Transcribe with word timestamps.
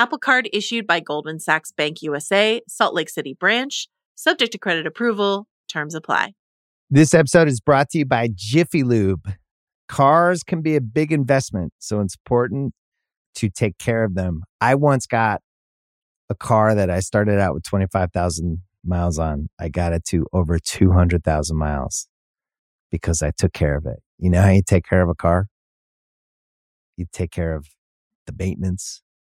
Apple 0.00 0.16
Card 0.16 0.48
issued 0.54 0.86
by 0.86 0.98
Goldman 0.98 1.40
Sachs 1.40 1.72
Bank 1.72 2.00
USA, 2.00 2.62
Salt 2.66 2.94
Lake 2.94 3.10
City 3.10 3.36
branch, 3.38 3.86
subject 4.14 4.52
to 4.52 4.58
credit 4.58 4.86
approval. 4.86 5.46
Terms 5.68 5.94
apply. 5.94 6.32
This 6.88 7.12
episode 7.12 7.48
is 7.48 7.60
brought 7.60 7.90
to 7.90 7.98
you 7.98 8.06
by 8.06 8.30
Jiffy 8.34 8.82
Lube. 8.82 9.30
Cars 9.88 10.42
can 10.42 10.62
be 10.62 10.74
a 10.74 10.80
big 10.80 11.12
investment, 11.12 11.74
so 11.80 12.00
it's 12.00 12.14
important 12.14 12.72
to 13.34 13.50
take 13.50 13.76
care 13.76 14.02
of 14.02 14.14
them. 14.14 14.40
I 14.58 14.74
once 14.74 15.06
got 15.06 15.42
a 16.30 16.34
car 16.34 16.74
that 16.74 16.88
I 16.88 17.00
started 17.00 17.38
out 17.38 17.52
with 17.52 17.64
25,000 17.64 18.62
miles 18.82 19.18
on. 19.18 19.50
I 19.58 19.68
got 19.68 19.92
it 19.92 20.06
to 20.06 20.24
over 20.32 20.58
200,000 20.58 21.58
miles 21.58 22.08
because 22.90 23.20
I 23.20 23.32
took 23.36 23.52
care 23.52 23.76
of 23.76 23.84
it. 23.84 23.98
You 24.18 24.30
know 24.30 24.40
how 24.40 24.48
you 24.48 24.62
take 24.66 24.86
care 24.88 25.02
of 25.02 25.10
a 25.10 25.14
car? 25.14 25.48
You 26.96 27.04
take 27.12 27.32
care 27.32 27.54
of 27.54 27.66
the 28.24 28.32
maintenance, 28.32 29.02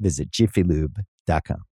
visit 0.00 0.30
jiffylube.com. 0.30 1.64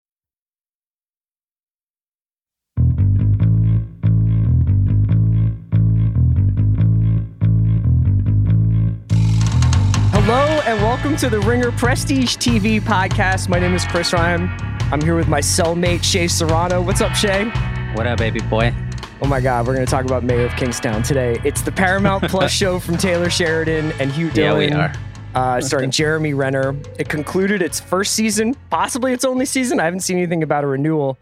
Hello 10.13 10.61
and 10.67 10.83
welcome 10.83 11.17
to 11.17 11.31
the 11.31 11.41
Ringer 11.41 11.73
Prestige 11.73 12.37
TV 12.37 12.81
podcast. 12.81 13.49
My 13.49 13.59
name 13.59 13.75
is 13.75 13.85
Chris 13.87 14.13
Ryan. 14.13 14.49
I'm 14.93 15.01
here 15.01 15.17
with 15.17 15.29
my 15.29 15.41
cellmate 15.41 16.05
Shea 16.05 16.29
Serrano. 16.29 16.83
What's 16.83 17.01
up, 17.01 17.15
Shea? 17.15 17.47
What 17.95 18.07
up, 18.07 18.19
baby 18.19 18.41
boy? 18.41 18.75
Oh 19.23 19.27
my 19.27 19.41
God, 19.41 19.67
we're 19.67 19.75
going 19.75 19.87
to 19.87 19.91
talk 19.91 20.05
about 20.05 20.23
Mayor 20.23 20.47
of 20.47 20.55
Kingstown 20.57 21.03
today. 21.03 21.41
It's 21.45 21.63
the 21.63 21.73
Paramount 21.73 22.25
Plus 22.25 22.53
show 22.53 22.79
from 22.79 22.99
Taylor 22.99 23.31
Sheridan 23.31 23.93
and 24.01 24.13
Hugh 24.13 24.31
Dillon. 24.31 24.69
Yeah, 24.69 24.77
we 24.77 24.83
are. 24.83 25.08
Uh, 25.39 25.61
starring 25.61 25.93
Jeremy 25.93 26.35
Renner. 26.35 26.75
It 26.99 27.09
concluded 27.09 27.63
its 27.63 27.79
first 27.79 28.15
season, 28.15 28.57
possibly 28.71 29.13
its 29.13 29.25
only 29.25 29.45
season. 29.45 29.79
I 29.79 29.85
haven't 29.85 30.01
seen 30.01 30.17
anything 30.17 30.43
about 30.43 30.65
a 30.65 30.67
renewal 30.67 31.17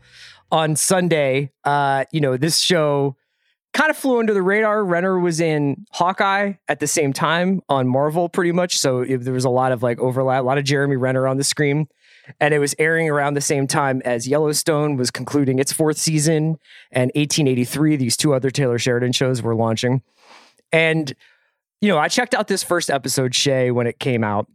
on 0.50 0.74
Sunday. 0.74 1.52
Uh, 1.64 2.06
you 2.12 2.22
know, 2.22 2.38
this 2.38 2.56
show 2.56 3.14
kind 3.74 3.90
of 3.90 3.96
flew 3.98 4.18
under 4.18 4.32
the 4.32 4.40
radar. 4.40 4.82
Renner 4.86 5.18
was 5.18 5.38
in 5.38 5.84
Hawkeye 5.90 6.54
at 6.66 6.80
the 6.80 6.86
same 6.86 7.12
time 7.12 7.60
on 7.68 7.86
Marvel, 7.88 8.30
pretty 8.30 8.52
much. 8.52 8.78
So 8.78 9.02
it, 9.02 9.18
there 9.18 9.34
was 9.34 9.44
a 9.44 9.50
lot 9.50 9.70
of 9.70 9.82
like 9.82 9.98
overlap, 9.98 10.40
a 10.40 10.46
lot 10.46 10.56
of 10.56 10.64
Jeremy 10.64 10.96
Renner 10.96 11.28
on 11.28 11.36
the 11.36 11.44
screen. 11.44 11.86
And 12.40 12.54
it 12.54 12.58
was 12.58 12.74
airing 12.78 13.10
around 13.10 13.34
the 13.34 13.42
same 13.42 13.66
time 13.66 14.00
as 14.06 14.26
Yellowstone 14.26 14.96
was 14.96 15.10
concluding 15.10 15.58
its 15.58 15.72
fourth 15.74 15.98
season, 15.98 16.56
and 16.90 17.12
1883, 17.14 17.96
these 17.96 18.16
two 18.16 18.32
other 18.32 18.50
Taylor 18.50 18.78
Sheridan 18.78 19.12
shows 19.12 19.42
were 19.42 19.54
launching. 19.54 20.00
And 20.72 21.14
you 21.80 21.88
know, 21.88 21.98
I 21.98 22.08
checked 22.08 22.34
out 22.34 22.48
this 22.48 22.62
first 22.62 22.90
episode, 22.90 23.34
Shea, 23.34 23.70
when 23.70 23.86
it 23.86 23.98
came 23.98 24.24
out. 24.24 24.46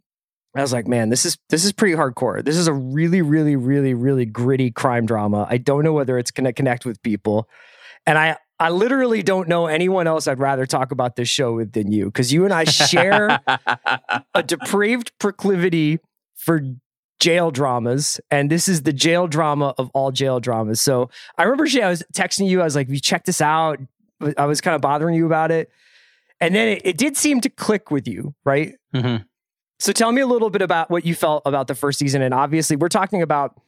I 0.56 0.62
was 0.62 0.74
like, 0.74 0.88
man, 0.88 1.09
this 1.09 1.26
is 1.26 1.38
this 1.50 1.64
is 1.64 1.72
pretty 1.72 1.96
hardcore. 1.96 2.44
This 2.44 2.58
is 2.58 2.68
a 2.68 2.74
really, 2.74 3.22
really, 3.22 3.56
really, 3.56 3.94
really 3.94 4.26
gritty 4.26 4.70
crime 4.70 5.06
drama. 5.06 5.48
I 5.50 5.58
don't 5.58 5.84
know 5.84 5.94
whether 5.94 6.18
it's 6.18 6.31
gonna 6.31 6.52
connect 6.52 6.86
with 6.86 7.02
people. 7.04 7.48
And 8.06 8.18
I 8.18 8.38
I 8.60 8.70
literally 8.70 9.24
don't 9.24 9.48
know 9.48 9.68
anyone 9.68 10.08
else 10.08 10.28
I'd 10.28 10.40
rather 10.40 10.66
talk 10.66 10.92
about 10.92 11.16
this 11.16 11.30
show 11.30 11.54
with 11.54 11.72
than 11.72 11.92
you, 11.92 12.06
because 12.06 12.34
you 12.34 12.44
and 12.44 12.54
I 12.54 12.66
share 12.66 13.40
a 14.34 14.44
depraved 14.44 15.18
proclivity 15.20 16.00
for 16.36 16.62
jail 17.20 17.52
dramas, 17.52 18.20
and 18.30 18.52
this 18.52 18.68
is 18.68 18.81
the 18.81 18.92
jail 18.92 19.28
drama 19.28 19.74
of 19.78 19.90
all 19.94 20.12
jail 20.12 20.40
dramas. 20.40 20.81
So 20.81 21.10
I 21.38 21.44
remember, 21.44 21.66
Shea, 21.68 21.84
I 21.84 21.90
was 21.90 22.04
texting 22.14 22.50
you. 22.50 22.62
I 22.62 22.66
was 22.66 22.76
like, 22.76 22.90
"You 22.90 23.00
check 23.00 23.24
this 23.24 23.42
out." 23.42 23.80
I 24.38 24.46
was 24.46 24.62
kind 24.62 24.76
of 24.76 24.81
bothering 24.81 25.16
you 25.16 25.26
about 25.26 25.50
it, 25.50 25.72
and 26.41 26.53
then 26.53 26.68
it, 26.68 26.81
it 26.84 26.97
did 26.97 27.16
seem 27.16 27.40
to 27.41 27.50
click 27.50 27.91
with 27.91 28.07
you, 28.07 28.35
right? 28.44 28.74
Mm-hmm. 28.94 29.24
So 29.79 29.91
tell 29.94 30.12
me 30.12 30.22
a 30.22 30.28
little 30.28 30.50
bit 30.50 30.62
about 30.62 30.90
what 30.90 31.06
you 31.06 31.16
felt 31.16 31.44
about 31.46 31.68
the 31.68 31.75
first 31.75 32.00
season, 32.00 32.22
and 32.22 32.34
obviously, 32.34 32.75
we're 32.75 32.90
talking 32.90 33.22
about 33.22 33.59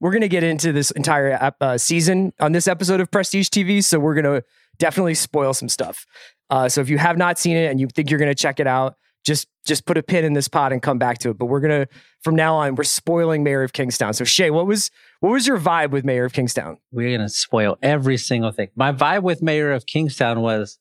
we're 0.00 0.12
going 0.12 0.22
to 0.22 0.28
get 0.28 0.44
into 0.44 0.72
this 0.72 0.90
entire 0.92 1.52
uh, 1.60 1.76
season 1.76 2.32
on 2.40 2.52
this 2.52 2.68
episode 2.68 3.00
of 3.00 3.10
Prestige 3.10 3.48
TV. 3.48 3.82
So 3.82 3.98
we're 3.98 4.14
going 4.14 4.40
to 4.40 4.44
definitely 4.78 5.14
spoil 5.14 5.52
some 5.52 5.68
stuff. 5.68 6.06
Uh, 6.50 6.68
so 6.68 6.80
if 6.80 6.88
you 6.88 6.98
have 6.98 7.18
not 7.18 7.36
seen 7.38 7.56
it 7.56 7.68
and 7.68 7.80
you 7.80 7.88
think 7.88 8.08
you're 8.08 8.20
going 8.20 8.30
to 8.30 8.34
check 8.34 8.60
it 8.60 8.68
out, 8.68 8.94
just 9.24 9.48
just 9.66 9.84
put 9.84 9.98
a 9.98 10.02
pin 10.02 10.24
in 10.24 10.32
this 10.32 10.48
pot 10.48 10.72
and 10.72 10.80
come 10.80 10.98
back 10.98 11.18
to 11.18 11.30
it. 11.30 11.38
But 11.38 11.46
we're 11.46 11.60
gonna 11.60 11.86
from 12.22 12.34
now 12.34 12.54
on 12.56 12.76
we're 12.76 12.84
spoiling 12.84 13.42
Mayor 13.42 13.62
of 13.62 13.72
Kingstown. 13.72 14.14
So 14.14 14.24
Shea, 14.24 14.50
what 14.50 14.66
was 14.66 14.90
what 15.20 15.30
was 15.30 15.46
your 15.46 15.58
vibe 15.58 15.90
with 15.90 16.04
Mayor 16.04 16.24
of 16.24 16.32
Kingstown? 16.32 16.78
We're 16.92 17.16
gonna 17.16 17.28
spoil 17.28 17.76
every 17.82 18.16
single 18.16 18.52
thing. 18.52 18.68
My 18.74 18.92
vibe 18.92 19.22
with 19.22 19.42
Mayor 19.42 19.72
of 19.72 19.86
Kingstown 19.86 20.40
was 20.40 20.78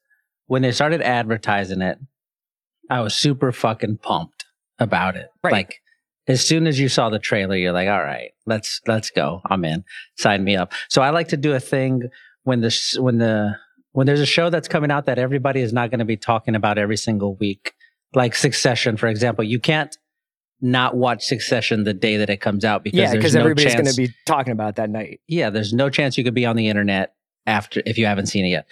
when 0.48 0.62
they 0.62 0.72
started 0.72 1.02
advertising 1.02 1.82
it, 1.82 2.00
I 2.90 3.02
was 3.02 3.16
super 3.16 3.52
fucking 3.52 3.98
pumped 3.98 4.46
about 4.80 5.16
it. 5.16 5.30
Right. 5.44 5.52
Like 5.52 5.82
as 6.28 6.46
soon 6.46 6.68
as 6.68 6.80
you 6.80 6.90
saw 6.90 7.10
the 7.10 7.20
trailer, 7.20 7.56
you're 7.56 7.72
like, 7.72 7.88
all 7.88 8.04
right, 8.04 8.32
let's 8.46 8.82
let's 8.88 9.10
go. 9.10 9.42
I'm 9.46 9.64
in. 9.64 9.84
Sign 10.16 10.44
me 10.44 10.56
up. 10.56 10.74
So 10.90 11.02
I 11.02 11.12
like 11.12 11.30
to 11.30 11.38
do 11.38 11.54
a 11.54 11.60
thing 11.60 12.10
when 12.44 12.62
the 12.62 12.98
when 13.00 13.18
the 13.18 13.56
when 13.92 14.08
there's 14.08 14.20
a 14.20 14.26
show 14.26 14.50
that's 14.50 14.68
coming 14.68 14.92
out 14.92 15.06
that 15.06 15.18
everybody 15.18 15.62
is 15.62 15.74
not 15.74 15.90
going 15.90 16.00
to 16.00 16.06
be 16.06 16.18
talking 16.18 16.56
about 16.56 16.78
every 16.78 16.98
single 16.98 17.36
week, 17.36 17.74
like 18.14 18.36
Succession, 18.36 18.98
for 18.98 19.08
example. 19.08 19.44
You 19.44 19.60
can't 19.60 19.98
not 20.60 20.96
watch 20.96 21.24
Succession 21.24 21.84
the 21.84 21.94
day 21.94 22.18
that 22.18 22.30
it 22.30 22.38
comes 22.38 22.66
out 22.66 22.84
because 22.84 23.00
yeah, 23.00 23.14
because 23.14 23.36
no 23.36 23.42
everybody's 23.42 23.74
going 23.74 23.86
to 23.86 23.96
be 23.96 24.10
talking 24.26 24.52
about 24.52 24.70
it 24.70 24.76
that 24.76 24.90
night. 24.90 25.22
yeah, 25.28 25.50
there's 25.50 25.74
no 25.74 25.90
chance 25.90 26.18
you 26.18 26.24
could 26.24 26.34
be 26.34 26.46
on 26.46 26.56
the 26.56 26.68
internet 26.68 27.14
after 27.46 27.82
if 27.86 27.98
you 27.98 28.06
haven't 28.06 28.28
seen 28.28 28.46
it 28.46 28.50
yet. 28.50 28.68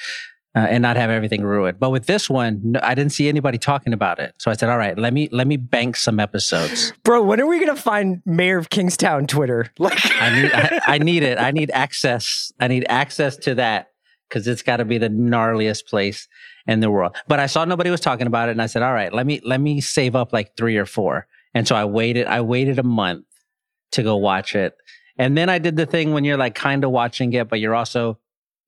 Uh, 0.56 0.60
and 0.60 0.82
not 0.82 0.96
have 0.96 1.10
everything 1.10 1.44
ruined. 1.44 1.78
But 1.82 1.90
with 1.90 2.06
this 2.06 2.30
one, 2.30 2.62
no, 2.64 2.80
I 2.82 2.96
didn't 2.96 3.12
see 3.12 3.28
anybody 3.28 3.58
talking 3.58 3.92
about 3.92 4.20
it. 4.20 4.34
So 4.38 4.50
I 4.50 4.54
said, 4.54 4.70
"All 4.70 4.78
right, 4.78 4.98
let 4.98 5.12
me 5.12 5.28
let 5.34 5.48
me 5.48 5.58
bank 5.58 5.98
some 5.98 6.18
episodes. 6.18 6.94
Bro, 7.04 7.24
when 7.24 7.42
are 7.42 7.46
we 7.46 7.60
going 7.60 7.76
to 7.76 7.82
find 7.82 8.22
Mayor 8.26 8.58
of 8.58 8.70
Kingstown 8.70 9.28
Twitter? 9.28 9.72
Like, 9.80 10.00
I 10.22 10.42
need 10.42 10.52
I, 10.54 10.82
I 10.88 10.98
need 11.00 11.24
it. 11.24 11.38
I 11.38 11.52
need 11.52 11.72
access. 11.72 12.54
I 12.58 12.70
need 12.70 12.86
access 12.88 13.36
to 13.38 13.56
that 13.56 13.90
because 14.30 14.48
it's 14.48 14.62
got 14.62 14.78
to 14.78 14.86
be 14.86 14.98
the 14.98 15.10
gnarliest 15.10 15.88
place 15.88 16.30
in 16.68 16.80
the 16.80 16.90
world." 16.90 17.18
But 17.28 17.42
I 17.42 17.48
saw 17.48 17.66
nobody 17.66 17.90
was 17.90 18.00
talking 18.00 18.26
about 18.26 18.48
it, 18.48 18.54
and 18.54 18.62
I 18.62 18.68
said, 18.68 18.82
"All 18.82 18.94
right, 18.94 19.14
let 19.14 19.26
me 19.26 19.42
let 19.44 19.60
me 19.60 19.82
save 19.82 20.16
up 20.16 20.32
like 20.32 20.56
three 20.56 20.78
or 20.78 20.86
four. 20.86 21.28
And 21.54 21.68
so 21.68 21.76
I 21.76 21.84
waited. 21.84 22.28
I 22.28 22.40
waited 22.40 22.80
a 22.80 22.84
month 22.84 23.26
to 23.92 24.04
go 24.04 24.16
watch 24.16 24.56
it, 24.56 24.74
and 25.18 25.38
then 25.38 25.50
I 25.50 25.60
did 25.60 25.76
the 25.76 25.86
thing 25.86 26.14
when 26.14 26.24
you're 26.24 26.38
like 26.38 26.56
kind 26.56 26.86
of 26.86 26.92
watching 26.92 27.34
it, 27.34 27.50
but 27.50 27.60
you're 27.60 27.76
also 27.76 28.20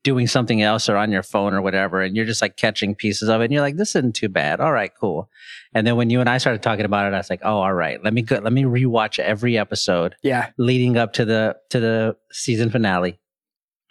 doing 0.03 0.27
something 0.27 0.61
else 0.61 0.87
or 0.87 0.95
on 0.95 1.11
your 1.11 1.23
phone 1.23 1.53
or 1.53 1.61
whatever, 1.61 2.01
and 2.01 2.15
you're 2.15 2.25
just 2.25 2.41
like 2.41 2.55
catching 2.55 2.95
pieces 2.95 3.27
of 3.29 3.41
it, 3.41 3.45
and 3.45 3.53
you're 3.53 3.61
like, 3.61 3.75
this 3.77 3.95
isn't 3.95 4.15
too 4.15 4.29
bad. 4.29 4.59
All 4.61 4.71
right, 4.71 4.91
cool. 4.99 5.29
And 5.73 5.85
then 5.85 5.95
when 5.97 6.09
you 6.09 6.19
and 6.21 6.29
I 6.29 6.37
started 6.37 6.61
talking 6.63 6.85
about 6.85 7.11
it, 7.11 7.15
I 7.15 7.17
was 7.17 7.29
like, 7.29 7.41
oh, 7.43 7.57
all 7.57 7.73
right, 7.73 8.01
let 8.03 8.13
me 8.13 8.21
go, 8.21 8.37
let 8.37 8.53
me 8.53 8.63
rewatch 8.63 9.19
every 9.19 9.57
episode 9.57 10.15
Yeah. 10.23 10.49
leading 10.57 10.97
up 10.97 11.13
to 11.13 11.25
the 11.25 11.57
to 11.71 11.79
the 11.79 12.15
season 12.31 12.69
finale. 12.69 13.19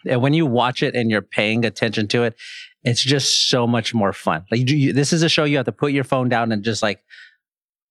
And 0.07 0.21
when 0.21 0.33
you 0.33 0.45
watch 0.45 0.83
it 0.83 0.95
and 0.95 1.11
you're 1.11 1.21
paying 1.21 1.65
attention 1.65 2.07
to 2.09 2.23
it, 2.23 2.35
it's 2.83 3.03
just 3.03 3.49
so 3.49 3.67
much 3.67 3.93
more 3.93 4.13
fun. 4.13 4.45
Like 4.51 4.69
you, 4.69 4.75
you- 4.77 4.93
this 4.93 5.11
is 5.11 5.21
a 5.23 5.29
show 5.29 5.43
you 5.43 5.57
have 5.57 5.65
to 5.65 5.71
put 5.71 5.91
your 5.91 6.03
phone 6.03 6.29
down 6.29 6.51
and 6.51 6.63
just 6.63 6.81
like 6.81 7.03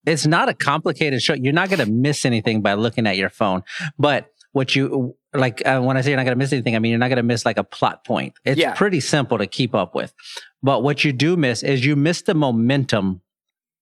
it's 0.05 0.25
not 0.25 0.47
a 0.49 0.53
complicated 0.53 1.21
show. 1.21 1.33
You're 1.33 1.51
not 1.53 1.69
going 1.69 1.79
to 1.85 1.91
miss 1.91 2.25
anything 2.25 2.61
by 2.61 2.75
looking 2.75 3.05
at 3.07 3.17
your 3.17 3.29
phone. 3.29 3.63
But 3.99 4.31
what 4.53 4.73
you 4.75 5.15
like 5.33 5.65
uh, 5.65 5.81
when 5.81 5.97
I 5.97 6.01
say 6.01 6.09
you're 6.11 6.17
not 6.17 6.23
going 6.23 6.35
to 6.35 6.39
miss 6.39 6.53
anything, 6.53 6.75
I 6.75 6.79
mean 6.79 6.91
you're 6.91 6.99
not 6.99 7.09
going 7.09 7.17
to 7.17 7.23
miss 7.23 7.45
like 7.45 7.57
a 7.57 7.63
plot 7.63 8.05
point. 8.05 8.33
It's 8.45 8.59
Yeah. 8.59 8.73
pretty 8.73 8.99
simple 8.99 9.37
to 9.37 9.47
keep 9.47 9.75
up 9.75 9.93
with. 9.95 10.13
But 10.63 10.83
what 10.83 11.03
you 11.03 11.11
do 11.13 11.35
miss 11.37 11.63
is 11.63 11.85
you 11.85 11.95
miss 11.95 12.21
the 12.23 12.33
momentum. 12.33 13.21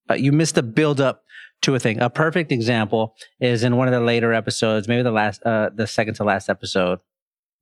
Uh, 0.10 0.16
you 0.16 0.32
miss 0.32 0.52
the 0.54 0.64
build 0.64 1.00
up 1.02 1.24
to 1.62 1.74
a 1.76 1.80
thing. 1.80 2.00
A 2.02 2.10
perfect 2.10 2.52
example 2.52 3.16
is 3.40 3.64
in 3.64 3.78
one 3.78 3.88
of 3.88 3.94
the 3.94 4.00
later 4.02 4.34
episodes, 4.34 4.88
maybe 4.88 5.04
the 5.04 5.12
last, 5.12 5.42
uh, 5.46 5.70
the 5.74 5.88
second 5.88 6.16
to 6.16 6.24
last 6.24 6.50
episode. 6.50 7.00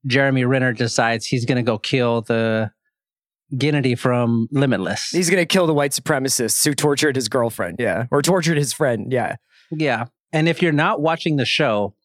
Jeremy 0.06 0.44
Renner 0.44 0.74
decides 0.74 1.26
he's 1.26 1.46
going 1.46 1.58
to 1.58 1.62
go 1.64 1.78
kill 1.78 2.22
the 2.22 2.72
Gennady 3.54 3.98
from 3.98 4.48
Limitless. 4.52 5.10
He's 5.12 5.30
going 5.30 5.42
to 5.42 5.46
kill 5.46 5.68
the 5.68 5.74
white 5.74 5.92
supremacists 5.92 6.66
who 6.66 6.74
tortured 6.74 7.16
his 7.16 7.30
girlfriend. 7.30 7.78
Yeah. 7.80 8.08
Or 8.12 8.22
tortured 8.22 8.58
his 8.58 8.74
friend. 8.74 9.12
Yeah. 9.12 9.36
Yeah. 9.72 10.06
And 10.32 10.50
if 10.50 10.62
you're 10.62 10.72
not 10.72 11.02
watching 11.02 11.36
the 11.38 11.46
show, 11.46 11.96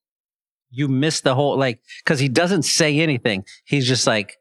you 0.70 0.88
miss 0.88 1.20
the 1.20 1.34
whole 1.34 1.56
like 1.56 1.80
because 2.04 2.20
he 2.20 2.28
doesn't 2.28 2.62
say 2.62 3.00
anything. 3.00 3.44
He's 3.64 3.86
just 3.86 4.06
like, 4.06 4.36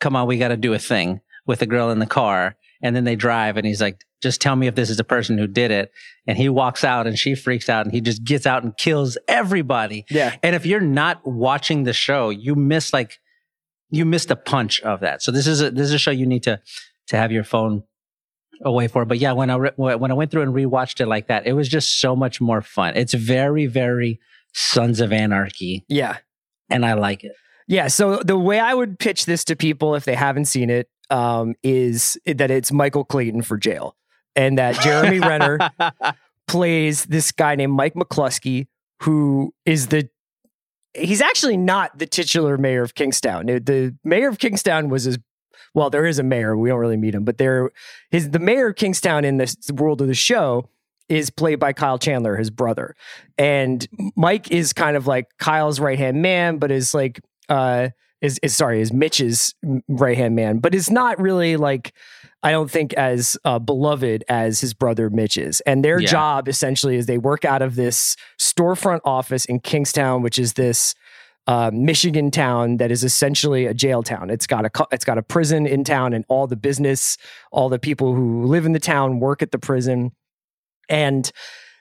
"Come 0.00 0.16
on, 0.16 0.26
we 0.26 0.38
got 0.38 0.48
to 0.48 0.56
do 0.56 0.72
a 0.72 0.78
thing 0.78 1.20
with 1.46 1.60
the 1.60 1.66
girl 1.66 1.90
in 1.90 1.98
the 1.98 2.06
car." 2.06 2.56
And 2.82 2.96
then 2.96 3.04
they 3.04 3.16
drive, 3.16 3.56
and 3.56 3.66
he's 3.66 3.80
like, 3.80 4.04
"Just 4.22 4.40
tell 4.40 4.56
me 4.56 4.66
if 4.66 4.74
this 4.74 4.90
is 4.90 4.96
the 4.96 5.04
person 5.04 5.38
who 5.38 5.46
did 5.46 5.70
it." 5.70 5.92
And 6.26 6.36
he 6.38 6.48
walks 6.48 6.84
out, 6.84 7.06
and 7.06 7.18
she 7.18 7.34
freaks 7.34 7.68
out, 7.68 7.84
and 7.84 7.94
he 7.94 8.00
just 8.00 8.24
gets 8.24 8.46
out 8.46 8.62
and 8.62 8.76
kills 8.76 9.18
everybody. 9.28 10.06
Yeah. 10.10 10.36
And 10.42 10.54
if 10.56 10.66
you're 10.66 10.80
not 10.80 11.26
watching 11.26 11.84
the 11.84 11.92
show, 11.92 12.30
you 12.30 12.54
miss 12.54 12.92
like 12.92 13.18
you 13.90 14.04
miss 14.04 14.24
the 14.24 14.36
punch 14.36 14.80
of 14.80 15.00
that. 15.00 15.22
So 15.22 15.32
this 15.32 15.46
is 15.46 15.60
a 15.60 15.70
this 15.70 15.88
is 15.88 15.94
a 15.94 15.98
show 15.98 16.10
you 16.10 16.26
need 16.26 16.44
to 16.44 16.60
to 17.08 17.16
have 17.16 17.32
your 17.32 17.44
phone 17.44 17.82
away 18.62 18.88
for. 18.88 19.04
But 19.04 19.18
yeah, 19.18 19.32
when 19.32 19.50
I 19.50 19.56
re- 19.56 19.72
when 19.76 20.10
I 20.10 20.14
went 20.14 20.30
through 20.30 20.42
and 20.42 20.54
rewatched 20.54 21.00
it 21.00 21.06
like 21.06 21.28
that, 21.28 21.46
it 21.46 21.52
was 21.52 21.68
just 21.68 22.00
so 22.00 22.16
much 22.16 22.40
more 22.40 22.62
fun. 22.62 22.96
It's 22.96 23.14
very 23.14 23.66
very 23.66 24.20
Sons 24.52 25.00
of 25.00 25.12
Anarchy, 25.12 25.84
Yeah. 25.88 26.18
and 26.68 26.84
I 26.84 26.94
like 26.94 27.24
it. 27.24 27.32
Yeah. 27.68 27.86
So 27.88 28.16
the 28.18 28.36
way 28.38 28.58
I 28.58 28.74
would 28.74 28.98
pitch 28.98 29.26
this 29.26 29.44
to 29.44 29.56
people 29.56 29.94
if 29.94 30.04
they 30.04 30.14
haven't 30.16 30.46
seen 30.46 30.70
it 30.70 30.88
um, 31.08 31.54
is 31.62 32.18
that 32.26 32.50
it's 32.50 32.72
Michael 32.72 33.04
Clayton 33.04 33.42
for 33.42 33.56
jail 33.56 33.96
and 34.34 34.58
that 34.58 34.80
Jeremy 34.80 35.20
Renner 35.20 35.58
plays 36.48 37.04
this 37.06 37.30
guy 37.32 37.54
named 37.54 37.72
Mike 37.74 37.94
McLusky, 37.94 38.66
who 39.02 39.54
is 39.64 39.88
the 39.88 40.08
he's 40.94 41.20
actually 41.20 41.56
not 41.56 41.96
the 41.98 42.06
titular 42.06 42.58
mayor 42.58 42.82
of 42.82 42.94
Kingstown. 42.96 43.46
The- 43.46 43.96
mayor 44.04 44.28
of 44.28 44.38
Kingstown 44.38 44.88
was 44.88 45.04
his 45.04 45.18
well, 45.72 45.88
there 45.90 46.06
is 46.06 46.18
a 46.18 46.24
mayor. 46.24 46.56
We 46.56 46.68
don't 46.70 46.80
really 46.80 46.96
meet 46.96 47.14
him, 47.14 47.24
but 47.24 47.38
there 47.38 47.70
his 48.10 48.30
the 48.30 48.40
mayor 48.40 48.68
of 48.70 48.76
Kingstown 48.76 49.24
in 49.24 49.36
this 49.36 49.56
world 49.72 50.00
of 50.00 50.08
the 50.08 50.14
show 50.14 50.68
is 51.10 51.28
played 51.28 51.58
by 51.58 51.72
Kyle 51.74 51.98
Chandler, 51.98 52.36
his 52.36 52.48
brother. 52.50 52.94
And 53.36 53.86
Mike 54.16 54.50
is 54.50 54.72
kind 54.72 54.96
of 54.96 55.06
like 55.06 55.26
Kyle's 55.38 55.80
right 55.80 55.98
hand 55.98 56.22
man, 56.22 56.56
but 56.58 56.70
is 56.70 56.94
like 56.94 57.20
uh 57.48 57.90
is, 58.22 58.38
is 58.42 58.54
sorry, 58.54 58.82
is 58.82 58.92
Mitch's 58.92 59.54
right 59.88 60.16
hand 60.16 60.36
man, 60.36 60.58
but 60.58 60.74
is 60.74 60.90
not 60.90 61.18
really 61.20 61.56
like 61.56 61.92
I 62.42 62.52
don't 62.52 62.70
think 62.70 62.94
as 62.94 63.36
uh, 63.44 63.58
beloved 63.58 64.24
as 64.28 64.60
his 64.60 64.72
brother 64.72 65.10
Mitch 65.10 65.36
is. 65.36 65.60
And 65.62 65.84
their 65.84 66.00
Yeah. 66.00 66.08
job 66.08 66.48
essentially 66.48 66.96
is 66.96 67.04
they 67.06 67.18
work 67.18 67.44
out 67.44 67.60
of 67.60 67.74
this 67.76 68.16
storefront 68.38 69.00
office 69.04 69.44
in 69.44 69.60
Kingstown, 69.60 70.22
which 70.22 70.38
is 70.38 70.54
this 70.54 70.94
uh, 71.46 71.70
Michigan 71.72 72.30
town 72.30 72.76
that 72.76 72.90
is 72.90 73.02
essentially 73.04 73.66
a 73.66 73.74
jail 73.74 74.02
town. 74.02 74.30
It's 74.30 74.46
got 74.46 74.64
a 74.64 74.70
it's 74.92 75.04
got 75.04 75.18
a 75.18 75.22
prison 75.22 75.66
in 75.66 75.84
town, 75.84 76.12
and 76.12 76.24
all 76.28 76.46
the 76.46 76.56
business, 76.56 77.16
all 77.50 77.68
the 77.68 77.78
people 77.78 78.14
who 78.14 78.44
live 78.44 78.64
in 78.66 78.72
the 78.72 78.78
town 78.80 79.18
work 79.20 79.42
at 79.42 79.50
the 79.50 79.58
prison, 79.58 80.12
and 80.90 81.30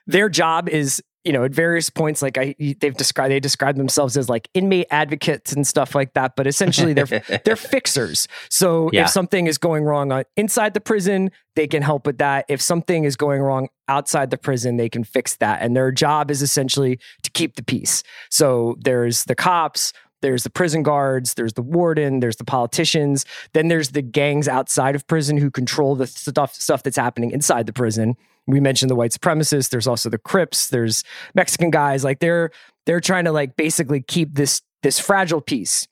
their 0.07 0.29
job 0.29 0.69
is 0.69 1.01
you 1.25 1.33
know 1.33 1.44
at 1.44 1.51
various 1.51 1.89
points 1.89 2.21
like 2.21 2.38
I 2.38 2.56
they've 2.79 2.95
described 2.95 3.31
they 3.31 3.41
describe 3.41 3.75
themselves 3.75 4.15
as 4.15 4.29
like 4.29 4.47
inmate 4.53 4.88
advocates 4.89 5.51
and 5.51 5.67
stuff 5.67 5.94
like 5.94 6.13
that, 6.13 6.35
but 6.38 6.47
essentially 6.47 6.94
they're 6.94 7.21
they're 7.45 7.57
fixers. 7.57 8.27
So 8.50 8.89
Yeah. 8.94 9.03
if 9.03 9.09
something 9.09 9.45
is 9.45 9.57
going 9.57 9.83
wrong 9.83 10.11
on, 10.13 10.23
inside 10.38 10.73
the 10.73 10.79
prison, 10.79 11.31
they 11.56 11.67
can 11.67 11.81
help 11.83 12.06
with 12.06 12.19
that. 12.19 12.45
If 12.47 12.61
something 12.61 13.03
is 13.03 13.17
going 13.17 13.41
wrong 13.41 13.67
outside 13.89 14.29
the 14.31 14.38
prison, 14.38 14.77
they 14.77 14.88
can 14.88 15.03
fix 15.03 15.35
that. 15.38 15.62
And 15.62 15.75
their 15.75 15.91
job 15.91 16.31
is 16.31 16.41
essentially 16.41 17.00
to 17.23 17.31
keep 17.31 17.55
the 17.57 17.63
peace. 17.63 18.01
So 18.31 18.77
there's 18.79 19.25
the 19.25 19.35
cops, 19.35 19.91
there's 20.21 20.44
the 20.44 20.50
prison 20.50 20.83
guards, 20.83 21.36
there's 21.36 21.54
the 21.54 21.62
warden, 21.62 22.19
there's 22.19 22.36
the 22.36 22.44
politicians, 22.44 23.25
then 23.54 23.68
there's 23.68 23.89
the 23.89 24.01
gangs 24.01 24.48
outside 24.48 24.95
of 24.95 25.07
prison 25.07 25.38
who 25.38 25.50
control 25.50 25.95
the 25.95 26.07
stuff 26.07 26.54
stuff 26.54 26.83
that's 26.83 26.98
happening 26.98 27.31
inside 27.31 27.66
the 27.66 27.74
prison. 27.74 28.16
We 28.48 28.60
mentioned 28.60 28.89
the 28.89 28.95
white 28.95 29.12
supremacists, 29.12 29.69
there's 29.69 29.88
also 29.88 30.10
the 30.10 30.18
Crips, 30.18 30.69
there's 30.69 31.04
Mexican 31.36 31.69
guys 31.69 32.04
like 32.04 32.19
they're 32.19 32.51
they're 32.86 33.00
trying 33.00 33.25
to 33.25 33.31
like 33.31 33.56
basically 33.56 34.01
keep 34.01 34.36
this 34.36 34.62
this 34.81 35.00
fragile 35.00 35.42
peace 35.42 35.88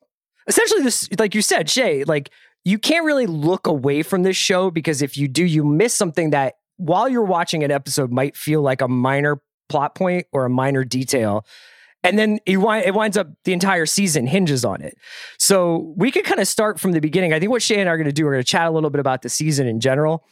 essentially 0.48 0.82
this 0.82 1.08
like 1.20 1.36
you 1.36 1.42
said 1.42 1.70
shea 1.70 2.04
like 2.06 2.32
you 2.66 2.78
can't 2.78 3.06
really 3.06 3.28
look 3.28 3.68
away 3.68 4.02
from 4.02 4.24
this 4.24 4.36
show 4.36 4.72
because 4.72 5.02
if 5.02 5.18
you 5.18 5.28
do 5.28 5.46
you 5.46 5.64
miss 5.64 5.94
something 5.94 6.32
that 6.32 6.56
while 6.78 7.08
you're 7.08 7.24
watching 7.24 7.64
an 7.64 7.72
episode 7.72 8.12
might 8.12 8.36
feel 8.36 8.62
like 8.62 8.82
a 8.82 8.88
minor 8.88 9.42
plot 9.70 9.96
point 9.96 10.26
or 10.32 10.46
a 10.46 10.50
minor 10.50 10.84
detail 10.84 11.46
and 12.08 12.18
then 12.18 12.40
wind, 12.48 12.86
it 12.86 12.94
winds 12.94 13.18
up 13.18 13.28
the 13.44 13.54
entire 13.54 13.86
season 13.86 14.26
hinges 14.28 14.66
on 14.66 14.82
it 14.82 14.98
so 15.38 15.94
we 15.96 16.12
could 16.12 16.26
kind 16.26 16.40
of 16.40 16.48
start 16.48 16.80
from 16.80 16.92
the 16.92 17.00
beginning 17.02 17.34
i 17.34 17.40
think 17.40 17.52
what 17.52 17.62
shea 17.62 17.80
and 17.80 17.90
i 17.90 17.92
are 17.92 17.98
going 17.98 18.06
to 18.06 18.12
do 18.14 18.26
we're 18.26 18.32
going 18.32 18.44
to 18.44 18.50
chat 18.50 18.68
a 18.68 18.72
little 18.72 18.90
bit 18.90 19.00
about 19.00 19.22
the 19.22 19.30
season 19.30 19.68
in 19.68 19.80
general 19.80 20.24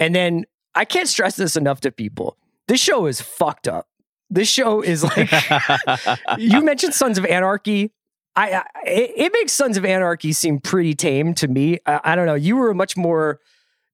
and 0.00 0.14
then 0.14 0.44
i 0.74 0.84
can't 0.84 1.08
stress 1.08 1.36
this 1.36 1.56
enough 1.56 1.80
to 1.80 1.90
people 1.92 2.36
this 2.68 2.80
show 2.80 3.06
is 3.06 3.20
fucked 3.20 3.68
up 3.68 3.88
this 4.30 4.48
show 4.48 4.82
is 4.82 5.04
like 5.04 5.30
you 6.38 6.62
mentioned 6.62 6.94
Sons 6.94 7.18
of 7.18 7.24
Anarchy. 7.26 7.92
I, 8.36 8.52
I 8.54 8.62
it, 8.84 9.12
it 9.16 9.32
makes 9.32 9.52
Sons 9.52 9.76
of 9.76 9.84
Anarchy 9.84 10.32
seem 10.32 10.58
pretty 10.58 10.94
tame 10.94 11.34
to 11.34 11.46
me. 11.48 11.78
I, 11.86 12.00
I 12.04 12.16
don't 12.16 12.26
know. 12.26 12.34
You 12.34 12.56
were 12.56 12.74
much 12.74 12.96
more. 12.96 13.40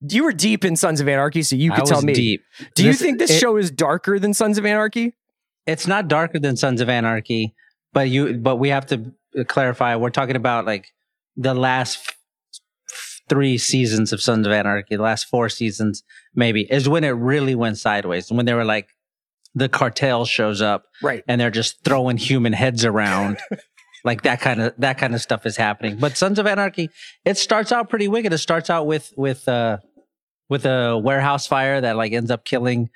You 0.09 0.25
were 0.25 0.33
deep 0.33 0.65
in 0.65 0.77
Sons 0.77 1.01
of 1.01 1.09
Anarchy, 1.09 1.43
so 1.43 1.57
you 1.57 1.73
could 1.73 1.85
tell 1.85 2.01
me. 2.01 2.15
deep. 2.15 2.43
Do 2.75 2.87
you 2.87 2.95
think 2.95 3.19
this 3.19 3.31
it- 3.31 3.39
show 3.39 3.57
is 3.57 3.71
darker 3.71 4.19
than 4.19 4.33
Sons 4.33 4.57
of 4.57 4.65
Anarchy? 4.65 5.15
It's 5.71 5.87
not 5.87 6.09
darker 6.09 6.39
than 6.39 6.57
Sons 6.57 6.81
of 6.81 6.89
Anarchy, 6.89 7.55
but 7.93 8.09
you 8.09 8.35
but 8.35 8.57
we 8.57 8.69
have 8.71 8.87
to 8.87 9.13
clarify. 9.47 9.97
We're 9.97 10.11
talking 10.11 10.37
about 10.37 10.67
like 10.67 10.87
the 11.37 11.55
last 11.55 11.99
f- 11.99 12.15
f- 12.91 13.21
three 13.29 13.57
seasons 13.59 14.13
of 14.13 14.21
Sons 14.21 14.47
of 14.47 14.53
Anarchy, 14.53 14.97
the 14.97 15.03
last 15.03 15.25
four 15.25 15.49
seasons 15.49 16.03
maybe 16.35 16.63
is 16.71 16.89
when 16.89 17.05
it 17.05 17.11
really 17.11 17.55
went 17.55 17.79
sideways. 17.79 18.31
When 18.31 18.47
they 18.47 18.55
were 18.55 18.65
like 18.65 18.89
the 19.55 19.69
cartel 19.69 20.25
shows 20.25 20.61
up 20.63 20.85
Right. 21.03 21.25
and 21.27 21.41
they're 21.41 21.51
just 21.51 21.83
throwing 21.85 22.17
human 22.17 22.53
heads 22.53 22.85
around. 22.85 23.39
like 24.05 24.23
that 24.23 24.41
kind 24.41 24.63
of 24.63 24.75
that 24.79 24.97
kind 24.99 25.15
of 25.15 25.21
stuff 25.21 25.45
is 25.47 25.57
happening. 25.57 25.97
But 25.97 26.17
Sons 26.17 26.39
of 26.39 26.47
Anarchy, 26.47 26.89
it 27.25 27.37
starts 27.37 27.71
out 27.73 27.91
pretty 27.91 28.09
wicked. 28.09 28.33
It 28.33 28.39
starts 28.39 28.71
out 28.71 28.87
with 28.87 29.13
with 29.17 29.49
uh 29.49 29.79
with 30.49 30.67
a 30.67 30.99
warehouse 30.99 31.47
fire 31.47 31.81
that 31.81 31.97
like 31.97 32.13
ends 32.13 32.31
up 32.31 32.45
killing 32.45 32.91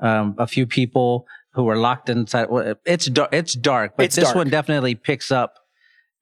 um, 0.00 0.34
a 0.38 0.46
few 0.46 0.66
people 0.66 1.26
who 1.58 1.64
were 1.64 1.76
locked 1.76 2.08
inside. 2.08 2.48
Well, 2.48 2.76
It's 2.86 3.06
dark. 3.06 3.30
It's 3.32 3.54
dark, 3.54 3.94
but 3.96 4.04
It's 4.06 4.14
this 4.14 4.26
dark. 4.26 4.36
one 4.36 4.48
definitely 4.48 4.94
picks 4.94 5.32
up 5.32 5.58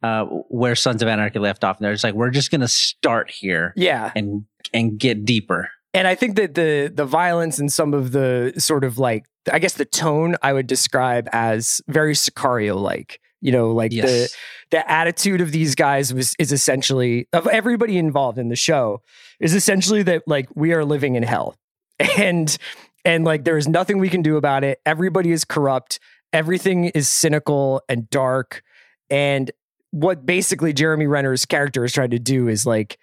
uh, 0.03 0.25
where 0.49 0.75
Sons 0.75 1.03
of 1.03 1.09
Anarchy 1.09 1.39
left 1.39 1.63
off. 1.63 1.77
And 1.77 1.85
they're 1.85 1.93
just 1.93 2.05
like, 2.05 2.15
we're 2.15 2.31
just 2.31 2.51
gonna 2.51 2.67
start 2.69 3.31
here 3.31 3.75
Yeah. 3.77 4.13
and 4.17 4.45
and 4.73 4.99
get 4.99 5.27
deeper. 5.27 5.69
And 5.93 6.09
I 6.09 6.15
think 6.15 6.37
that 6.37 6.55
the 6.55 6.91
the 6.93 7.05
violence 7.05 7.59
and 7.59 7.71
some 7.71 7.93
of 7.95 8.13
the 8.13 8.55
sort 8.57 8.83
of 8.83 8.97
like 8.99 9.27
I 9.53 9.59
guess 9.59 9.75
the 9.75 9.85
tone 9.85 10.37
I 10.43 10.55
would 10.55 10.67
describe 10.67 11.29
as 11.33 11.81
very 11.87 12.15
Sicario 12.15 12.81
like. 12.81 13.21
You 13.43 13.53
know, 13.53 13.71
like 13.73 13.91
the 13.91 14.35
the 14.71 14.91
attitude 14.91 15.43
of 15.43 15.53
these 15.53 15.75
guys 15.75 16.13
was 16.15 16.35
is 16.39 16.51
essentially 16.53 17.29
of 17.35 17.47
everybody 17.47 17.99
involved 17.99 18.39
in 18.39 18.49
the 18.49 18.57
show 18.57 19.03
is 19.39 19.55
essentially 19.55 20.03
that 20.05 20.23
like 20.27 20.49
we 20.57 20.73
are 20.73 20.85
living 20.85 21.15
in 21.17 21.23
hell 21.23 21.55
and 22.19 22.57
and 23.07 23.25
like 23.25 23.45
there 23.45 23.57
is 23.57 23.67
nothing 23.67 23.99
we 23.99 24.09
can 24.11 24.21
do 24.21 24.37
about 24.37 24.63
it 24.65 24.81
everybody 24.85 25.33
is 25.33 25.45
corrupt 25.45 25.99
everything 26.33 26.85
is 26.87 27.09
cynical 27.09 27.81
and 27.89 28.11
dark 28.11 28.63
and 29.09 29.51
what 29.93 30.27
basically 30.27 30.73
jeremy 30.75 31.07
renner's 31.07 31.47
character 31.47 31.85
is 31.85 31.93
trying 31.93 32.11
to 32.11 32.19
do 32.19 32.49
is 32.49 32.67
like 32.67 32.99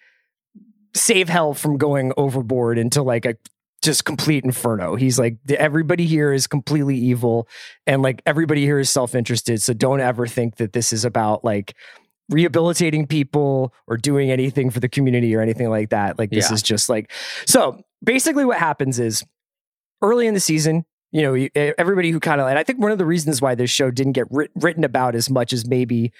save 0.93 1.27
hell 1.29 1.53
from 1.55 1.77
going 1.77 2.13
overboard 2.17 2.77
into 2.77 3.01
like 3.01 3.25
a 3.25 3.35
just 3.81 4.05
complete 4.05 4.45
inferno. 4.45 4.95
He's 4.95 5.19
like 5.19 5.37
everybody 5.49 6.05
here 6.05 6.31
is 6.31 6.47
completely 6.47 6.95
evil 6.95 7.49
and 7.85 8.01
like 8.01 8.21
everybody 8.25 8.61
here 8.63 8.79
is 8.79 8.89
self-interested. 8.89 9.61
So 9.61 9.73
don't 9.73 9.99
ever 9.99 10.25
think 10.25 10.55
that 10.55 10.71
this 10.71 10.93
is 10.93 11.03
about 11.03 11.43
like 11.43 11.75
rehabilitating 12.29 13.07
people 13.07 13.73
or 13.87 13.97
doing 13.97 14.31
anything 14.31 14.69
for 14.69 14.79
the 14.79 14.87
community 14.87 15.35
or 15.35 15.41
anything 15.41 15.69
like 15.69 15.89
that. 15.89 16.17
Like 16.17 16.29
this 16.29 16.49
Yeah. 16.49 16.53
is 16.53 16.63
just 16.63 16.87
like 16.89 17.11
so. 17.45 17.81
Basically, 18.01 18.43
what 18.45 18.57
happens 18.57 18.99
is 18.99 19.23
early 20.03 20.27
in 20.27 20.35
the 20.35 20.39
season, 20.39 20.85
you 21.11 21.21
know, 21.21 21.47
everybody 21.77 22.11
who 22.11 22.19
kind 22.19 22.41
of 22.41 22.47
and 22.47 22.59
I 22.59 22.63
think 22.63 22.79
one 22.79 22.91
of 22.91 22.97
the 22.97 23.05
reasons 23.05 23.41
why 23.41 23.55
this 23.55 23.71
show 23.71 23.89
didn't 23.89 24.13
get 24.13 24.27
writ- 24.29 24.51
written 24.55 24.83
about 24.83 25.15
as 25.15 25.29
much 25.29 25.53
as 25.53 25.67
maybe 25.67 26.11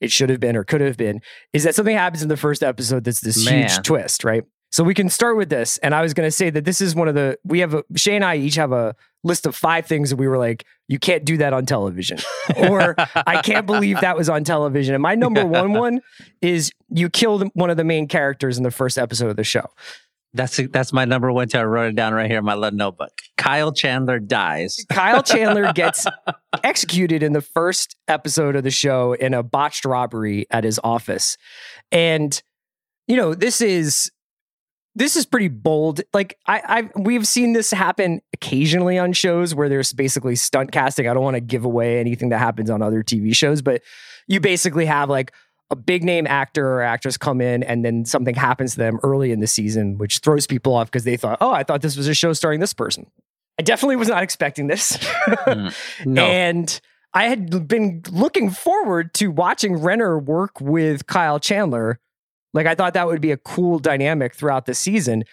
it 0.00 0.10
should 0.10 0.30
have 0.30 0.40
been 0.40 0.56
or 0.56 0.64
could 0.64 0.80
have 0.80 0.96
been 0.96 1.20
is 1.52 1.64
that 1.64 1.74
something 1.74 1.96
happens 1.96 2.22
in 2.22 2.28
the 2.28 2.36
first 2.36 2.62
episode 2.62 3.04
that's 3.04 3.20
this 3.20 3.46
huge 3.48 3.82
twist, 3.82 4.24
right? 4.24 4.44
So 4.70 4.84
we 4.84 4.94
can 4.94 5.08
start 5.08 5.38
with 5.38 5.48
this, 5.48 5.78
and 5.78 5.94
I 5.94 6.02
was 6.02 6.12
going 6.12 6.26
to 6.26 6.30
say 6.30 6.50
that 6.50 6.64
this 6.64 6.82
is 6.82 6.94
one 6.94 7.08
of 7.08 7.14
the 7.14 7.38
we 7.42 7.60
have 7.60 7.72
a 7.72 7.84
Shea 7.96 8.16
and 8.16 8.24
I 8.24 8.36
each 8.36 8.56
have 8.56 8.72
a 8.72 8.94
list 9.24 9.46
of 9.46 9.56
five 9.56 9.86
things 9.86 10.10
that 10.10 10.16
we 10.16 10.28
were 10.28 10.38
like, 10.38 10.64
you 10.88 10.98
can't 10.98 11.24
do 11.24 11.38
that 11.38 11.54
on 11.54 11.64
television, 11.64 12.18
or 12.56 12.94
I 13.14 13.40
can't 13.40 13.66
believe 13.66 14.00
that 14.00 14.16
was 14.16 14.28
on 14.28 14.44
television. 14.44 14.94
And 14.94 15.02
my 15.02 15.14
number 15.14 15.44
one 15.46 15.72
one 15.72 16.00
is 16.42 16.70
you 16.90 17.08
killed 17.08 17.48
one 17.54 17.70
of 17.70 17.78
the 17.78 17.84
main 17.84 18.08
characters 18.08 18.58
in 18.58 18.62
the 18.62 18.70
first 18.70 18.98
episode 18.98 19.30
of 19.30 19.36
the 19.36 19.44
show. 19.44 19.70
That's 20.34 20.60
that's 20.70 20.92
my 20.92 21.04
number 21.04 21.32
one. 21.32 21.48
Too. 21.48 21.58
I 21.58 21.64
wrote 21.64 21.90
it 21.90 21.96
down 21.96 22.12
right 22.12 22.30
here 22.30 22.38
in 22.38 22.44
my 22.44 22.54
little 22.54 22.76
notebook. 22.76 23.12
Kyle 23.38 23.72
Chandler 23.72 24.18
dies. 24.18 24.84
Kyle 24.90 25.22
Chandler 25.22 25.72
gets 25.72 26.06
executed 26.62 27.22
in 27.22 27.32
the 27.32 27.40
first 27.40 27.96
episode 28.08 28.54
of 28.54 28.62
the 28.62 28.70
show 28.70 29.14
in 29.14 29.32
a 29.32 29.42
botched 29.42 29.84
robbery 29.84 30.46
at 30.50 30.64
his 30.64 30.78
office. 30.84 31.38
And 31.90 32.40
you 33.06 33.16
know, 33.16 33.34
this 33.34 33.62
is 33.62 34.10
this 34.94 35.16
is 35.16 35.24
pretty 35.24 35.48
bold. 35.48 36.02
Like 36.12 36.36
I 36.46 36.62
I 36.66 36.90
we've 37.00 37.26
seen 37.26 37.54
this 37.54 37.70
happen 37.70 38.20
occasionally 38.34 38.98
on 38.98 39.14
shows 39.14 39.54
where 39.54 39.70
there's 39.70 39.94
basically 39.94 40.36
stunt 40.36 40.72
casting. 40.72 41.08
I 41.08 41.14
don't 41.14 41.24
want 41.24 41.36
to 41.36 41.40
give 41.40 41.64
away 41.64 42.00
anything 42.00 42.28
that 42.30 42.38
happens 42.38 42.68
on 42.68 42.82
other 42.82 43.02
TV 43.02 43.34
shows, 43.34 43.62
but 43.62 43.80
you 44.26 44.40
basically 44.40 44.84
have 44.84 45.08
like 45.08 45.32
a 45.70 45.76
big 45.76 46.02
name 46.02 46.26
actor 46.26 46.66
or 46.66 46.82
actress 46.82 47.16
come 47.16 47.40
in 47.40 47.62
and 47.62 47.84
then 47.84 48.04
something 48.04 48.34
happens 48.34 48.72
to 48.72 48.78
them 48.78 48.98
early 49.02 49.32
in 49.32 49.40
the 49.40 49.46
season, 49.46 49.98
which 49.98 50.18
throws 50.18 50.46
people 50.46 50.74
off 50.74 50.86
because 50.90 51.04
they 51.04 51.16
thought, 51.16 51.38
oh, 51.40 51.52
I 51.52 51.62
thought 51.62 51.82
this 51.82 51.96
was 51.96 52.08
a 52.08 52.14
show 52.14 52.32
starring 52.32 52.60
this 52.60 52.72
person. 52.72 53.06
I 53.58 53.62
definitely 53.62 53.96
was 53.96 54.08
not 54.08 54.22
expecting 54.22 54.66
this. 54.68 54.96
Mm. 54.96 55.74
No, 56.06 56.24
And 56.24 56.80
I 57.12 57.24
had 57.24 57.68
been 57.68 58.02
looking 58.10 58.50
forward 58.50 59.12
to 59.14 59.28
watching 59.28 59.76
Renner 59.76 60.18
work 60.18 60.60
with 60.60 61.06
Kyle 61.06 61.40
Chandler. 61.40 61.98
Like 62.54 62.66
I 62.66 62.74
thought 62.74 62.94
that 62.94 63.06
would 63.06 63.20
be 63.20 63.32
a 63.32 63.36
cool 63.36 63.78
dynamic 63.78 64.34
throughout 64.34 64.66
the 64.66 64.74
season. 64.74 65.24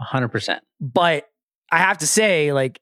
hundred 0.00 0.28
percent. 0.28 0.62
But 0.80 1.28
I 1.70 1.78
have 1.78 1.98
to 1.98 2.06
say, 2.06 2.52
like, 2.52 2.80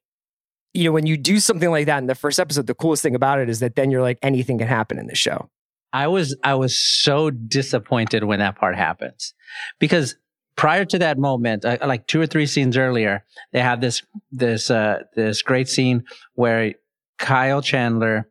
you 0.74 0.84
know, 0.84 0.92
when 0.92 1.06
you 1.06 1.16
do 1.16 1.40
something 1.40 1.70
like 1.70 1.86
that 1.86 1.98
in 1.98 2.06
the 2.06 2.14
first 2.14 2.38
episode, 2.38 2.66
the 2.66 2.74
coolest 2.74 3.02
thing 3.02 3.14
about 3.14 3.38
it 3.38 3.50
is 3.50 3.60
that 3.60 3.74
then 3.74 3.90
you're 3.90 4.02
like, 4.02 4.18
anything 4.22 4.58
can 4.58 4.68
happen 4.68 4.98
in 4.98 5.06
the 5.06 5.14
show. 5.14 5.50
I 5.92 6.06
was 6.08 6.36
I 6.42 6.54
was 6.54 6.78
so 6.78 7.30
disappointed 7.30 8.24
when 8.24 8.38
that 8.38 8.56
part 8.56 8.76
happens 8.76 9.34
because 9.78 10.16
prior 10.56 10.84
to 10.86 10.98
that 10.98 11.18
moment, 11.18 11.64
uh, 11.64 11.78
like 11.86 12.06
two 12.06 12.20
or 12.20 12.26
three 12.26 12.46
scenes 12.46 12.76
earlier, 12.76 13.24
they 13.52 13.60
have 13.60 13.80
this 13.80 14.02
this 14.30 14.70
uh, 14.70 15.00
this 15.14 15.42
great 15.42 15.68
scene 15.68 16.04
where 16.34 16.74
Kyle 17.18 17.62
Chandler, 17.62 18.28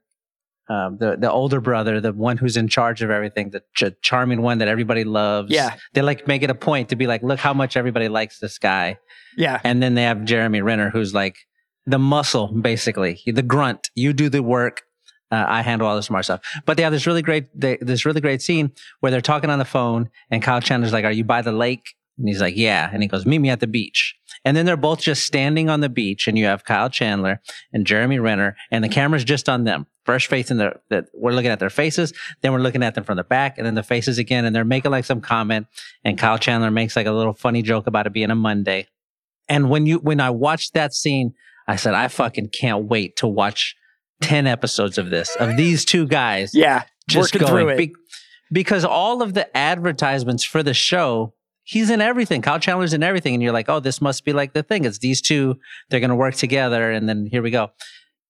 um, 0.69 0.97
the 0.99 1.17
the 1.17 1.31
older 1.31 1.61
brother, 1.61 2.01
the 2.01 2.13
one 2.13 2.37
who's 2.37 2.57
in 2.57 2.67
charge 2.67 3.01
of 3.01 3.09
everything, 3.09 3.51
the 3.51 3.61
ch- 3.75 3.93
charming 4.01 4.41
one 4.41 4.57
that 4.59 4.67
everybody 4.67 5.03
loves, 5.03 5.51
Yeah. 5.51 5.75
they 5.93 6.01
like 6.01 6.27
make 6.27 6.43
it 6.43 6.49
a 6.49 6.55
point 6.55 6.89
to 6.89 6.95
be 6.95 7.07
like, 7.07 7.21
look 7.23 7.39
how 7.39 7.53
much 7.53 7.77
everybody 7.77 8.07
likes 8.09 8.39
this 8.39 8.57
guy, 8.57 8.97
Yeah. 9.37 9.59
and 9.63 9.81
then 9.83 9.95
they 9.95 10.03
have 10.03 10.23
Jeremy 10.25 10.61
Renner, 10.61 10.89
who's 10.89 11.13
like 11.13 11.35
the 11.85 11.99
muscle, 11.99 12.47
basically 12.47 13.21
the 13.25 13.41
grunt. 13.43 13.89
You 13.95 14.13
do 14.13 14.29
the 14.29 14.43
work. 14.43 14.81
Uh, 15.31 15.45
I 15.47 15.61
handle 15.61 15.87
all 15.87 15.95
the 15.95 16.03
smart 16.03 16.25
stuff. 16.25 16.41
But 16.65 16.77
they 16.77 16.83
have 16.83 16.91
this 16.91 17.07
really 17.07 17.21
great, 17.21 17.47
they, 17.59 17.77
this 17.79 18.05
really 18.05 18.21
great 18.21 18.41
scene 18.41 18.71
where 18.99 19.11
they're 19.11 19.21
talking 19.21 19.49
on 19.49 19.59
the 19.59 19.65
phone, 19.65 20.09
and 20.29 20.41
Kyle 20.43 20.61
Chandler's 20.61 20.93
like, 20.93 21.05
"Are 21.05 21.11
you 21.11 21.23
by 21.23 21.41
the 21.41 21.51
lake?" 21.51 21.95
And 22.17 22.27
he's 22.27 22.41
like, 22.41 22.57
"Yeah." 22.57 22.89
And 22.91 23.01
he 23.01 23.07
goes, 23.07 23.25
"Meet 23.25 23.39
me 23.39 23.49
at 23.49 23.59
the 23.59 23.67
beach." 23.67 24.15
And 24.43 24.57
then 24.57 24.65
they're 24.65 24.77
both 24.77 24.99
just 24.99 25.23
standing 25.23 25.69
on 25.69 25.81
the 25.81 25.89
beach, 25.89 26.27
and 26.27 26.37
you 26.37 26.45
have 26.45 26.65
Kyle 26.65 26.89
Chandler 26.89 27.41
and 27.71 27.85
Jeremy 27.85 28.19
Renner, 28.19 28.55
and 28.71 28.83
the 28.83 28.89
camera's 28.89 29.23
just 29.23 29.47
on 29.47 29.63
them. 29.63 29.85
First 30.03 30.27
facing 30.27 30.57
their, 30.57 30.79
that 30.89 31.05
we're 31.13 31.31
looking 31.31 31.51
at 31.51 31.59
their 31.59 31.69
faces, 31.69 32.11
then 32.41 32.51
we're 32.51 32.59
looking 32.59 32.81
at 32.81 32.95
them 32.95 33.03
from 33.03 33.17
the 33.17 33.23
back, 33.23 33.57
and 33.57 33.67
then 33.67 33.75
the 33.75 33.83
faces 33.83 34.17
again, 34.17 34.45
and 34.45 34.55
they're 34.55 34.65
making 34.65 34.91
like 34.91 35.05
some 35.05 35.21
comment, 35.21 35.67
and 36.03 36.17
Kyle 36.17 36.39
Chandler 36.39 36.71
makes 36.71 36.95
like 36.95 37.05
a 37.05 37.11
little 37.11 37.33
funny 37.33 37.61
joke 37.61 37.85
about 37.85 38.07
it 38.07 38.13
being 38.13 38.31
a 38.31 38.35
Monday. 38.35 38.87
And 39.47 39.69
when 39.69 39.85
you 39.85 39.99
when 39.99 40.19
I 40.19 40.31
watched 40.31 40.73
that 40.73 40.93
scene, 40.93 41.33
I 41.67 41.75
said, 41.75 41.93
I 41.93 42.07
fucking 42.07 42.49
can't 42.49 42.85
wait 42.85 43.15
to 43.17 43.27
watch 43.27 43.75
10 44.21 44.47
episodes 44.47 44.97
of 44.97 45.09
this, 45.09 45.35
of 45.39 45.57
these 45.57 45.83
two 45.85 46.07
guys 46.07 46.53
Yeah. 46.53 46.83
just 47.07 47.33
Working 47.35 47.47
going. 47.47 47.65
through 47.65 47.69
it. 47.73 47.77
Be- 47.77 47.95
because 48.51 48.83
all 48.85 49.21
of 49.21 49.33
the 49.33 49.55
advertisements 49.55 50.43
for 50.43 50.61
the 50.63 50.73
show, 50.73 51.33
he's 51.63 51.89
in 51.89 52.01
everything. 52.01 52.41
Kyle 52.41 52.59
Chandler's 52.59 52.93
in 52.93 53.01
everything. 53.03 53.33
And 53.33 53.41
you're 53.41 53.53
like, 53.53 53.69
oh, 53.69 53.79
this 53.79 54.01
must 54.01 54.25
be 54.25 54.33
like 54.33 54.53
the 54.53 54.63
thing. 54.63 54.83
It's 54.85 54.97
these 54.99 55.21
two, 55.21 55.57
they're 55.89 55.99
going 56.01 56.09
to 56.09 56.15
work 56.15 56.35
together. 56.35 56.91
And 56.91 57.07
then 57.07 57.27
here 57.31 57.41
we 57.41 57.49
go. 57.51 57.71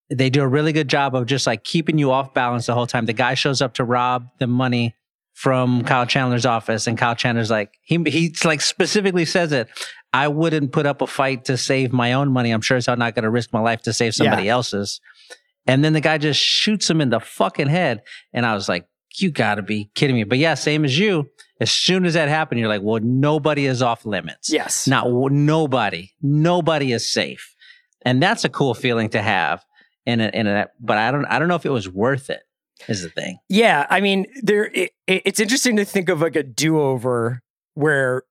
They 0.10 0.30
do 0.30 0.42
a 0.42 0.48
really 0.48 0.74
good 0.74 0.88
job 0.90 1.16
of 1.16 1.26
just 1.26 1.48
like 1.48 1.64
keeping 1.64 1.98
you 1.98 2.12
off 2.12 2.34
balance 2.34 2.66
the 2.66 2.74
whole 2.74 2.86
time. 2.88 3.06
The 3.06 3.14
guy 3.14 3.34
shows 3.34 3.62
up 3.62 3.74
to 3.76 3.84
rob 3.84 4.28
the 4.40 4.48
money 4.48 4.96
from 5.34 5.84
Kyle 5.86 6.06
Chandler's 6.06 6.46
office, 6.46 6.86
and 6.86 6.98
Kyle 6.98 7.16
Chandler's 7.16 7.50
like, 7.50 7.72
he 7.82 7.98
he's 8.06 8.44
like 8.46 8.60
specifically 8.62 9.24
says 9.26 9.54
it. 9.54 9.70
I 10.14 10.28
wouldn't 10.28 10.74
put 10.74 10.86
up 10.86 11.02
a 11.02 11.08
fight 11.08 11.46
to 11.46 11.58
save 11.58 11.94
my 11.94 12.12
own 12.14 12.30
money. 12.32 12.52
I'm 12.52 12.60
sure 12.62 12.78
hell 12.86 12.98
not 12.98 13.16
going 13.16 13.24
to 13.24 13.30
risk 13.30 13.54
my 13.54 13.62
life 13.62 13.82
to 13.84 13.94
save 13.94 14.14
somebody 14.14 14.50
else's. 14.50 15.00
And 15.68 15.84
then 15.84 15.94
the 15.94 16.02
guy 16.02 16.18
just 16.18 16.40
shoots 16.40 16.90
him 16.90 17.02
in 17.02 17.10
the 17.10 17.20
fucking 17.20 17.68
head. 17.68 18.02
And 18.34 18.46
I 18.46 18.54
was 18.56 18.68
like, 18.68 18.88
you 19.18 19.30
gotta 19.32 19.62
be 19.62 19.92
kidding 19.96 20.16
me. 20.16 20.24
But 20.24 20.38
yeah, 20.38 20.54
same 20.56 20.86
as 20.86 20.98
you. 20.98 21.30
As 21.60 21.72
soon 21.72 22.06
as 22.06 22.16
that 22.16 22.28
happened, 22.30 22.60
you're 22.60 22.70
like, 22.70 22.82
well, 22.82 23.00
nobody 23.04 23.66
is 23.68 23.82
off 23.82 24.06
limits. 24.06 24.52
Yes. 24.52 24.88
Not 24.88 25.08
nobody. 25.32 26.12
Nobody 26.22 26.92
is 26.92 27.12
safe. 27.12 27.56
And 28.04 28.22
that's 28.24 28.44
a 28.44 28.50
cool 28.50 28.74
feeling 28.74 29.10
to 29.10 29.22
have 29.22 29.64
in 30.08 30.22
a, 30.22 30.30
in 30.30 30.48
a, 30.48 30.68
but 30.80 30.98
I 30.98 31.12
don't, 31.12 31.26
I 31.26 31.38
don't 31.38 31.48
know 31.48 31.56
if 31.56 31.66
it 31.66 31.72
was 31.72 31.88
worth 31.88 32.30
it 32.32 32.42
is 32.88 33.04
the 33.04 33.10
thing. 33.10 33.38
Yeah, 33.48 33.86
I 33.92 34.02
mean, 34.02 34.26
there. 34.42 34.66
It, 34.74 34.92
it- 35.06 35.22
it's 35.26 35.40
interesting 35.40 35.76
to 35.76 35.86
think 35.86 36.10
of 36.10 36.20
like 36.22 36.36
a 36.36 36.42
do-over 36.42 37.44
where, 37.76 38.24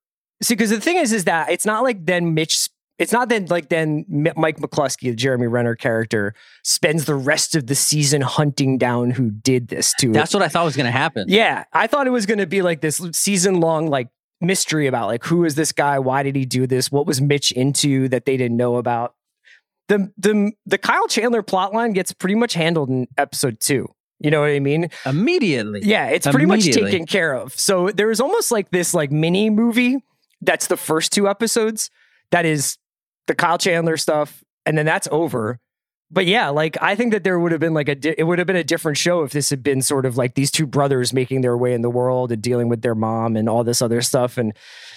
see, 0.43 0.55
because 0.55 0.71
the 0.71 0.81
thing 0.81 0.97
is, 0.97 1.13
is 1.13 1.25
that 1.25 1.51
it's 1.51 1.65
not 1.67 1.85
like 1.85 2.05
then 2.07 2.35
Mitch. 2.35 2.69
It's 3.01 3.13
not 3.13 3.31
that 3.31 3.51
like 3.51 3.71
then 3.71 4.05
Mike 4.09 4.59
McLusky, 4.59 5.11
the 5.11 5.15
Jeremy 5.15 5.47
Renner 5.47 5.75
character, 5.75 6.35
spends 6.63 7.07
the 7.07 7.15
rest 7.15 7.57
of 7.57 7.67
the 7.67 7.75
season 7.75 8.21
hunting 8.21 8.77
down 8.77 9.11
who 9.11 9.31
did 9.31 9.69
this 9.69 9.95
to. 10.01 10.13
That's 10.13 10.35
what 10.35 10.43
I 10.43 10.49
thought 10.49 10.67
was 10.67 10.77
going 10.77 10.87
to 10.87 10.93
happen. 10.93 11.25
yeah, 11.29 11.65
I 11.73 11.87
thought 11.87 12.07
it 12.07 12.11
was 12.11 12.27
going 12.27 12.39
to 12.39 12.47
be 12.47 12.61
like 12.61 12.83
this 12.83 13.01
season-long 13.13 13.89
like 13.89 14.09
mystery 14.43 14.87
about 14.87 15.07
like 15.07 15.25
who 15.25 15.45
is 15.45 15.55
this 15.55 15.73
guy, 15.73 15.99
why 15.99 16.23
did 16.23 16.37
he 16.37 16.45
do 16.45 16.67
this, 16.67 16.93
what 16.93 17.07
was 17.07 17.21
Mitch 17.23 17.53
into 17.53 18.07
that 18.09 18.27
they 18.27 18.37
didn't 18.37 18.57
know 18.57 18.77
about. 18.77 19.15
The 19.89 20.13
the 20.19 20.53
the 20.67 20.79
Kyle 20.79 21.09
Chandler 21.09 21.43
plotline 21.43 21.95
gets 21.95 22.13
pretty 22.13 22.35
much 22.37 22.53
handled 22.53 22.91
in 22.91 23.09
episode 23.17 23.61
two. 23.61 23.89
You 24.19 24.31
know 24.31 24.41
what 24.43 24.51
I 24.51 24.61
mean? 24.61 24.91
Immediately. 25.07 25.81
Yeah, 25.85 26.09
it's 26.09 26.27
pretty 26.27 26.45
much 26.45 26.65
taken 26.67 27.07
care 27.07 27.33
of. 27.35 27.59
So 27.59 27.91
there 27.91 28.11
is 28.11 28.21
almost 28.21 28.53
like 28.53 28.71
this 28.71 28.93
like 28.93 29.11
mini 29.11 29.49
movie 29.49 29.97
that's 30.43 30.67
the 30.67 30.77
first 30.77 31.13
two 31.13 31.27
episodes 31.29 31.91
that 32.31 32.45
is 32.45 32.77
the 33.27 33.35
Kyle 33.35 33.59
Chandler 33.59 33.97
stuff 33.97 34.43
and 34.67 34.77
then 34.77 34.87
that's 34.87 35.09
over. 35.11 35.59
But 36.13 36.27
yeah, 36.27 36.49
like 36.49 36.77
I 36.81 36.97
think 36.97 37.13
that 37.13 37.23
there 37.23 37.39
would 37.39 37.53
have 37.53 37.61
been 37.61 37.73
like 37.73 37.89
a 37.89 37.95
di- 37.95 38.17
it 38.19 38.25
would 38.25 38.39
have 38.39 38.47
been 38.47 38.57
a 38.57 38.65
different 38.65 38.99
show 38.99 39.23
if 39.23 39.31
this 39.31 39.49
had 39.49 39.63
been 39.63 39.81
sort 39.81 40.05
of 40.05 40.17
like 40.17 40.35
these 40.35 40.51
two 40.51 40.67
brothers 40.67 41.13
making 41.13 41.43
their 41.43 41.57
way 41.57 41.73
in 41.73 41.83
the 41.83 41.91
world 41.91 42.33
and 42.33 42.43
dealing 42.43 42.69
with 42.69 42.83
their 42.83 42.97
mom 42.97 43.37
and 43.37 43.49
all 43.49 43.63
this 43.63 43.81
other 43.81 44.03
stuff 44.03 44.37
and 44.37 44.53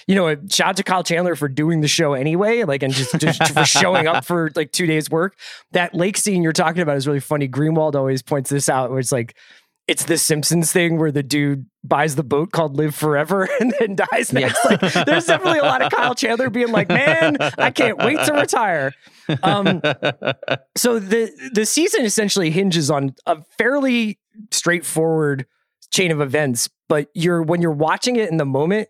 you 0.08 0.16
know, 0.16 0.34
shout 0.50 0.70
out 0.70 0.76
to 0.76 0.82
Kyle 0.82 1.04
Chandler 1.04 1.36
for 1.36 1.48
doing 1.48 1.80
the 1.82 1.88
show 1.88 2.14
anyway, 2.14 2.64
like 2.64 2.82
and 2.82 2.92
just, 2.92 3.16
just 3.18 3.46
for 3.54 3.64
showing 3.64 4.08
up 4.08 4.24
for 4.24 4.50
like 4.56 4.72
2 4.72 4.86
days 4.86 5.08
work. 5.08 5.38
That 5.70 5.94
lake 5.94 6.16
scene 6.16 6.42
you're 6.42 6.52
talking 6.52 6.82
about 6.82 6.96
is 6.96 7.06
really 7.06 7.20
funny. 7.20 7.48
Greenwald 7.48 7.94
always 7.94 8.20
points 8.20 8.50
this 8.50 8.68
out 8.68 8.90
where 8.90 8.98
it's 8.98 9.12
like 9.12 9.36
it's 9.86 10.04
the 10.04 10.16
Simpsons 10.16 10.72
thing 10.72 10.98
where 10.98 11.12
the 11.12 11.22
dude 11.22 11.66
buys 11.82 12.16
the 12.16 12.24
boat 12.24 12.52
called 12.52 12.76
Live 12.76 12.94
Forever 12.94 13.48
and 13.60 13.74
then 13.78 13.96
dies 13.96 14.32
next. 14.32 14.64
Like, 14.64 14.80
there's 14.80 15.26
definitely 15.26 15.58
a 15.58 15.64
lot 15.64 15.82
of 15.82 15.92
Kyle 15.92 16.14
Chandler 16.14 16.50
being 16.50 16.72
like, 16.72 16.88
man, 16.88 17.36
I 17.58 17.70
can't 17.70 17.98
wait 17.98 18.18
to 18.24 18.32
retire. 18.32 18.92
Um, 19.42 19.82
so 20.76 20.98
the 20.98 21.30
the 21.52 21.66
season 21.66 22.04
essentially 22.04 22.50
hinges 22.50 22.90
on 22.90 23.14
a 23.26 23.42
fairly 23.58 24.18
straightforward 24.50 25.46
chain 25.90 26.10
of 26.10 26.20
events, 26.20 26.68
but 26.88 27.08
you're 27.14 27.42
when 27.42 27.60
you're 27.60 27.70
watching 27.70 28.16
it 28.16 28.30
in 28.30 28.38
the 28.38 28.46
moment, 28.46 28.88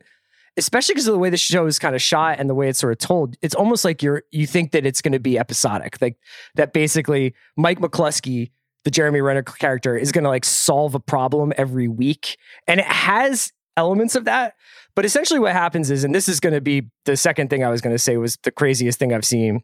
especially 0.57 0.95
because 0.95 1.09
of 1.09 1.13
the 1.13 1.19
way 1.19 1.31
the 1.31 1.37
show 1.37 1.67
is 1.67 1.79
kind 1.79 1.95
of 1.95 2.03
shot 2.03 2.39
and 2.39 2.49
the 2.49 2.55
way 2.55 2.69
it's 2.69 2.79
sort 2.79 2.93
of 2.93 2.99
told, 2.99 3.37
it's 3.43 3.55
almost 3.55 3.85
like 3.85 4.03
you're 4.03 4.23
you 4.31 4.47
think 4.47 4.73
that 4.73 4.87
it's 4.87 5.03
going 5.03 5.13
to 5.13 5.21
be 5.21 5.39
episodic, 5.39 6.01
like 6.01 6.19
that 6.55 6.73
basically 6.73 7.35
Mike 7.57 7.81
McLusky, 7.81 8.51
the 8.85 8.91
Jeremy 8.91 9.21
Renner 9.21 9.43
character, 9.43 9.97
is 9.97 10.13
going 10.13 10.25
to 10.25 10.31
like 10.31 10.45
solve 10.45 10.95
a 10.95 11.01
problem 11.01 11.53
every 11.57 11.89
week, 11.89 12.37
and 12.67 12.81
it 12.81 12.87
has 12.87 13.53
elements 13.77 14.15
of 14.15 14.25
that. 14.25 14.55
But 14.95 15.05
essentially, 15.05 15.41
what 15.41 15.53
happens 15.53 15.91
is, 15.91 16.05
and 16.05 16.15
this 16.15 16.29
is 16.29 16.41
going 16.41 16.55
to 16.55 16.61
be 16.61 16.89
the 17.05 17.17
second 17.17 17.51
thing 17.51 17.65
I 17.65 17.71
was 17.71 17.81
going 17.81 17.95
to 17.95 17.99
say 17.99 18.17
was 18.17 18.37
the 18.43 18.53
craziest 18.53 18.99
thing 18.99 19.13
I've 19.13 19.25
seen, 19.25 19.63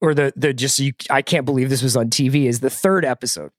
or 0.00 0.14
the 0.14 0.32
the 0.36 0.52
just 0.52 0.78
you, 0.78 0.92
I 1.08 1.22
can't 1.22 1.46
believe 1.46 1.70
this 1.70 1.82
was 1.82 1.96
on 1.96 2.10
TV 2.10 2.46
is 2.46 2.60
the 2.60 2.70
third 2.70 3.04
episode. 3.04 3.50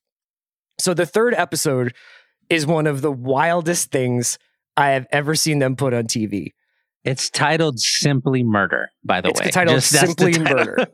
So 0.79 0.93
the 0.93 1.05
third 1.05 1.33
episode 1.33 1.93
is 2.49 2.65
one 2.65 2.87
of 2.87 3.01
the 3.01 3.11
wildest 3.11 3.91
things 3.91 4.37
I 4.75 4.89
have 4.89 5.07
ever 5.11 5.35
seen 5.35 5.59
them 5.59 5.75
put 5.75 5.93
on 5.93 6.05
TV. 6.05 6.53
It's 7.03 7.29
titled 7.29 7.79
Simply 7.79 8.43
Murder, 8.43 8.89
by 9.03 9.21
the 9.21 9.29
It's 9.29 9.39
way. 9.39 9.45
It's 9.47 9.55
titled 9.55 9.77
the 9.77 9.81
Simply 9.81 10.33
title. 10.33 10.85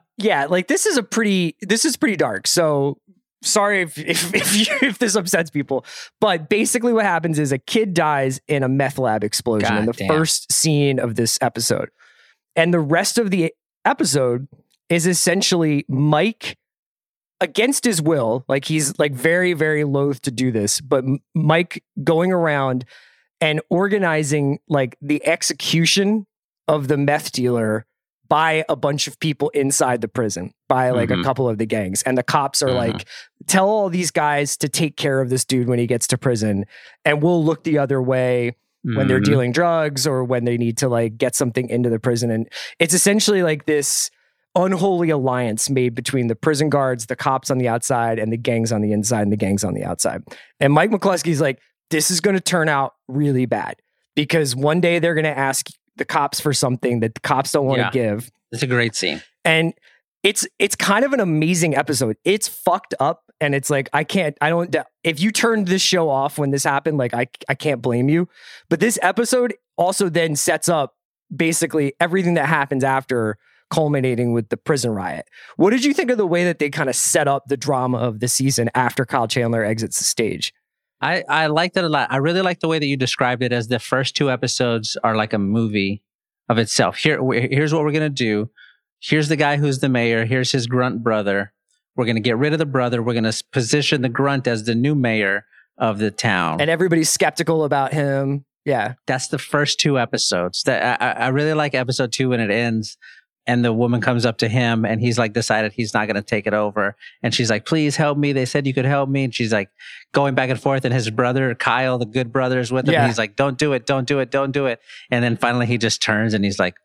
Yeah, 0.18 0.46
like 0.46 0.66
this 0.66 0.84
is 0.84 0.96
a 0.96 1.02
pretty 1.02 1.56
this 1.62 1.84
is 1.84 1.96
pretty 1.96 2.16
dark. 2.16 2.46
So 2.46 2.98
sorry 3.42 3.82
if 3.82 3.96
if 3.96 4.34
if, 4.34 4.56
you, 4.56 4.88
if 4.88 4.98
this 4.98 5.14
upsets 5.14 5.50
people, 5.50 5.86
but 6.20 6.48
basically 6.48 6.92
what 6.92 7.04
happens 7.04 7.38
is 7.38 7.52
a 7.52 7.58
kid 7.58 7.94
dies 7.94 8.40
in 8.48 8.62
a 8.62 8.68
meth 8.68 8.98
lab 8.98 9.24
explosion 9.24 9.76
in 9.76 9.86
the 9.86 9.92
damn. 9.92 10.08
first 10.08 10.52
scene 10.52 10.98
of 10.98 11.14
this 11.14 11.38
episode. 11.40 11.88
And 12.56 12.74
the 12.74 12.80
rest 12.80 13.18
of 13.18 13.30
the 13.30 13.54
episode 13.84 14.48
is 14.88 15.06
essentially 15.06 15.84
Mike 15.88 16.58
against 17.40 17.84
his 17.84 18.02
will, 18.02 18.44
like 18.48 18.64
he's 18.64 18.98
like 18.98 19.12
very 19.12 19.52
very 19.52 19.84
loath 19.84 20.20
to 20.22 20.32
do 20.32 20.50
this, 20.50 20.80
but 20.80 21.04
Mike 21.34 21.84
going 22.02 22.32
around 22.32 22.84
and 23.40 23.60
organizing 23.70 24.58
like 24.68 24.96
the 25.00 25.24
execution 25.24 26.26
of 26.66 26.88
the 26.88 26.96
meth 26.96 27.30
dealer 27.30 27.86
by 28.28 28.64
a 28.68 28.76
bunch 28.76 29.06
of 29.06 29.18
people 29.20 29.48
inside 29.50 30.00
the 30.02 30.08
prison, 30.08 30.52
by 30.68 30.90
like 30.90 31.10
a 31.10 31.14
Mhm. 31.14 31.24
couple 31.24 31.48
of 31.48 31.56
the 31.58 31.64
gangs. 31.66 32.02
And 32.02 32.18
the 32.18 32.22
cops 32.22 32.62
are 32.62 32.68
Mhm. 32.68 32.74
like, 32.74 33.04
tell 33.46 33.68
all 33.68 33.88
these 33.88 34.10
guys 34.10 34.56
to 34.58 34.68
take 34.68 34.96
care 34.96 35.20
of 35.20 35.30
this 35.30 35.44
dude 35.44 35.66
when 35.68 35.78
he 35.78 35.86
gets 35.86 36.06
to 36.08 36.18
prison, 36.18 36.66
and 37.04 37.22
we'll 37.22 37.42
look 37.42 37.64
the 37.64 37.78
other 37.78 38.02
way 38.02 38.56
when 38.84 39.08
they're 39.08 39.20
Mhm. 39.20 39.24
dealing 39.24 39.52
drugs 39.52 40.06
or 40.06 40.22
when 40.24 40.44
they 40.44 40.56
need 40.56 40.76
to 40.78 40.88
like 40.88 41.16
get 41.18 41.34
something 41.34 41.68
into 41.68 41.88
the 41.90 41.98
prison. 41.98 42.30
And 42.30 42.48
it's 42.78 42.94
essentially 42.94 43.42
like 43.42 43.66
this 43.66 44.10
unholy 44.54 45.10
alliance 45.10 45.68
made 45.70 45.94
between 45.94 46.26
the 46.26 46.34
prison 46.36 46.68
guards, 46.68 47.06
the 47.06 47.16
cops 47.16 47.50
on 47.50 47.58
the 47.58 47.68
outside, 47.68 48.18
and 48.18 48.32
the 48.32 48.36
gangs 48.36 48.72
on 48.72 48.80
the 48.80 48.92
inside 48.92 49.22
and 49.22 49.32
the 49.32 49.36
gangs 49.36 49.62
on 49.64 49.74
the 49.74 49.84
outside. 49.84 50.22
And 50.60 50.72
Mike 50.72 50.90
McLusky's 50.90 51.40
like, 51.40 51.58
this 51.90 52.10
is 52.10 52.20
going 52.20 52.34
to 52.34 52.40
turn 52.40 52.68
out 52.68 52.94
really 53.08 53.46
bad 53.46 53.76
because 54.16 54.54
one 54.56 54.80
day 54.80 54.98
they're 54.98 55.14
going 55.14 55.24
to 55.24 55.38
ask 55.38 55.68
the 55.98 56.04
cops 56.04 56.40
for 56.40 56.52
something 56.52 57.00
that 57.00 57.14
the 57.14 57.20
cops 57.20 57.52
don't 57.52 57.66
want 57.66 57.78
to 57.78 57.84
Yeah. 57.86 57.90
give. 57.90 58.30
It's 58.52 58.62
a 58.62 58.66
great 58.66 58.94
scene. 58.94 59.22
And 59.44 59.74
it's 60.22 60.46
it's 60.58 60.74
kind 60.74 61.04
of 61.04 61.12
an 61.12 61.20
amazing 61.20 61.76
episode. 61.76 62.16
It's 62.24 62.48
fucked 62.48 62.94
up 62.98 63.24
and 63.40 63.54
it's 63.54 63.70
like 63.70 63.88
I 63.92 64.02
can't 64.04 64.36
I 64.40 64.48
don't 64.50 64.74
if 65.04 65.20
you 65.20 65.30
turned 65.30 65.68
this 65.68 65.82
show 65.82 66.08
off 66.10 66.38
when 66.38 66.50
this 66.50 66.64
happened 66.64 66.98
like 66.98 67.14
I 67.14 67.26
I 67.48 67.54
can't 67.54 67.80
blame 67.80 68.08
you. 68.08 68.28
But 68.68 68.80
this 68.80 68.98
episode 69.02 69.54
also 69.76 70.08
then 70.08 70.34
sets 70.34 70.68
up 70.68 70.94
basically 71.34 71.92
everything 72.00 72.34
that 72.34 72.46
happens 72.46 72.82
after 72.82 73.38
culminating 73.70 74.32
with 74.32 74.48
the 74.48 74.56
prison 74.56 74.90
riot. 74.90 75.26
What 75.56 75.70
did 75.70 75.84
you 75.84 75.92
think 75.92 76.10
of 76.10 76.16
the 76.18 76.26
way 76.26 76.42
that 76.44 76.58
they 76.58 76.70
kind 76.70 76.88
of 76.88 76.96
set 76.96 77.28
up 77.28 77.48
the 77.48 77.56
drama 77.56 77.98
of 77.98 78.18
the 78.20 78.26
season 78.28 78.70
after 78.74 79.04
Kyle 79.04 79.28
Chandler 79.28 79.62
exits 79.62 79.98
the 79.98 80.04
stage? 80.04 80.52
I, 81.00 81.22
I 81.28 81.46
liked 81.46 81.76
it 81.76 81.84
a 81.84 81.88
lot. 81.88 82.10
I 82.10 82.16
really 82.16 82.42
like 82.42 82.60
the 82.60 82.68
way 82.68 82.78
that 82.78 82.86
you 82.86 82.96
described 82.96 83.42
it 83.42 83.52
as 83.52 83.68
the 83.68 83.78
first 83.78 84.16
two 84.16 84.30
episodes 84.30 84.96
are 85.04 85.16
like 85.16 85.32
a 85.32 85.38
movie 85.38 86.02
of 86.48 86.58
itself. 86.58 86.96
Here, 86.96 87.20
here's 87.32 87.72
what 87.72 87.84
we're 87.84 87.92
gonna 87.92 88.08
do. 88.08 88.50
Here's 89.00 89.28
the 89.28 89.36
guy 89.36 89.56
who's 89.56 89.78
the 89.78 89.88
mayor. 89.88 90.24
Here's 90.24 90.50
his 90.50 90.66
grunt 90.66 91.02
brother. 91.04 91.52
We're 91.94 92.06
gonna 92.06 92.20
get 92.20 92.36
rid 92.36 92.52
of 92.52 92.58
the 92.58 92.66
brother. 92.66 93.02
We're 93.02 93.14
gonna 93.14 93.32
position 93.52 94.02
the 94.02 94.08
grunt 94.08 94.46
as 94.46 94.64
the 94.64 94.74
new 94.74 94.94
mayor 94.94 95.44
of 95.76 95.98
the 95.98 96.10
town. 96.10 96.60
And 96.60 96.70
everybody's 96.70 97.10
skeptical 97.10 97.64
about 97.64 97.92
him. 97.92 98.44
Yeah. 98.64 98.94
That's 99.06 99.28
the 99.28 99.38
first 99.38 99.78
two 99.78 99.98
episodes. 99.98 100.64
That 100.64 101.00
I, 101.00 101.06
I 101.06 101.12
I 101.12 101.28
really 101.28 101.54
like 101.54 101.74
episode 101.74 102.12
two 102.12 102.30
when 102.30 102.40
it 102.40 102.50
ends, 102.50 102.98
and 103.48 103.64
the 103.64 103.72
woman 103.72 104.00
comes 104.00 104.26
up 104.26 104.38
to 104.38 104.48
him, 104.48 104.84
and 104.84 105.00
he's 105.00 105.18
like 105.18 105.32
decided 105.32 105.72
he's 105.72 105.94
not 105.94 106.06
going 106.06 106.16
to 106.16 106.22
take 106.22 106.46
it 106.46 106.54
over, 106.54 106.94
and 107.22 107.34
she's 107.34 107.50
like, 107.50 107.64
"Please 107.64 107.96
help 107.96 108.18
me." 108.18 108.32
They 108.32 108.44
said 108.44 108.66
you 108.66 108.74
could 108.74 108.84
help 108.84 109.08
me, 109.08 109.24
and 109.24 109.34
she's 109.34 109.52
like 109.52 109.70
going 110.12 110.34
back 110.34 110.50
and 110.50 110.60
forth, 110.60 110.84
and 110.84 110.94
his 110.94 111.10
brother 111.10 111.54
Kyle, 111.54 111.98
the 111.98 112.06
good 112.06 112.30
brother, 112.30 112.60
is 112.60 112.70
with 112.70 112.86
him. 112.86 112.92
Yeah. 112.92 113.06
He's 113.06 113.18
like, 113.18 113.34
"Don't 113.34 113.58
do 113.58 113.72
it, 113.72 113.86
don't 113.86 114.06
do 114.06 114.20
it, 114.20 114.30
don't 114.30 114.52
do 114.52 114.66
it," 114.66 114.80
and 115.10 115.24
then 115.24 115.36
finally 115.36 115.66
he 115.66 115.78
just 115.78 116.02
turns 116.02 116.34
and 116.34 116.44
he's 116.44 116.58
like, 116.58 116.76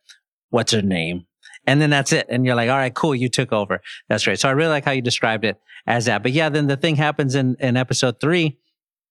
"What's 0.50 0.72
her 0.72 0.82
name?" 0.82 1.26
And 1.66 1.82
then 1.82 1.90
that's 1.90 2.12
it. 2.12 2.28
And 2.30 2.46
you're 2.46 2.56
like, 2.56 2.70
all 2.70 2.76
right, 2.76 2.94
cool. 2.94 3.16
You 3.16 3.30
took 3.30 3.54
over. 3.54 3.80
That's 4.10 4.26
great. 4.26 4.40
So 4.40 4.50
I 4.50 4.52
really 4.52 4.70
like 4.70 4.84
how 4.84 4.92
you 4.92 5.02
described 5.02 5.46
it 5.46 5.62
as 5.88 6.06
that. 6.06 6.22
But 6.22 6.34
yeah, 6.34 6.50
then 6.50 6.68
the 6.68 6.76
thing 6.76 6.98
happens 6.98 7.36
in, 7.36 7.56
in 7.60 7.78
episode 7.78 8.20
three 8.20 8.60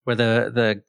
where 0.04 0.16
the, 0.16 0.52
the, 0.54 0.82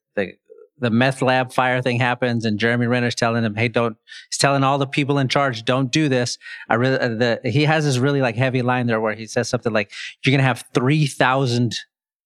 the, 0.77 0.89
meth 0.89 1.21
lab 1.21 1.53
fire 1.53 1.81
thing 1.81 1.99
happens 1.99 2.45
and 2.45 2.59
Jeremy 2.59 2.87
Renner's 2.87 3.15
telling 3.15 3.43
him, 3.43 3.55
Hey, 3.55 3.67
don't, 3.67 3.97
he's 4.29 4.37
telling 4.37 4.63
all 4.63 4.77
the 4.77 4.87
people 4.87 5.17
in 5.17 5.27
charge, 5.27 5.65
don't 5.65 5.91
do 5.91 6.09
this. 6.09 6.37
I 6.69 6.75
really, 6.75 6.99
uh, 6.99 7.09
the, 7.09 7.39
he 7.43 7.63
has 7.65 7.85
this 7.85 7.97
really 7.97 8.21
like 8.21 8.35
heavy 8.35 8.61
line 8.61 8.87
there 8.87 8.99
where 8.99 9.13
he 9.13 9.25
says 9.25 9.49
something 9.49 9.73
like, 9.73 9.91
you're 10.23 10.31
going 10.31 10.39
to 10.39 10.45
have 10.45 10.65
3,000 10.73 11.75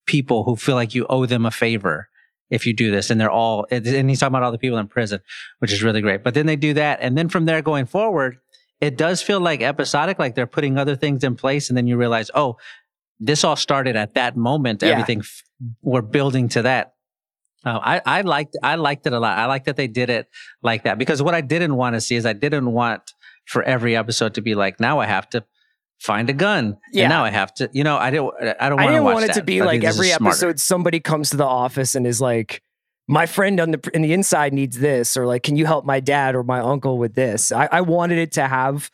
people 0.06 0.44
who 0.44 0.56
feel 0.56 0.76
like 0.76 0.96
you 0.96 1.06
owe 1.10 1.26
them 1.26 1.46
a 1.46 1.52
favor 1.52 2.10
if 2.50 2.66
you 2.66 2.74
do 2.74 2.92
this. 2.92 3.10
And 3.10 3.20
they're 3.20 3.32
all, 3.32 3.68
and 3.70 4.10
he's 4.10 4.20
talking 4.20 4.32
about 4.32 4.44
all 4.44 4.52
the 4.52 4.58
people 4.58 4.78
in 4.78 4.88
prison, 4.88 5.20
which 5.60 5.72
is 5.72 5.84
really 5.84 6.02
great. 6.02 6.24
But 6.24 6.34
then 6.34 6.46
they 6.46 6.56
do 6.56 6.74
that. 6.74 7.00
And 7.02 7.18
then 7.18 7.30
from 7.30 7.46
there 7.46 7.62
going 7.62 7.86
forward, 7.86 8.38
it 8.80 8.98
does 8.98 9.22
feel 9.22 9.40
like 9.40 9.62
episodic, 9.62 10.20
like 10.20 10.36
they're 10.36 10.48
putting 10.48 10.78
other 10.78 10.96
things 10.96 11.24
in 11.24 11.36
place. 11.36 11.70
And 11.70 11.78
then 11.78 11.88
you 11.88 11.98
realize, 11.98 12.30
oh, 12.36 12.58
this 13.20 13.44
all 13.44 13.56
started 13.56 13.96
at 13.96 14.14
that 14.14 14.38
moment. 14.38 14.82
Yeah. 14.82 14.90
Everything 14.90 15.20
f- 15.20 15.44
we're 15.82 16.02
building 16.02 16.50
to 16.50 16.62
that. 16.62 16.94
Uh, 17.68 17.80
I, 17.84 18.02
I 18.06 18.22
liked, 18.22 18.56
I 18.64 18.76
liked 18.76 19.06
it 19.06 19.14
a 19.14 19.20
lot. 19.20 19.38
I 19.38 19.46
like 19.46 19.66
that 19.66 19.76
they 19.76 19.88
did 19.88 20.10
it 20.10 20.28
like 20.64 20.84
that 20.84 20.98
because 20.98 21.22
what 21.22 21.36
I 21.36 21.42
didn't 21.42 21.76
want 21.76 21.96
to 21.96 22.02
see 22.02 22.16
is 22.16 22.26
I 22.26 22.34
didn't 22.34 22.72
want 22.72 23.14
for 23.46 23.64
every 23.64 23.96
episode 23.96 24.34
to 24.36 24.42
be 24.42 24.56
like, 24.56 24.80
now 24.80 25.00
I 25.00 25.06
have 25.06 25.30
to 25.32 25.44
find 26.00 26.30
a 26.30 26.34
gun. 26.34 26.78
Yeah. 26.94 27.04
And 27.04 27.10
now 27.12 27.24
I 27.24 27.30
have 27.30 27.54
to, 27.56 27.70
you 27.74 27.84
know, 27.84 27.98
I 27.98 28.12
don't, 28.12 28.34
I 28.60 28.70
don't 28.70 28.80
I 28.80 28.84
want 28.84 28.88
to 28.88 28.92
didn't 28.94 29.04
want 29.04 29.26
it 29.26 29.34
to 29.34 29.44
be 29.44 29.62
I 29.62 29.66
like 29.66 29.84
every 29.84 30.12
episode 30.12 30.60
somebody 30.60 31.00
comes 31.00 31.30
to 31.32 31.38
the 31.38 31.46
office 31.46 31.96
and 31.96 32.08
is 32.08 32.22
like, 32.22 32.62
my 33.10 33.26
friend 33.26 33.62
on 33.62 33.72
the 33.72 33.90
in 33.94 34.02
the 34.02 34.12
inside 34.12 34.52
needs 34.52 34.80
this, 34.80 35.16
or 35.16 35.26
like, 35.26 35.42
can 35.42 35.56
you 35.56 35.66
help 35.66 35.86
my 35.86 36.02
dad 36.02 36.36
or 36.36 36.44
my 36.44 36.60
uncle 36.60 36.98
with 36.98 37.16
this? 37.16 37.54
I, 37.54 37.70
I 37.72 37.80
wanted 37.80 38.18
it 38.18 38.34
to 38.34 38.48
have 38.48 38.92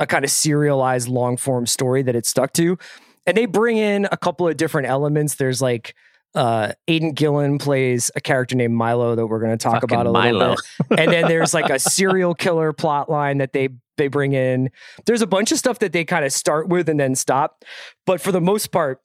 a 0.00 0.06
kind 0.06 0.24
of 0.24 0.32
serialized 0.32 1.06
long 1.06 1.36
form 1.36 1.66
story 1.66 2.02
that 2.02 2.16
it 2.16 2.26
stuck 2.26 2.52
to. 2.54 2.76
And 3.24 3.36
they 3.36 3.46
bring 3.46 3.76
in 3.76 4.08
a 4.10 4.16
couple 4.16 4.48
of 4.48 4.56
different 4.56 4.88
elements. 4.88 5.36
There's 5.36 5.62
like 5.62 5.94
uh 6.34 6.72
Aidan 6.88 7.12
Gillen 7.12 7.58
plays 7.58 8.10
a 8.16 8.20
character 8.20 8.56
named 8.56 8.74
Milo 8.74 9.14
that 9.14 9.26
we're 9.26 9.40
going 9.40 9.56
to 9.56 9.62
talk 9.62 9.82
Fucking 9.82 9.94
about 9.94 10.06
a 10.06 10.10
little 10.10 10.56
bit. 10.88 10.98
And 10.98 11.12
then 11.12 11.28
there's 11.28 11.52
like 11.54 11.70
a 11.70 11.78
serial 11.78 12.34
killer 12.34 12.72
plot 12.72 13.10
line 13.10 13.38
that 13.38 13.52
they 13.52 13.68
they 13.98 14.08
bring 14.08 14.32
in. 14.32 14.70
There's 15.06 15.22
a 15.22 15.26
bunch 15.26 15.52
of 15.52 15.58
stuff 15.58 15.78
that 15.80 15.92
they 15.92 16.04
kind 16.04 16.24
of 16.24 16.32
start 16.32 16.68
with 16.68 16.88
and 16.88 16.98
then 16.98 17.14
stop. 17.14 17.64
But 18.06 18.20
for 18.20 18.32
the 18.32 18.40
most 18.40 18.72
part, 18.72 19.00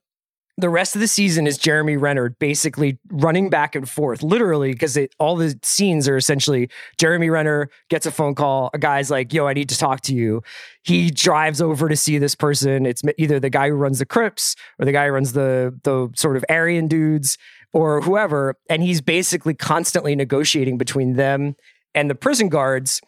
the 0.60 0.70
rest 0.70 0.96
of 0.96 1.02
the 1.02 1.08
season 1.08 1.46
is 1.46 1.58
Jeremy 1.58 1.98
Renner 1.98 2.30
basically 2.30 2.98
running 3.10 3.50
back 3.50 3.76
and 3.76 3.88
forth, 3.88 4.24
literally, 4.24 4.72
because 4.72 4.98
all 5.20 5.36
the 5.36 5.58
scenes 5.62 6.08
are 6.08 6.18
essentially 6.18 6.70
Jeremy 6.98 7.30
Renner 7.30 7.70
gets 7.90 8.08
a 8.08 8.12
phone 8.12 8.34
call. 8.34 8.72
A 8.74 8.80
guy's 8.80 9.12
like, 9.12 9.32
"Yo, 9.34 9.46
I 9.46 9.54
need 9.54 9.70
to 9.70 9.78
talk 9.78 10.02
to 10.02 10.16
you." 10.16 10.42
He 10.84 11.12
drives 11.12 11.62
over 11.62 11.88
to 11.88 11.96
see 11.96 12.18
this 12.18 12.34
person. 12.34 12.88
It's 12.88 13.04
either 13.20 13.40
the 13.40 13.52
guy 13.52 13.70
who 13.70 13.76
runs 13.76 14.00
the 14.00 14.06
Crips 14.06 14.56
or 14.80 14.86
the 14.86 14.92
guy 14.92 15.06
who 15.06 15.12
runs 15.12 15.34
the 15.34 15.78
the 15.84 16.10
sort 16.16 16.38
of 16.38 16.46
Aryan 16.50 16.88
dudes 16.88 17.38
or 17.72 18.02
whoever, 18.02 18.56
and 18.68 18.82
he's 18.82 19.02
basically 19.02 19.54
constantly 19.54 20.16
negotiating 20.16 20.80
between 20.80 21.14
them 21.14 21.56
and 21.94 22.10
the 22.10 22.16
prison 22.16 22.50
guards. 22.50 23.00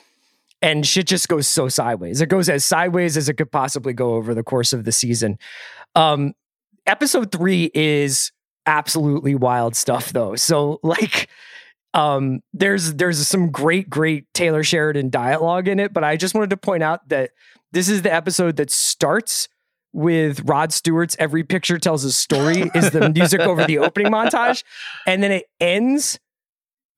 And 0.62 0.86
shit 0.86 1.08
just 1.08 1.30
goes 1.30 1.48
so 1.48 1.70
sideways. 1.70 2.20
It 2.20 2.28
goes 2.28 2.50
as 2.50 2.66
sideways 2.66 3.16
as 3.16 3.30
it 3.30 3.36
could 3.36 3.50
possibly 3.50 3.94
go 3.94 4.16
over 4.16 4.36
the 4.36 4.44
course 4.44 4.74
of 4.74 4.84
the 4.84 4.92
season. 4.92 5.40
Um, 5.96 6.34
episode 6.90 7.32
three 7.32 7.72
is 7.74 8.32
absolutely 8.66 9.36
wild 9.36 9.76
stuff 9.76 10.12
though. 10.12 10.36
So 10.36 10.80
like 10.84 11.30
um 11.94 12.42
there's 12.54 12.94
there's 12.96 13.26
some 13.28 13.50
great 13.50 13.90
great 13.90 14.32
taylor 14.34 14.64
sheridan 14.64 15.10
dialogue 15.10 15.68
in 15.68 15.80
it 15.80 15.92
but 15.92 16.04
i 16.04 16.16
just 16.16 16.36
wanted 16.36 16.52
to 16.52 16.58
point 16.58 16.84
out 16.84 17.08
that 17.10 17.32
this 17.72 17.90
is 17.90 18.04
the 18.04 18.14
episode 18.14 18.58
that 18.58 18.70
starts 18.70 19.48
with 19.92 20.48
rod 20.48 20.72
stewart's 20.72 21.16
every 21.18 21.44
picture 21.44 21.80
tells 21.80 22.04
a 22.04 22.12
story 22.12 22.70
is 22.76 22.92
the 22.92 23.10
music 23.10 23.42
over 23.42 23.66
the 23.66 23.80
opening 23.80 24.12
montage 24.12 24.64
and 25.08 25.24
then 25.24 25.32
it 25.32 25.46
ends 25.60 26.20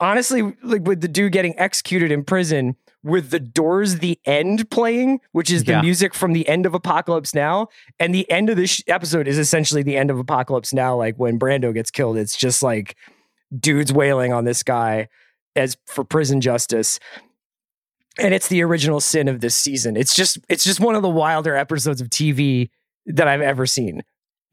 honestly 0.01 0.53
like 0.61 0.85
with 0.85 0.99
the 0.99 1.07
dude 1.07 1.31
getting 1.31 1.57
executed 1.57 2.11
in 2.11 2.21
prison 2.21 2.75
with 3.03 3.29
the 3.31 3.39
doors 3.39 3.97
the 3.99 4.19
end 4.25 4.69
playing 4.69 5.19
which 5.31 5.51
is 5.51 5.63
the 5.63 5.71
Yeah. 5.73 5.81
music 5.81 6.13
from 6.13 6.33
the 6.33 6.47
end 6.47 6.65
of 6.65 6.73
apocalypse 6.75 7.33
now 7.33 7.67
and 7.99 8.13
the 8.13 8.29
end 8.29 8.49
of 8.49 8.57
this 8.57 8.69
sh- 8.69 8.81
episode 8.87 9.27
is 9.27 9.37
essentially 9.39 9.81
the 9.83 9.97
end 9.97 10.11
of 10.11 10.19
apocalypse 10.19 10.71
now 10.73 10.95
like 10.95 11.15
when 11.17 11.39
brando 11.39 11.73
gets 11.73 11.89
killed 11.91 12.15
it's 12.17 12.37
just 12.37 12.61
like 12.61 12.95
dudes 13.57 13.91
wailing 13.91 14.31
on 14.33 14.45
this 14.45 14.61
guy 14.63 15.07
as 15.55 15.77
for 15.87 16.03
prison 16.03 16.41
justice 16.41 16.99
and 18.19 18.33
it's 18.33 18.47
the 18.49 18.61
original 18.61 18.99
sin 18.99 19.27
of 19.27 19.41
this 19.41 19.55
season 19.55 19.95
it's 19.97 20.15
just 20.15 20.37
it's 20.49 20.63
just 20.63 20.79
one 20.79 20.95
of 20.95 21.01
the 21.01 21.09
wilder 21.09 21.55
episodes 21.55 22.01
of 22.01 22.09
tv 22.09 22.69
that 23.05 23.27
i've 23.27 23.41
ever 23.41 23.65
seen 23.65 24.01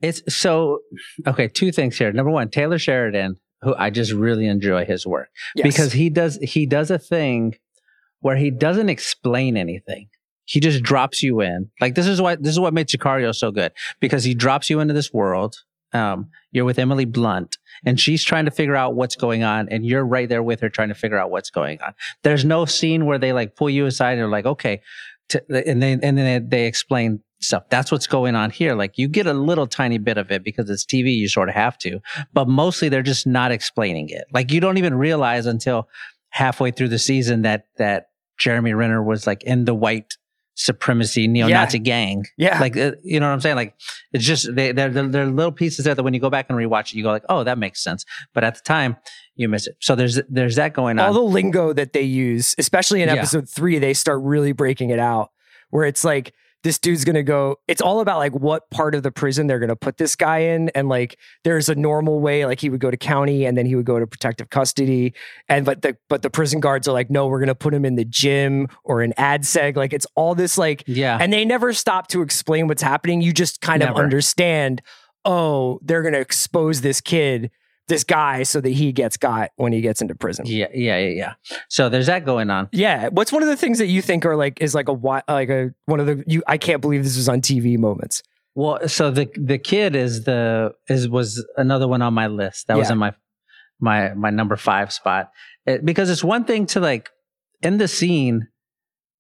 It's 0.00 0.22
so 0.32 0.78
okay. 1.26 1.48
Two 1.48 1.72
things 1.72 1.98
here. 1.98 2.12
Number 2.12 2.30
one, 2.30 2.50
Taylor 2.50 2.78
Sheridan, 2.78 3.34
who 3.62 3.74
I 3.74 3.90
just 3.90 4.12
really 4.12 4.46
enjoy 4.46 4.84
his 4.84 5.04
work 5.04 5.28
Yes. 5.56 5.64
because 5.64 5.92
he 5.92 6.08
does 6.08 6.38
he 6.40 6.66
does 6.66 6.92
a 6.92 7.00
thing 7.00 7.56
where 8.20 8.36
he 8.36 8.50
doesn't 8.50 8.88
explain 8.88 9.56
anything. 9.56 10.08
He 10.44 10.60
just 10.60 10.82
drops 10.82 11.22
you 11.22 11.40
in. 11.40 11.70
Like 11.80 11.94
this 11.94 12.06
is 12.06 12.20
why 12.22 12.36
this 12.36 12.52
is 12.52 12.60
what 12.60 12.74
made 12.74 12.88
Sicario 12.88 13.34
so 13.34 13.50
good 13.50 13.72
because 14.00 14.24
he 14.24 14.34
drops 14.34 14.70
you 14.70 14.80
into 14.80 14.94
this 14.94 15.12
world 15.12 15.56
um, 15.92 16.28
you're 16.52 16.64
with 16.64 16.78
Emily 16.78 17.04
Blunt 17.04 17.58
and 17.84 17.98
she's 17.98 18.24
trying 18.24 18.44
to 18.44 18.50
figure 18.50 18.76
out 18.76 18.94
what's 18.94 19.16
going 19.16 19.42
on 19.42 19.68
and 19.68 19.86
you're 19.86 20.04
right 20.04 20.28
there 20.28 20.42
with 20.42 20.60
her 20.60 20.68
trying 20.68 20.88
to 20.88 20.94
figure 20.94 21.18
out 21.18 21.30
what's 21.30 21.50
going 21.50 21.80
on. 21.80 21.94
There's 22.22 22.44
no 22.44 22.64
scene 22.64 23.06
where 23.06 23.18
they 23.18 23.32
like 23.32 23.56
pull 23.56 23.70
you 23.70 23.86
aside 23.86 24.12
and 24.12 24.22
are 24.22 24.28
like, 24.28 24.46
okay, 24.46 24.82
and 25.48 25.82
then 25.82 26.00
and 26.02 26.16
then 26.16 26.48
they 26.48 26.66
explain 26.66 27.20
stuff. 27.40 27.64
That's 27.68 27.92
what's 27.92 28.06
going 28.06 28.34
on 28.34 28.50
here. 28.50 28.74
Like 28.74 28.98
you 28.98 29.08
get 29.08 29.26
a 29.26 29.32
little 29.32 29.66
tiny 29.66 29.98
bit 29.98 30.18
of 30.18 30.30
it 30.30 30.42
because 30.42 30.68
it's 30.68 30.84
TV, 30.84 31.14
you 31.14 31.28
sort 31.28 31.48
of 31.48 31.54
have 31.54 31.78
to, 31.78 32.00
but 32.32 32.48
mostly 32.48 32.88
they're 32.88 33.02
just 33.02 33.26
not 33.26 33.52
explaining 33.52 34.08
it. 34.08 34.24
Like 34.32 34.50
you 34.50 34.60
don't 34.60 34.78
even 34.78 34.94
realize 34.94 35.46
until 35.46 35.88
halfway 36.30 36.70
through 36.70 36.88
the 36.88 36.98
season 36.98 37.42
that, 37.42 37.64
that 37.78 38.08
Jeremy 38.38 38.74
Renner 38.74 39.02
was 39.02 39.26
like 39.26 39.42
in 39.44 39.64
the 39.64 39.74
white 39.74 40.14
supremacy 40.54 41.28
neo-Nazi 41.28 41.78
Yeah. 41.78 41.82
gang. 41.84 42.24
Yeah. 42.36 42.58
Like, 42.60 42.76
uh, 42.76 42.92
you 43.04 43.20
know 43.20 43.28
what 43.28 43.32
I'm 43.32 43.40
saying? 43.40 43.56
Like, 43.56 43.74
it's 44.12 44.24
just, 44.24 44.54
they, 44.54 44.72
they're, 44.72 44.90
they're, 44.90 45.06
they're 45.06 45.26
little 45.26 45.52
pieces 45.52 45.84
there 45.84 45.94
that 45.94 46.02
when 46.02 46.14
you 46.14 46.20
go 46.20 46.30
back 46.30 46.46
and 46.48 46.58
rewatch 46.58 46.86
it, 46.92 46.94
you 46.94 47.02
go 47.04 47.10
like, 47.10 47.24
oh, 47.28 47.44
that 47.44 47.58
makes 47.58 47.82
sense. 47.82 48.04
But 48.34 48.42
at 48.44 48.56
the 48.56 48.60
time, 48.62 48.96
you 49.36 49.48
miss 49.48 49.68
it. 49.68 49.76
So 49.80 49.94
there's, 49.94 50.20
there's 50.28 50.56
that 50.56 50.72
going 50.74 50.98
on. 50.98 51.06
all 51.06 51.12
the 51.12 51.20
lingo 51.20 51.72
that 51.72 51.92
they 51.92 52.02
use, 52.02 52.56
especially 52.58 53.02
in 53.02 53.08
Yeah. 53.08 53.14
episode 53.16 53.48
three, 53.48 53.78
they 53.78 53.94
start 53.94 54.20
really 54.22 54.50
breaking 54.52 54.90
it 54.90 54.98
out. 54.98 55.30
Where 55.70 55.84
it's 55.84 56.02
like 56.02 56.32
this 56.68 56.78
dude's 56.78 57.02
gonna 57.02 57.22
go. 57.22 57.56
It's 57.66 57.80
all 57.80 58.00
about 58.00 58.18
like 58.18 58.34
what 58.34 58.68
part 58.68 58.94
of 58.94 59.02
the 59.02 59.10
prison 59.10 59.46
they're 59.46 59.58
gonna 59.58 59.74
put 59.74 59.96
this 59.96 60.14
guy 60.14 60.40
in, 60.40 60.68
and 60.74 60.86
like 60.90 61.18
there's 61.42 61.70
a 61.70 61.74
normal 61.74 62.20
way, 62.20 62.44
like 62.44 62.60
he 62.60 62.68
would 62.68 62.80
go 62.80 62.90
to 62.90 62.96
county 62.98 63.46
and 63.46 63.56
then 63.56 63.64
he 63.64 63.74
would 63.74 63.86
go 63.86 63.98
to 63.98 64.06
protective 64.06 64.50
custody, 64.50 65.14
and 65.48 65.64
but 65.64 65.80
the 65.80 65.96
but 66.10 66.20
the 66.20 66.28
prison 66.28 66.60
guards 66.60 66.86
are 66.86 66.92
like, 66.92 67.08
no, 67.08 67.26
we're 67.26 67.40
gonna 67.40 67.54
put 67.54 67.72
him 67.72 67.86
in 67.86 67.94
the 67.94 68.04
gym 68.04 68.68
or 68.84 69.00
an 69.00 69.14
ad 69.16 69.44
seg. 69.44 69.76
Like 69.76 69.94
it's 69.94 70.06
all 70.14 70.34
this 70.34 70.58
like 70.58 70.84
yeah. 70.86 71.16
and 71.18 71.32
they 71.32 71.46
never 71.46 71.72
stop 71.72 72.08
to 72.08 72.20
explain 72.20 72.68
what's 72.68 72.82
happening. 72.82 73.22
You 73.22 73.32
just 73.32 73.62
kind 73.62 73.82
of 73.82 73.96
understand, 73.96 74.82
oh, 75.24 75.80
they're 75.82 76.02
to 76.02 76.20
expose 76.20 76.82
this 76.82 77.00
kid, 77.00 77.50
this 77.88 78.04
guy, 78.04 78.42
so 78.44 78.60
that 78.60 78.70
he 78.70 78.92
gets 78.92 79.16
got 79.16 79.50
when 79.56 79.72
he 79.72 79.80
gets 79.80 80.00
into 80.00 80.14
prison. 80.14 80.46
Yeah. 80.46 80.68
yeah. 80.72 80.98
Yeah. 80.98 80.98
Yeah. 80.98 81.14
Yeah. 81.16 81.34
So 81.68 81.88
there's 81.88 82.06
that 82.06 82.24
going 82.24 82.50
on. 82.50 82.68
Yeah. 82.72 83.08
What's 83.08 83.32
one 83.32 83.42
of 83.42 83.48
the 83.48 83.56
things 83.56 83.78
that 83.78 83.86
you 83.86 84.00
think 84.02 84.24
are 84.24 84.36
like 84.36 84.60
is 84.62 84.74
like 84.74 84.88
a 84.88 84.92
like 84.92 85.48
a 85.50 85.70
one 85.86 86.00
of 86.00 86.06
the 86.06 86.22
you 86.26 86.42
I 86.46 86.58
can't 86.58 86.80
believe 86.80 87.02
this 87.04 87.16
was 87.16 87.28
on 87.28 87.40
TV 87.40 87.78
moments. 87.78 88.22
Well, 88.54 88.88
so 88.88 89.10
the 89.10 89.28
the 89.36 89.58
kid 89.58 89.94
is 89.96 90.24
the 90.24 90.72
is 90.88 91.08
was 91.08 91.44
another 91.56 91.86
one 91.88 92.02
on 92.02 92.14
my 92.14 92.26
list. 92.28 92.66
That 92.68 92.76
was 92.76 92.88
in 92.92 92.98
my 92.98 93.14
my 93.80 94.14
my 94.14 94.30
number 94.30 94.56
five 94.56 94.92
spot 94.92 95.30
It- 95.66 95.84
because 95.84 96.10
it's 96.10 96.24
one 96.24 96.44
thing 96.44 96.66
to 96.66 96.80
like 96.80 97.10
in 97.62 97.78
the 97.78 97.88
scene. 97.88 98.48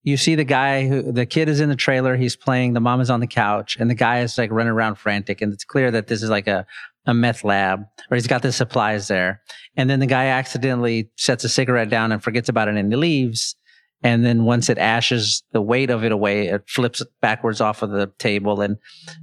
You 0.04 0.16
see 0.16 0.36
the 0.36 0.44
guy 0.44 0.86
who 0.88 1.12
the 1.12 1.26
kid 1.26 1.48
is 1.48 1.60
in 1.60 1.68
the 1.68 1.76
trailer. 1.76 2.16
He's 2.16 2.36
playing. 2.36 2.72
The 2.72 2.80
mom 2.80 3.00
is 3.00 3.10
on 3.10 3.20
the 3.20 3.26
couch, 3.26 3.76
and 3.78 3.90
the 3.90 3.94
guy 3.94 4.20
is 4.20 4.38
like 4.38 4.50
running 4.50 4.72
around 4.72 4.94
frantic. 4.94 5.42
And 5.42 5.52
it's 5.52 5.64
clear 5.64 5.90
that 5.90 6.06
this 6.06 6.22
is 6.22 6.30
like 6.30 6.46
a 6.46 6.66
a 7.08 7.14
meth 7.14 7.42
lab, 7.42 7.80
or 8.10 8.14
he's 8.16 8.26
got 8.26 8.42
the 8.42 8.52
supplies 8.52 9.08
there. 9.08 9.40
And 9.76 9.88
then 9.88 9.98
the 9.98 10.06
guy 10.06 10.26
accidentally 10.26 11.10
sets 11.16 11.42
a 11.42 11.48
cigarette 11.48 11.88
down 11.88 12.12
and 12.12 12.22
forgets 12.22 12.48
about 12.48 12.68
it, 12.68 12.76
and 12.76 12.92
he 12.92 12.96
leaves. 12.96 13.56
And 14.02 14.24
then 14.24 14.44
once 14.44 14.68
it 14.68 14.78
ashes 14.78 15.42
the 15.52 15.62
weight 15.62 15.90
of 15.90 16.04
it 16.04 16.12
away, 16.12 16.48
it 16.48 16.68
flips 16.68 17.02
backwards 17.20 17.60
off 17.60 17.82
of 17.82 17.90
the 17.90 18.12
table 18.18 18.60
and 18.60 18.76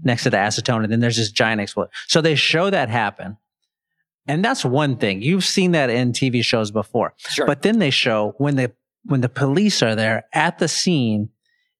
next 0.03 0.23
to 0.23 0.29
the 0.31 0.37
acetone. 0.37 0.83
And 0.83 0.91
then 0.91 0.99
there's 0.99 1.15
this 1.15 1.31
giant 1.31 1.61
explosion. 1.61 1.91
So 2.07 2.19
they 2.19 2.35
show 2.35 2.69
that 2.71 2.89
happen. 2.89 3.37
And 4.27 4.43
that's 4.43 4.65
one 4.65 4.97
thing. 4.97 5.21
You've 5.21 5.45
seen 5.45 5.71
that 5.73 5.89
in 5.89 6.11
TV 6.11 6.43
shows 6.43 6.71
before. 6.71 7.13
Sure. 7.17 7.45
But 7.45 7.61
then 7.61 7.79
they 7.79 7.91
show 7.91 8.33
when 8.37 8.55
the 8.57 8.73
when 9.03 9.21
the 9.21 9.29
police 9.29 9.83
are 9.83 9.95
there 9.95 10.25
at 10.33 10.57
the 10.57 10.67
scene 10.67 11.29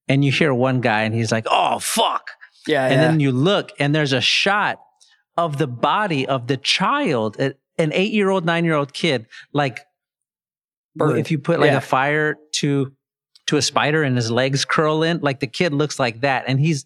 and 0.07 0.23
you 0.23 0.31
hear 0.31 0.53
one 0.53 0.79
guy 0.79 1.01
and 1.01 1.13
he's 1.15 1.31
like, 1.31 1.47
oh 1.49 1.79
fuck. 1.79 2.29
yeah, 2.67 2.85
And 2.85 2.93
yeah. 2.93 3.01
then 3.07 3.19
you 3.19 3.31
look 3.31 3.71
and 3.79 3.93
there's 3.95 4.13
a 4.13 4.21
shot 4.21 4.79
of 5.37 5.57
the 5.57 5.67
body 5.67 6.27
of 6.27 6.47
the 6.47 6.57
child, 6.57 7.37
an 7.39 7.53
eight 7.77 8.13
year 8.13 8.29
old, 8.29 8.45
nine 8.45 8.65
year 8.65 8.75
old 8.75 8.93
kid, 8.93 9.27
like 9.53 9.81
Burned. 10.95 11.19
if 11.19 11.31
you 11.31 11.39
put 11.39 11.59
like 11.59 11.71
Yeah. 11.71 11.77
a 11.77 11.81
fire 11.81 12.35
to 12.53 12.93
to 13.47 13.57
a 13.57 13.61
spider 13.61 14.01
and 14.01 14.15
his 14.15 14.31
legs 14.31 14.65
curl 14.65 15.03
in, 15.03 15.19
like 15.21 15.39
the 15.39 15.47
kid 15.47 15.71
looks 15.73 15.99
like 15.99 16.21
that. 16.21 16.45
And 16.47 16.59
he's 16.59 16.85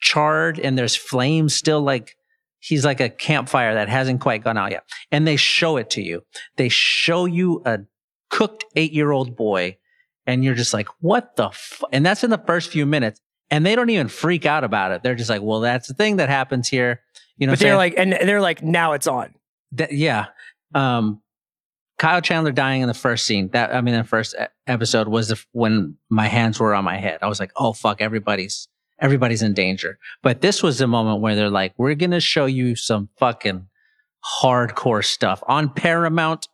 charred 0.00 0.58
and 0.58 0.76
there's 0.76 0.96
flames 0.96 1.54
still 1.54 1.82
like 1.82 2.16
he's 2.58 2.84
like 2.84 3.00
a 3.00 3.08
campfire 3.08 3.74
that 3.74 3.88
hasn't 3.88 4.20
quite 4.20 4.42
gone 4.42 4.58
out 4.58 4.70
yet. 4.72 4.84
And 5.12 5.26
they 5.26 5.36
show 5.36 5.76
it 5.76 5.88
to 5.90 6.02
you. 6.02 6.22
They 6.56 6.68
show 6.68 7.26
you 7.26 7.62
a 7.64 7.80
cooked 8.28 8.64
eight 8.76 8.92
year 8.92 9.12
old 9.12 9.36
boy 9.36 9.76
and 10.26 10.42
you're 10.44 10.54
just 10.54 10.74
like, 10.74 10.88
what 11.00 11.36
the 11.36 11.50
fu-? 11.52 11.86
And 11.92 12.04
that's 12.04 12.24
in 12.24 12.30
the 12.30 12.42
first 12.46 12.70
few 12.70 12.86
minutes. 12.86 13.20
And 13.50 13.64
they 13.66 13.74
don't 13.74 13.90
even 13.90 14.08
freak 14.08 14.46
out 14.46 14.62
about 14.64 14.92
it. 14.92 15.02
They're 15.02 15.14
just 15.16 15.30
like, 15.30 15.42
well, 15.42 15.60
that's 15.60 15.88
the 15.88 15.94
thing 15.94 16.16
that 16.16 16.28
happens 16.28 16.68
here. 16.68 17.00
You 17.40 17.46
know, 17.46 17.52
but 17.54 17.58
they're 17.58 17.76
like, 17.76 17.94
and 17.96 18.12
they're 18.12 18.40
like, 18.40 18.62
now 18.62 18.92
it's 18.92 19.06
on. 19.06 19.34
That- 19.72 19.92
yeah. 19.92 20.26
Um, 20.74 21.22
Kyle 21.98 22.20
Chandler 22.20 22.52
dying 22.52 22.82
in 22.82 22.88
the 22.88 22.94
first 22.94 23.26
scene. 23.26 23.48
That 23.48 23.74
I 23.74 23.80
mean, 23.80 23.94
the 23.94 24.04
first 24.04 24.34
episode 24.66 25.08
was 25.08 25.28
the, 25.28 25.44
when 25.52 25.96
my 26.08 26.28
hands 26.28 26.60
were 26.60 26.74
on 26.74 26.84
my 26.84 26.96
head. 26.98 27.18
I 27.22 27.28
was 27.28 27.40
like, 27.40 27.52
"Oh 27.56 27.72
fuck, 27.72 28.00
everybody's 28.00 28.68
everybody's 28.98 29.42
in 29.42 29.52
danger." 29.52 29.98
But 30.22 30.40
this 30.40 30.62
was 30.62 30.78
the 30.78 30.86
moment 30.86 31.20
where 31.20 31.34
they're 31.34 31.50
like, 31.50 31.74
"We're 31.76 31.94
gonna 31.94 32.20
show 32.20 32.46
you 32.46 32.74
some 32.76 33.08
fucking 33.18 33.66
hardcore 34.42 35.04
stuff 35.04 35.42
on 35.46 35.70
Paramount." 35.70 36.48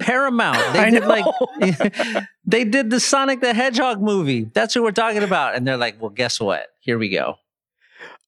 Paramount. 0.00 0.58
They 0.72 0.90
did 0.90 1.04
like 1.04 1.26
they 2.46 2.64
did 2.64 2.90
the 2.90 3.00
Sonic 3.00 3.40
the 3.40 3.52
Hedgehog 3.52 4.00
movie. 4.00 4.44
That's 4.44 4.72
who 4.74 4.82
we're 4.82 4.92
talking 4.92 5.22
about. 5.22 5.54
And 5.56 5.66
they're 5.66 5.76
like, 5.76 6.00
"Well, 6.00 6.10
guess 6.10 6.40
what? 6.40 6.68
Here 6.80 6.98
we 6.98 7.10
go." 7.10 7.36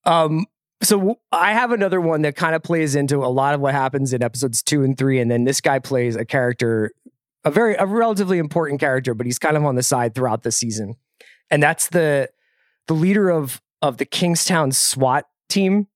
Um, 0.05 0.47
so 0.83 1.19
I 1.33 1.53
have 1.53 1.73
another 1.73 2.01
one 2.01 2.23
that 2.23 2.37
kind 2.37 2.55
of 2.55 2.63
plays 2.63 2.95
into 2.95 3.25
a 3.25 3.29
lot 3.29 3.55
of 3.55 3.61
what 3.61 3.75
happens 3.75 4.13
in 4.13 4.23
episodes 4.23 4.63
two 4.63 4.83
and 4.83 4.97
three, 4.97 5.19
and 5.19 5.31
then 5.31 5.45
this 5.45 5.61
guy 5.61 5.79
plays 5.79 6.17
a 6.17 6.25
character, 6.25 6.93
a 7.45 7.51
very 7.51 7.75
a 7.77 7.87
relatively 7.87 8.39
important 8.39 8.81
character, 8.81 9.15
but 9.15 9.27
he's 9.27 9.39
kind 9.39 9.57
of 9.57 9.65
on 9.65 9.75
the 9.75 9.83
side 9.83 10.15
throughout 10.15 10.43
the 10.43 10.53
season, 10.53 10.95
and 11.51 11.63
that's 11.63 11.89
the 11.89 12.29
the 12.89 12.95
leader 12.95 13.31
of 13.31 13.61
of 13.83 13.97
the 13.97 14.05
Kingstown 14.05 14.73
SWAT 14.73 15.27
team, 15.49 15.87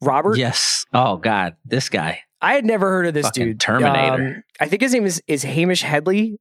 Robert. 0.00 0.38
Yes. 0.38 0.86
Oh 0.92 1.16
God, 1.16 1.56
this 1.64 1.88
guy. 1.88 2.20
I 2.40 2.54
had 2.54 2.64
never 2.64 2.88
heard 2.88 3.06
of 3.06 3.14
this 3.14 3.26
Fucking 3.26 3.44
dude. 3.44 3.60
Terminator. 3.60 4.26
Um, 4.36 4.44
I 4.60 4.66
think 4.66 4.82
his 4.82 4.92
name 4.92 5.06
is 5.06 5.22
is 5.26 5.42
Hamish 5.42 5.82
Headley, 5.82 6.38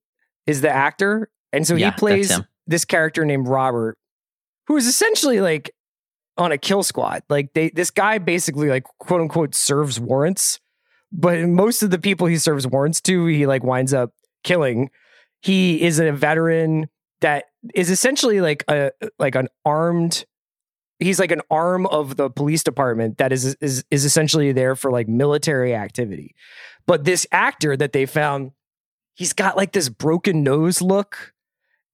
is 0.48 0.62
the 0.62 0.70
actor, 0.70 1.30
and 1.52 1.68
so 1.68 1.76
Yeah, 1.76 1.92
he 1.92 1.98
plays 1.98 2.40
this 2.68 2.86
character 2.86 3.26
named 3.26 3.48
Robert, 3.48 3.98
who 4.68 4.78
is 4.78 4.88
essentially 4.88 5.42
like 5.42 5.72
on 6.38 6.52
a 6.52 6.58
kill 6.58 6.84
squad. 6.84 7.24
Like 7.30 7.54
they, 7.54 7.70
this 7.70 7.92
guy 7.92 8.18
basically 8.18 8.70
like 8.70 8.84
quote 9.00 9.22
unquote 9.22 9.56
serves 9.56 10.00
warrants, 10.00 10.60
but 11.12 11.48
most 11.48 11.84
of 11.84 11.92
the 11.92 12.00
people 12.00 12.28
he 12.28 12.38
serves 12.38 12.68
warrants 12.68 13.02
to, 13.02 13.26
he 13.26 13.46
like 13.46 13.64
winds 13.64 13.94
up 13.94 14.12
killing. 14.44 14.90
He 15.42 15.82
is 15.82 16.00
a 16.00 16.12
veteran 16.12 16.88
that 17.22 17.46
is 17.74 17.90
essentially 17.90 18.42
like 18.42 18.64
a 18.68 18.92
like 19.20 19.36
an 19.36 19.48
armed 19.66 20.26
he's 21.02 21.20
like 21.20 21.32
an 21.32 21.42
arm 21.50 21.86
of 21.88 22.16
the 22.16 22.30
police 22.30 22.64
department 22.64 23.18
that 23.18 23.34
is 23.34 23.56
is 23.56 23.84
is 23.92 24.06
essentially 24.06 24.52
there 24.54 24.76
for 24.76 24.92
like 24.92 25.08
military 25.10 25.76
activity. 25.76 26.36
But 26.86 27.04
this 27.04 27.28
actor 27.32 27.76
that 27.76 27.92
they 27.92 28.06
found, 28.06 28.52
he's 29.16 29.34
got 29.34 29.58
like 29.58 29.74
this 29.74 29.90
broken 29.90 30.44
nose 30.44 30.82
look, 30.82 31.34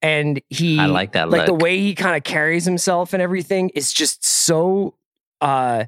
and 0.02 0.40
he 0.48 0.78
I 0.78 0.86
like 0.86 1.12
that 1.12 1.30
like 1.30 1.46
the 1.46 1.54
way 1.54 1.78
he 1.78 1.94
kind 1.94 2.16
of 2.16 2.22
carries 2.24 2.64
himself 2.64 3.12
and 3.12 3.22
everything 3.22 3.70
is 3.70 3.92
just 3.92 4.24
so 4.24 4.94
uh 5.40 5.86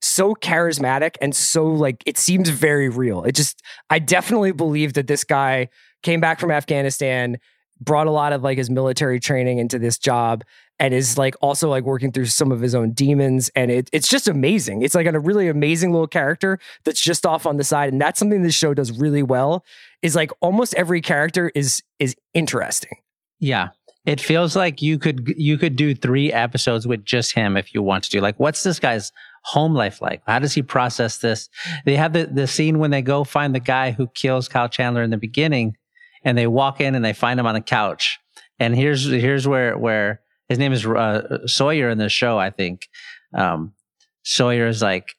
so 0.00 0.34
charismatic 0.34 1.16
and 1.20 1.34
so 1.34 1.66
like 1.66 2.02
it 2.06 2.18
seems 2.18 2.48
very 2.48 2.88
real. 2.88 3.24
It 3.24 3.32
just 3.32 3.62
I 3.90 3.98
definitely 3.98 4.52
believe 4.52 4.94
that 4.94 5.06
this 5.06 5.24
guy 5.24 5.68
came 6.02 6.20
back 6.20 6.38
from 6.38 6.50
Afghanistan, 6.50 7.38
brought 7.80 8.06
a 8.06 8.10
lot 8.10 8.32
of 8.32 8.42
like 8.42 8.58
his 8.58 8.70
military 8.70 9.20
training 9.20 9.58
into 9.58 9.78
this 9.78 9.98
job 9.98 10.44
and 10.78 10.94
is 10.94 11.18
like 11.18 11.34
also 11.40 11.68
like 11.68 11.84
working 11.84 12.12
through 12.12 12.26
some 12.26 12.52
of 12.52 12.60
his 12.60 12.74
own 12.74 12.92
demons 12.92 13.50
and 13.56 13.70
it, 13.70 13.90
it's 13.92 14.08
just 14.08 14.28
amazing. 14.28 14.82
It's 14.82 14.94
like 14.94 15.06
a 15.06 15.18
really 15.18 15.48
amazing 15.48 15.92
little 15.92 16.06
character 16.06 16.58
that's 16.84 17.00
just 17.00 17.26
off 17.26 17.46
on 17.46 17.56
the 17.56 17.64
side 17.64 17.92
and 17.92 18.00
that's 18.00 18.18
something 18.18 18.42
this 18.42 18.54
show 18.54 18.74
does 18.74 18.92
really 18.92 19.22
well 19.22 19.64
is 20.02 20.14
like 20.14 20.30
almost 20.40 20.74
every 20.74 21.00
character 21.00 21.50
is 21.54 21.82
is 21.98 22.14
interesting. 22.34 22.98
Yeah. 23.40 23.68
It 24.06 24.20
feels 24.20 24.56
like 24.56 24.80
you 24.80 24.98
could 24.98 25.34
you 25.36 25.58
could 25.58 25.76
do 25.76 25.94
three 25.94 26.32
episodes 26.32 26.86
with 26.86 27.04
just 27.04 27.32
him 27.34 27.56
if 27.58 27.74
you 27.74 27.82
want 27.82 28.04
to 28.04 28.10
do. 28.10 28.20
Like, 28.20 28.40
what's 28.40 28.62
this 28.62 28.80
guy's 28.80 29.12
home 29.44 29.74
life 29.74 30.00
like? 30.00 30.22
How 30.26 30.38
does 30.38 30.54
he 30.54 30.62
process 30.62 31.18
this? 31.18 31.50
They 31.84 31.94
have 31.96 32.14
the, 32.14 32.24
the 32.26 32.46
scene 32.46 32.78
when 32.78 32.90
they 32.90 33.02
go 33.02 33.22
find 33.24 33.54
the 33.54 33.60
guy 33.60 33.90
who 33.90 34.06
kills 34.08 34.48
Kyle 34.48 34.68
Chandler 34.68 35.02
in 35.02 35.10
the 35.10 35.18
beginning, 35.18 35.76
and 36.24 36.38
they 36.38 36.46
walk 36.46 36.80
in 36.80 36.94
and 36.94 37.04
they 37.04 37.12
find 37.12 37.38
him 37.38 37.46
on 37.46 37.54
the 37.54 37.60
couch. 37.60 38.18
And 38.58 38.74
here's 38.74 39.04
here's 39.04 39.46
where 39.46 39.76
where 39.76 40.22
his 40.48 40.58
name 40.58 40.72
is 40.72 40.86
uh, 40.86 41.46
Sawyer 41.46 41.90
in 41.90 41.98
the 41.98 42.08
show. 42.08 42.38
I 42.38 42.48
think 42.48 42.88
um, 43.34 43.74
Sawyer 44.22 44.68
is 44.68 44.80
like 44.80 45.14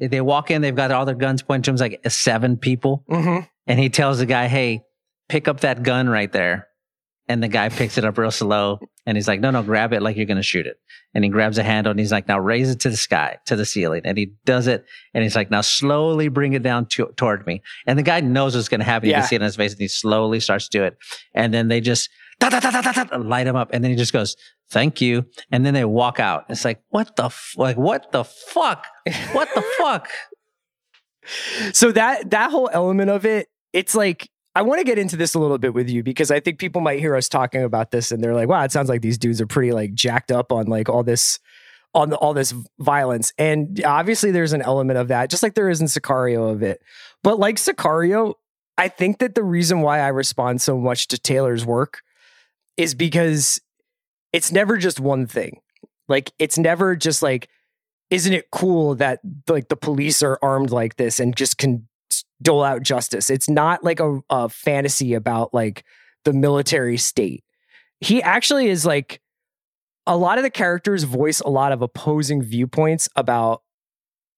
they 0.00 0.20
walk 0.20 0.50
in, 0.50 0.60
they've 0.60 0.74
got 0.74 0.90
all 0.90 1.04
their 1.06 1.14
guns 1.14 1.42
pointed 1.42 1.64
to 1.64 1.70
him, 1.70 1.74
it's 1.74 1.82
like 1.82 2.10
seven 2.12 2.56
people 2.56 3.04
Mm-hmm. 3.08 3.46
and 3.68 3.78
he 3.78 3.90
tells 3.90 4.18
the 4.18 4.26
guy, 4.26 4.48
"Hey, 4.48 4.82
pick 5.28 5.46
up 5.46 5.60
that 5.60 5.84
gun 5.84 6.08
right 6.08 6.32
there." 6.32 6.66
And 7.32 7.42
the 7.42 7.48
guy 7.48 7.68
picks 7.70 7.96
it 7.96 8.04
up 8.04 8.18
real 8.18 8.30
slow 8.30 8.78
and 9.06 9.16
he's 9.16 9.26
like, 9.26 9.40
no, 9.40 9.50
no, 9.50 9.62
grab 9.62 9.92
it 9.92 10.02
like 10.02 10.16
you're 10.16 10.26
going 10.26 10.36
to 10.36 10.42
shoot 10.42 10.66
it. 10.66 10.76
And 11.14 11.24
he 11.24 11.30
grabs 11.30 11.56
a 11.56 11.62
handle 11.62 11.90
and 11.90 11.98
he's 11.98 12.12
like, 12.12 12.28
now 12.28 12.38
raise 12.38 12.68
it 12.70 12.80
to 12.80 12.90
the 12.90 12.96
sky, 12.96 13.38
to 13.46 13.56
the 13.56 13.64
ceiling. 13.64 14.02
And 14.04 14.18
he 14.18 14.34
does 14.44 14.66
it. 14.66 14.84
And 15.14 15.22
he's 15.22 15.34
like, 15.34 15.50
now 15.50 15.62
slowly 15.62 16.28
bring 16.28 16.52
it 16.52 16.62
down 16.62 16.86
to, 16.90 17.06
toward 17.16 17.46
me. 17.46 17.62
And 17.86 17.98
the 17.98 18.02
guy 18.02 18.20
knows 18.20 18.54
what's 18.54 18.68
going 18.68 18.80
to 18.80 18.84
happen. 18.84 19.06
You 19.08 19.12
Yeah. 19.12 19.20
can 19.20 19.28
see 19.28 19.36
it 19.36 19.42
on 19.42 19.46
his 19.46 19.56
face 19.56 19.72
and 19.72 19.80
he 19.80 19.88
slowly 19.88 20.40
starts 20.40 20.68
to 20.68 20.78
do 20.78 20.84
it. 20.84 20.96
And 21.34 21.54
then 21.54 21.68
they 21.68 21.80
just 21.80 22.10
da, 22.38 22.48
da, 22.50 22.60
da, 22.60 23.16
light 23.18 23.46
him 23.46 23.56
up. 23.56 23.70
And 23.72 23.82
then 23.82 23.90
he 23.90 23.96
just 23.96 24.12
goes, 24.12 24.36
thank 24.70 25.00
you. 25.00 25.24
And 25.50 25.64
then 25.66 25.74
they 25.74 25.84
walk 25.84 26.20
out. 26.20 26.44
It's 26.48 26.64
like, 26.64 26.82
what 26.90 27.16
the, 27.16 27.24
f- 27.26 27.54
like, 27.56 27.76
what 27.76 28.12
the 28.12 28.24
fuck? 28.24 28.84
What 29.32 29.48
the 29.54 29.62
fuck? 29.78 30.08
so 31.72 31.92
that 31.92 32.30
that 32.30 32.50
whole 32.50 32.68
element 32.72 33.08
of 33.08 33.24
it 33.24 33.46
it's 33.72 33.94
like 33.94 34.28
i 34.54 34.62
want 34.62 34.78
to 34.78 34.84
get 34.84 34.98
into 34.98 35.16
this 35.16 35.34
a 35.34 35.38
little 35.38 35.58
bit 35.58 35.74
with 35.74 35.88
you 35.88 36.02
because 36.02 36.30
i 36.30 36.40
think 36.40 36.58
people 36.58 36.80
might 36.80 36.98
hear 36.98 37.14
us 37.16 37.28
talking 37.28 37.62
about 37.62 37.90
this 37.90 38.10
and 38.10 38.22
they're 38.22 38.34
like 38.34 38.48
wow 38.48 38.62
it 38.64 38.72
sounds 38.72 38.88
like 38.88 39.02
these 39.02 39.18
dudes 39.18 39.40
are 39.40 39.46
pretty 39.46 39.72
like 39.72 39.94
jacked 39.94 40.30
up 40.30 40.52
on 40.52 40.66
like 40.66 40.88
all 40.88 41.02
this 41.02 41.38
on 41.94 42.08
the, 42.08 42.16
all 42.16 42.32
this 42.32 42.54
violence. 42.78 43.32
And 43.36 43.82
obviously 43.84 44.30
there's 44.30 44.54
an 44.54 44.62
element 44.62 44.98
of 44.98 45.08
that 45.08 45.30
just 45.30 45.42
like 45.42 45.54
there 45.54 45.68
is 45.68 45.80
in 45.82 45.86
sicario 45.88 46.50
of 46.50 46.62
it. 46.62 46.80
But 47.22 47.38
like 47.38 47.56
sicario 47.56 48.34
i 48.78 48.88
think 48.88 49.18
that 49.18 49.34
the 49.34 49.44
reason 49.44 49.82
why 49.82 50.00
i 50.00 50.08
respond 50.08 50.62
so 50.62 50.78
much 50.78 51.06
to 51.08 51.18
taylor's 51.18 51.64
work 51.64 52.00
is 52.78 52.94
because 52.94 53.60
it's 54.32 54.50
never 54.50 54.78
just 54.78 54.98
one 54.98 55.26
thing. 55.26 55.60
Like 56.08 56.32
it's 56.38 56.58
never 56.58 56.96
just 56.96 57.22
like 57.22 57.48
isn't 58.10 58.32
it 58.32 58.50
cool 58.50 58.94
that 58.96 59.20
like 59.48 59.68
the 59.68 59.76
police 59.76 60.22
are 60.22 60.38
armed 60.42 60.70
like 60.70 60.96
this 60.96 61.20
and 61.20 61.36
just 61.36 61.58
can 61.58 61.86
dole 62.40 62.62
out 62.62 62.82
justice. 62.82 63.30
It's 63.30 63.48
not 63.48 63.84
like 63.84 64.00
a, 64.00 64.20
a 64.30 64.48
fantasy 64.48 65.14
about 65.14 65.52
like 65.52 65.84
the 66.24 66.32
military 66.32 66.96
state. 66.96 67.44
He 68.00 68.22
actually 68.22 68.68
is 68.68 68.84
like 68.84 69.20
a 70.06 70.16
lot 70.16 70.38
of 70.38 70.44
the 70.44 70.50
characters 70.50 71.04
voice 71.04 71.40
a 71.40 71.48
lot 71.48 71.72
of 71.72 71.82
opposing 71.82 72.42
viewpoints 72.42 73.08
about 73.16 73.62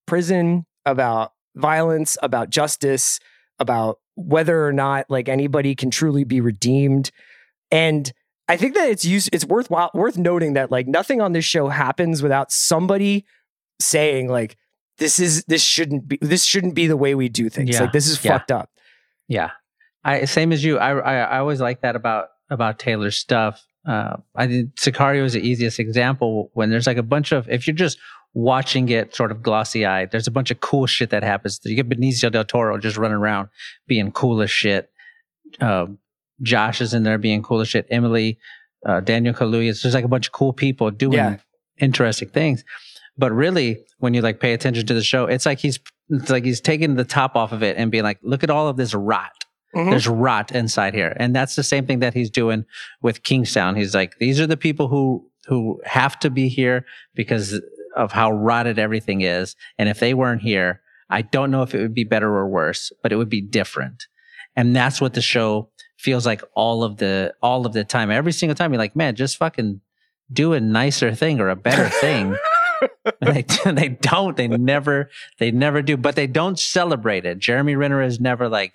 prison 0.07 0.67
about 0.85 1.33
violence 1.57 2.19
about 2.23 2.51
justice 2.51 3.19
about 3.59 3.99
whether 4.17 4.67
or 4.67 4.73
not 4.73 5.07
like 5.09 5.29
anybody 5.29 5.75
can 5.75 5.91
truly 5.91 6.25
be 6.25 6.41
redeemed. 6.41 7.11
And 7.71 8.13
i 8.49 8.57
think 8.57 8.75
that 8.75 8.91
it's 8.91 9.05
used 9.05 9.31
it's 9.33 9.47
worthwhile 9.47 9.91
worth 9.95 10.19
noting 10.19 10.53
that 10.53 10.71
like 10.71 10.87
nothing 10.87 11.21
on 11.21 11.33
this 11.33 11.45
show 11.45 11.69
happens 11.69 12.23
without 12.23 12.53
somebody 12.53 13.25
saying 13.81 14.29
like 14.29 14.57
this 14.99 15.19
is 15.19 15.45
this 15.45 15.63
shouldn't 15.63 16.07
be 16.09 16.19
this 16.21 16.45
shouldn't 16.45 16.75
be 16.75 16.87
the 16.87 16.97
way 16.97 17.15
we 17.15 17.29
do 17.29 17.49
things 17.49 17.71
Yeah. 17.71 17.83
like 17.83 17.93
this 17.93 18.07
is 18.09 18.25
Yeah. 18.25 18.33
fucked 18.39 18.53
up 18.53 18.71
Yeah, 19.29 19.51
I 20.05 20.25
same 20.27 20.53
as 20.53 20.63
you. 20.65 20.79
I 20.79 20.91
I, 20.99 21.15
I 21.17 21.39
always 21.39 21.61
like 21.61 21.81
that 21.83 21.97
about 21.97 22.29
about 22.51 22.79
Taylor's 22.79 23.17
stuff. 23.17 23.63
Uh, 23.87 24.17
I 24.35 24.47
think 24.47 24.75
Sicario 24.77 25.25
is 25.25 25.33
the 25.35 25.41
easiest 25.47 25.79
example 25.79 26.51
when 26.55 26.71
there's 26.71 26.87
like 26.87 26.97
a 26.97 27.03
bunch 27.03 27.33
of 27.33 27.49
if 27.49 27.67
you're 27.67 27.75
just 27.77 27.99
watching 28.35 28.89
it 28.89 29.15
sort 29.15 29.31
of 29.31 29.43
glossy 29.43 29.85
eyed, 29.87 30.11
there's 30.11 30.27
a 30.27 30.31
bunch 30.31 30.51
of 30.51 30.61
cool 30.61 30.87
shit 30.87 31.11
that 31.11 31.23
happens. 31.23 31.61
You 31.65 31.77
get 31.77 31.89
Benicio 31.89 32.31
del 32.33 32.45
Toro 32.45 32.79
just 32.79 32.97
running 32.97 33.17
around 33.17 33.49
being 33.87 34.11
cool 34.13 34.43
as 34.43 34.51
shit. 34.51 34.91
Uh, 35.61 35.87
Josh 36.43 36.81
is 36.81 36.95
in 36.95 37.03
there 37.05 37.19
being 37.19 37.43
cool 37.43 37.61
as 37.61 37.69
shit. 37.69 37.87
Emily, 37.91 38.39
uh, 38.87 39.01
Daniel 39.01 39.35
Kaluuya. 39.35 39.71
It's 39.71 39.83
just 39.83 39.95
like 39.95 40.05
a 40.05 40.09
bunch 40.09 40.27
of 40.27 40.33
cool 40.33 40.53
people 40.53 40.91
doing 40.91 41.13
Yeah. 41.19 41.37
interesting 41.79 42.29
things. 42.29 42.65
But 43.17 43.33
really, 43.33 43.85
when 43.99 44.15
you 44.15 44.21
like 44.23 44.41
pay 44.41 44.53
attention 44.55 44.87
to 44.87 44.95
the 44.95 45.03
show, 45.03 45.27
it's 45.27 45.47
like 45.47 45.59
he's 45.59 45.79
it's 46.11 46.31
like 46.31 46.45
he's 46.45 46.61
taking 46.61 46.97
the 46.97 47.05
top 47.05 47.37
off 47.37 47.53
of 47.53 47.63
it 47.63 47.77
and 47.77 47.91
being 47.91 48.05
like, 48.05 48.19
look 48.23 48.43
at 48.43 48.51
all 48.51 48.69
of 48.69 48.77
this 48.77 48.95
rot. 48.95 49.33
Mhm. 49.75 49.91
There's 49.91 50.07
rot 50.09 50.53
inside 50.53 50.95
here. 50.95 51.17
And 51.19 51.35
that's 51.35 51.57
the 51.57 51.63
same 51.63 51.87
thing 51.87 51.99
that 52.01 52.15
he's 52.15 52.31
doing 52.31 52.65
with 53.03 53.23
Kingstown. 53.23 53.75
He's 53.77 53.95
like, 53.95 54.15
these 54.21 54.41
are 54.41 54.47
the 54.47 54.57
people 54.57 54.89
who 54.89 55.29
who 55.47 55.81
have 55.85 56.19
to 56.21 56.31
be 56.31 56.49
here 56.49 56.85
because 57.15 57.61
of 57.97 58.13
how 58.13 58.33
rotted 58.33 58.79
everything 58.79 59.21
is. 59.21 59.55
And 59.79 59.89
if 59.89 60.01
they 60.01 60.15
weren't 60.15 60.43
here, 60.43 60.81
I 61.11 61.23
don't 61.23 61.51
know 61.51 61.63
if 61.63 61.75
it 61.75 61.81
would 61.81 61.95
be 61.95 62.05
better 62.05 62.29
or 62.35 62.49
worse, 62.49 62.91
but 63.03 63.13
it 63.13 63.17
would 63.17 63.29
be 63.29 63.41
different. 63.43 64.07
And 64.57 64.75
that's 64.75 65.01
what 65.01 65.15
the 65.15 65.21
show 65.23 65.71
feels 65.99 66.27
like 66.27 66.43
all 66.55 66.83
of 66.85 66.97
the 66.99 67.35
all 67.43 67.67
of 67.67 67.73
the 67.73 67.85
time. 67.85 68.11
Every 68.11 68.33
single 68.33 68.55
time 68.55 68.73
you're 68.73 68.79
like, 68.79 68.97
man, 68.97 69.15
just 69.17 69.37
fucking 69.37 69.81
do 70.33 70.53
a 70.55 70.61
nicer 70.61 71.15
thing 71.15 71.41
or 71.41 71.49
a 71.51 71.57
better 71.57 71.89
thing. 72.01 72.37
And 73.21 73.35
they 73.35 73.43
they 73.73 73.89
don't. 73.89 74.37
They 74.37 74.49
never 74.49 75.11
they 75.39 75.51
never 75.51 75.83
do. 75.83 75.97
But 75.97 76.17
they 76.17 76.27
don't 76.27 76.59
celebrate 76.59 77.25
it. 77.27 77.39
Jeremy 77.39 77.77
Renner 77.77 78.03
is 78.03 78.21
never 78.21 78.49
like 78.49 78.75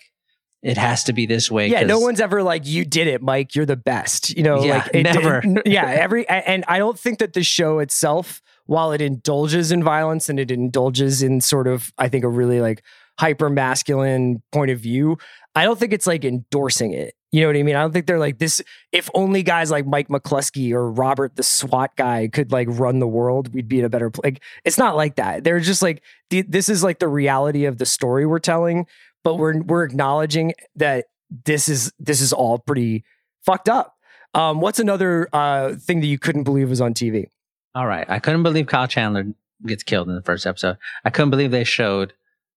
it 0.61 0.77
has 0.77 1.05
to 1.05 1.13
be 1.13 1.25
this 1.25 1.49
way. 1.49 1.67
yeah 1.69 1.83
no 1.83 1.99
one's 1.99 2.19
ever 2.19 2.43
like 2.43 2.65
you 2.67 2.83
did 2.83 3.07
it 3.07 3.21
mike 3.21 3.55
you're 3.55 3.65
the 3.65 3.77
best 3.77 4.35
you 4.35 4.43
know 4.43 4.61
Yeah, 4.61 4.79
like 4.79 4.89
it- 4.93 5.03
never. 5.03 5.41
it- 5.41 5.61
yeah 5.65 5.85
every 5.85 6.27
and 6.27 6.65
i 6.67 6.77
don't 6.77 6.99
think 6.99 7.19
that 7.19 7.31
the 7.31 7.43
show 7.43 7.79
itself 7.79 8.41
while 8.65 8.91
it 8.91 8.99
indulges 8.99 9.71
in 9.71 9.81
violence 9.85 10.27
and 10.27 10.37
it 10.37 10.51
indulges 10.51 11.23
in 11.23 11.39
sort 11.39 11.65
of 11.65 11.93
i 11.97 12.09
think 12.09 12.25
a 12.25 12.27
really 12.27 12.59
like 12.59 12.83
hyper 13.17 13.49
masculine 13.49 14.43
point 14.51 14.69
of 14.69 14.81
view 14.81 15.17
i 15.55 15.63
don't 15.63 15.79
think 15.79 15.93
it's 15.93 16.05
like 16.07 16.25
endorsing 16.25 16.91
it 16.91 17.13
you 17.31 17.41
know 17.41 17.47
what 17.47 17.55
i 17.55 17.63
mean 17.63 17.75
i 17.75 17.81
don't 17.81 17.91
think 17.91 18.05
they're 18.05 18.19
like 18.19 18.39
this 18.39 18.61
if 18.91 19.09
only 19.13 19.43
guys 19.43 19.69
like 19.71 19.85
mike 19.85 20.07
mclusky 20.07 20.71
or 20.71 20.91
robert 20.91 21.35
the 21.35 21.43
swat 21.43 21.95
guy 21.95 22.27
could 22.27 22.51
like 22.51 22.67
run 22.71 22.99
the 22.99 23.07
world 23.07 23.53
we'd 23.53 23.67
be 23.67 23.79
in 23.79 23.85
a 23.85 23.89
better 23.89 24.09
place 24.09 24.23
like 24.23 24.43
it's 24.65 24.77
not 24.77 24.95
like 24.95 25.15
that 25.15 25.43
they're 25.43 25.59
just 25.59 25.81
like 25.81 26.01
this 26.29 26.69
is 26.69 26.83
like 26.83 26.99
the 26.99 27.07
reality 27.07 27.65
of 27.65 27.77
the 27.77 27.85
story 27.85 28.25
we're 28.25 28.39
telling 28.39 28.85
but 29.23 29.35
we're 29.35 29.61
we're 29.61 29.83
acknowledging 29.83 30.53
that 30.75 31.05
this 31.45 31.69
is 31.69 31.91
this 31.99 32.21
is 32.21 32.33
all 32.33 32.59
pretty 32.59 33.03
fucked 33.45 33.69
up. 33.69 33.95
Um, 34.33 34.61
what's 34.61 34.79
another 34.79 35.27
uh, 35.33 35.75
thing 35.75 36.01
that 36.01 36.07
you 36.07 36.19
couldn't 36.19 36.43
believe 36.43 36.69
was 36.69 36.81
on 36.81 36.93
TV? 36.93 37.27
All 37.75 37.87
right. 37.87 38.07
I 38.09 38.19
couldn't 38.19 38.43
believe 38.43 38.67
Kyle 38.67 38.87
Chandler 38.87 39.25
gets 39.65 39.83
killed 39.83 40.07
in 40.09 40.15
the 40.15 40.21
first 40.21 40.45
episode. 40.45 40.77
I 41.03 41.09
couldn't 41.09 41.31
believe 41.31 41.51
they 41.51 41.63
showed 41.63 42.13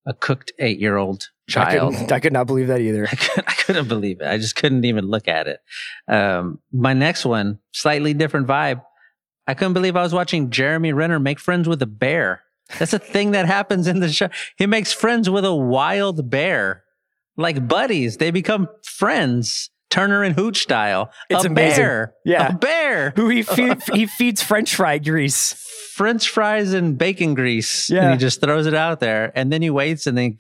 a 0.07 0.13
cooked 0.13 0.53
eight 0.59 0.79
year 0.79 0.97
old 0.97 1.31
I, 1.49 1.53
child. 1.53 1.93
couldn't- 1.95 2.13
I 2.13 2.21
could 2.21 2.33
not 2.33 2.47
believe 2.47 2.69
that 2.69 2.81
either. 2.81 3.07
I, 3.11 3.15
could, 3.17 3.45
I 3.47 3.53
couldn't 3.53 3.89
believe 3.89 4.21
it. 4.21 4.27
I 4.27 4.39
just 4.39 4.57
couldn't 4.57 4.85
even 4.85 5.07
look 5.07 5.29
at 5.29 5.47
it. 5.49 5.61
Um, 6.09 6.59
my 6.73 6.93
next 6.93 7.25
one, 7.25 7.59
slightly 7.73 8.15
different 8.15 8.47
vibe. 8.47 8.83
I 9.47 9.55
couldn't 9.55 9.73
believe 9.75 9.97
I 9.97 10.03
was 10.03 10.15
watching 10.15 10.51
Jeremy 10.51 10.93
Renner 10.93 11.19
make 11.19 11.41
friends 11.41 11.69
with 11.69 11.83
a 11.83 11.87
bear. 11.87 12.43
That's 12.79 12.93
a 12.93 12.99
thing 12.99 13.33
that 13.33 13.47
happens 13.47 13.87
in 13.89 13.99
the 14.01 14.09
show. 14.11 14.29
He 14.57 14.67
makes 14.67 14.93
friends 14.93 15.29
with 15.29 15.45
a 15.45 15.55
wild 15.55 16.31
bear, 16.31 16.85
like 17.37 17.67
buddies. 17.67 18.17
They 18.19 18.31
become 18.31 18.69
friends, 18.85 19.69
Turner 19.91 20.23
and 20.23 20.35
Hooch 20.37 20.63
style. 20.63 21.11
It's 21.29 21.45
a 21.45 21.49
amazing. 21.49 21.77
bear, 21.77 22.15
Yeah. 22.25 22.55
a 22.55 22.57
bear. 22.57 23.11
Who 23.17 23.29
he 23.29 23.43
feed, 23.43 23.83
he 23.93 24.07
feeds 24.07 24.43
French 24.43 24.75
fry 24.77 24.99
grease. 24.99 25.55
French 25.95 26.29
fries 26.31 26.73
and 26.73 26.97
bacon 26.97 27.35
grease. 27.35 27.91
Yeah. 27.91 28.05
And 28.05 28.13
he 28.13 28.19
just 28.19 28.41
throws 28.41 28.67
it 28.67 28.75
out 28.75 29.01
there 29.01 29.33
and 29.35 29.53
then 29.53 29.61
he 29.61 29.69
waits 29.69 30.07
and 30.07 30.17
then 30.17 30.39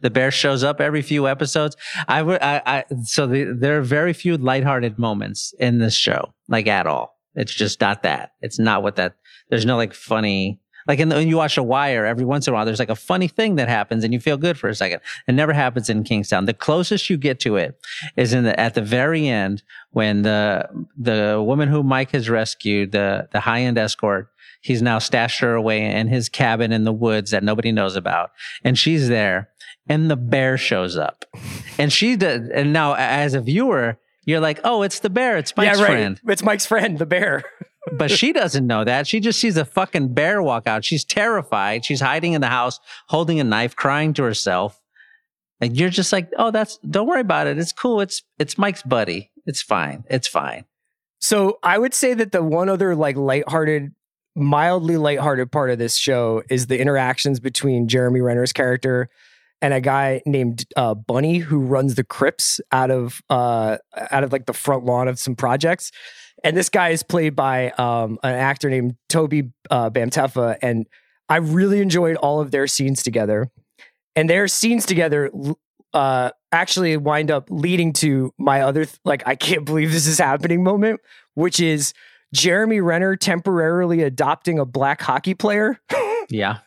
the 0.00 0.10
bear 0.10 0.30
shows 0.30 0.62
up 0.64 0.80
every 0.80 1.02
few 1.02 1.28
episodes. 1.28 1.76
I 2.08 2.22
would, 2.22 2.42
I, 2.42 2.62
I, 2.66 2.84
so 3.02 3.26
the, 3.26 3.44
there 3.44 3.78
are 3.78 3.82
very 3.82 4.12
few 4.12 4.36
lighthearted 4.36 4.98
moments 4.98 5.54
in 5.58 5.78
this 5.78 5.94
show, 5.94 6.34
like 6.48 6.66
at 6.66 6.86
all. 6.86 7.18
It's 7.34 7.54
just 7.54 7.80
not 7.80 8.02
that. 8.02 8.32
It's 8.40 8.58
not 8.58 8.82
what 8.82 8.96
that, 8.96 9.16
there's 9.50 9.66
no 9.66 9.76
like 9.76 9.94
funny, 9.94 10.60
like 10.86 10.98
in 10.98 11.08
the, 11.08 11.16
when 11.16 11.28
you 11.28 11.36
watch 11.36 11.54
The 11.54 11.62
Wire, 11.62 12.04
every 12.04 12.24
once 12.24 12.46
in 12.46 12.52
a 12.52 12.54
while, 12.54 12.66
there's 12.66 12.78
like 12.78 12.90
a 12.90 12.96
funny 12.96 13.26
thing 13.26 13.56
that 13.56 13.68
happens 13.68 14.04
and 14.04 14.12
you 14.12 14.20
feel 14.20 14.36
good 14.36 14.58
for 14.58 14.68
a 14.68 14.74
second. 14.74 15.00
It 15.26 15.32
never 15.32 15.52
happens 15.52 15.88
in 15.88 16.04
Kingstown. 16.04 16.44
The 16.44 16.52
closest 16.54 17.08
you 17.08 17.16
get 17.16 17.40
to 17.40 17.56
it 17.56 17.78
is 18.16 18.34
in 18.34 18.44
the, 18.44 18.58
at 18.60 18.74
the 18.74 18.82
very 18.82 19.26
end 19.26 19.62
when 19.92 20.22
the, 20.22 20.68
the 20.96 21.42
woman 21.44 21.68
who 21.68 21.82
Mike 21.82 22.10
has 22.10 22.28
rescued, 22.28 22.92
the, 22.92 23.28
the 23.32 23.40
high 23.40 23.62
end 23.62 23.78
escort, 23.78 24.28
he's 24.64 24.82
now 24.82 24.98
stashed 24.98 25.40
her 25.40 25.54
away 25.54 25.84
in 25.84 26.08
his 26.08 26.28
cabin 26.28 26.72
in 26.72 26.84
the 26.84 26.92
woods 26.92 27.30
that 27.30 27.44
nobody 27.44 27.70
knows 27.70 27.96
about. 27.96 28.30
And 28.64 28.78
she's 28.78 29.08
there 29.08 29.50
and 29.86 30.10
the 30.10 30.16
bear 30.16 30.56
shows 30.56 30.96
up 30.96 31.26
and 31.78 31.92
she 31.92 32.16
did. 32.16 32.50
And 32.50 32.72
now 32.72 32.94
as 32.94 33.34
a 33.34 33.40
viewer, 33.40 33.98
you're 34.24 34.40
like, 34.40 34.60
oh, 34.64 34.82
it's 34.82 35.00
the 35.00 35.10
bear. 35.10 35.36
It's 35.36 35.54
Mike's 35.54 35.78
yeah, 35.78 35.84
right. 35.84 35.90
friend. 35.90 36.20
It's 36.26 36.42
Mike's 36.42 36.66
friend, 36.66 36.98
the 36.98 37.06
bear. 37.06 37.44
But 37.98 38.10
she 38.10 38.32
doesn't 38.32 38.66
know 38.66 38.82
that. 38.82 39.06
She 39.06 39.20
just 39.20 39.38
sees 39.38 39.58
a 39.58 39.64
fucking 39.66 40.14
bear 40.14 40.42
walk 40.42 40.66
out. 40.66 40.86
She's 40.86 41.04
terrified. 41.04 41.84
She's 41.84 42.00
hiding 42.00 42.32
in 42.32 42.40
the 42.40 42.46
house, 42.46 42.80
holding 43.08 43.40
a 43.40 43.44
knife, 43.44 43.76
crying 43.76 44.14
to 44.14 44.22
herself. 44.22 44.80
And 45.60 45.76
you're 45.76 45.90
just 45.90 46.10
like, 46.10 46.30
oh, 46.38 46.50
that's, 46.50 46.78
don't 46.78 47.06
worry 47.06 47.20
about 47.20 47.46
it. 47.46 47.58
It's 47.58 47.74
cool. 47.74 48.00
It's, 48.00 48.22
it's 48.38 48.56
Mike's 48.56 48.82
buddy. 48.82 49.30
It's 49.44 49.60
fine. 49.60 50.04
It's 50.08 50.26
fine. 50.26 50.64
So 51.18 51.58
I 51.62 51.76
would 51.76 51.92
say 51.92 52.14
that 52.14 52.32
the 52.32 52.42
one 52.42 52.70
other 52.70 52.94
like 52.94 53.16
lighthearted, 53.16 53.92
mildly 54.36 54.96
lighthearted 54.96 55.52
part 55.52 55.70
of 55.70 55.78
this 55.78 55.96
show 55.96 56.42
is 56.50 56.66
the 56.66 56.80
interactions 56.80 57.40
between 57.40 57.88
Jeremy 57.88 58.20
Renner's 58.20 58.52
character 58.52 59.08
and 59.62 59.72
a 59.72 59.80
guy 59.80 60.20
named 60.26 60.66
uh, 60.76 60.94
Bunny 60.94 61.38
who 61.38 61.60
runs 61.60 61.94
the 61.94 62.04
Crips 62.04 62.60
out 62.72 62.90
of 62.90 63.22
uh, 63.30 63.78
out 64.10 64.24
of 64.24 64.32
like 64.32 64.46
the 64.46 64.52
front 64.52 64.84
lawn 64.84 65.08
of 65.08 65.18
some 65.18 65.34
projects. 65.34 65.90
And 66.42 66.56
this 66.56 66.68
guy 66.68 66.90
is 66.90 67.02
played 67.02 67.34
by 67.34 67.70
um, 67.70 68.18
an 68.22 68.34
actor 68.34 68.68
named 68.68 68.96
Tobi 69.08 69.52
uh, 69.70 69.90
and 70.60 70.86
I 71.28 71.36
really 71.36 71.80
enjoyed 71.80 72.16
all 72.16 72.40
of 72.40 72.50
their 72.50 72.66
scenes 72.66 73.02
together. 73.02 73.50
And 74.14 74.28
their 74.28 74.46
scenes 74.48 74.84
together 74.84 75.30
uh, 75.94 76.30
actually 76.52 76.96
wind 76.96 77.30
up 77.30 77.48
leading 77.50 77.92
to 77.94 78.32
my 78.36 78.60
other 78.60 78.84
th- 78.84 78.98
like 79.04 79.22
I 79.26 79.36
can't 79.36 79.64
believe 79.64 79.92
this 79.92 80.06
is 80.06 80.18
happening 80.18 80.62
moment, 80.62 81.00
which 81.34 81.60
is 81.60 81.94
Jeremy 82.34 82.80
Renner 82.80 83.16
temporarily 83.16 84.02
adopting 84.02 84.58
a 84.58 84.64
black 84.66 85.00
hockey 85.00 85.34
player. 85.34 85.80
Yeah. 86.30 86.60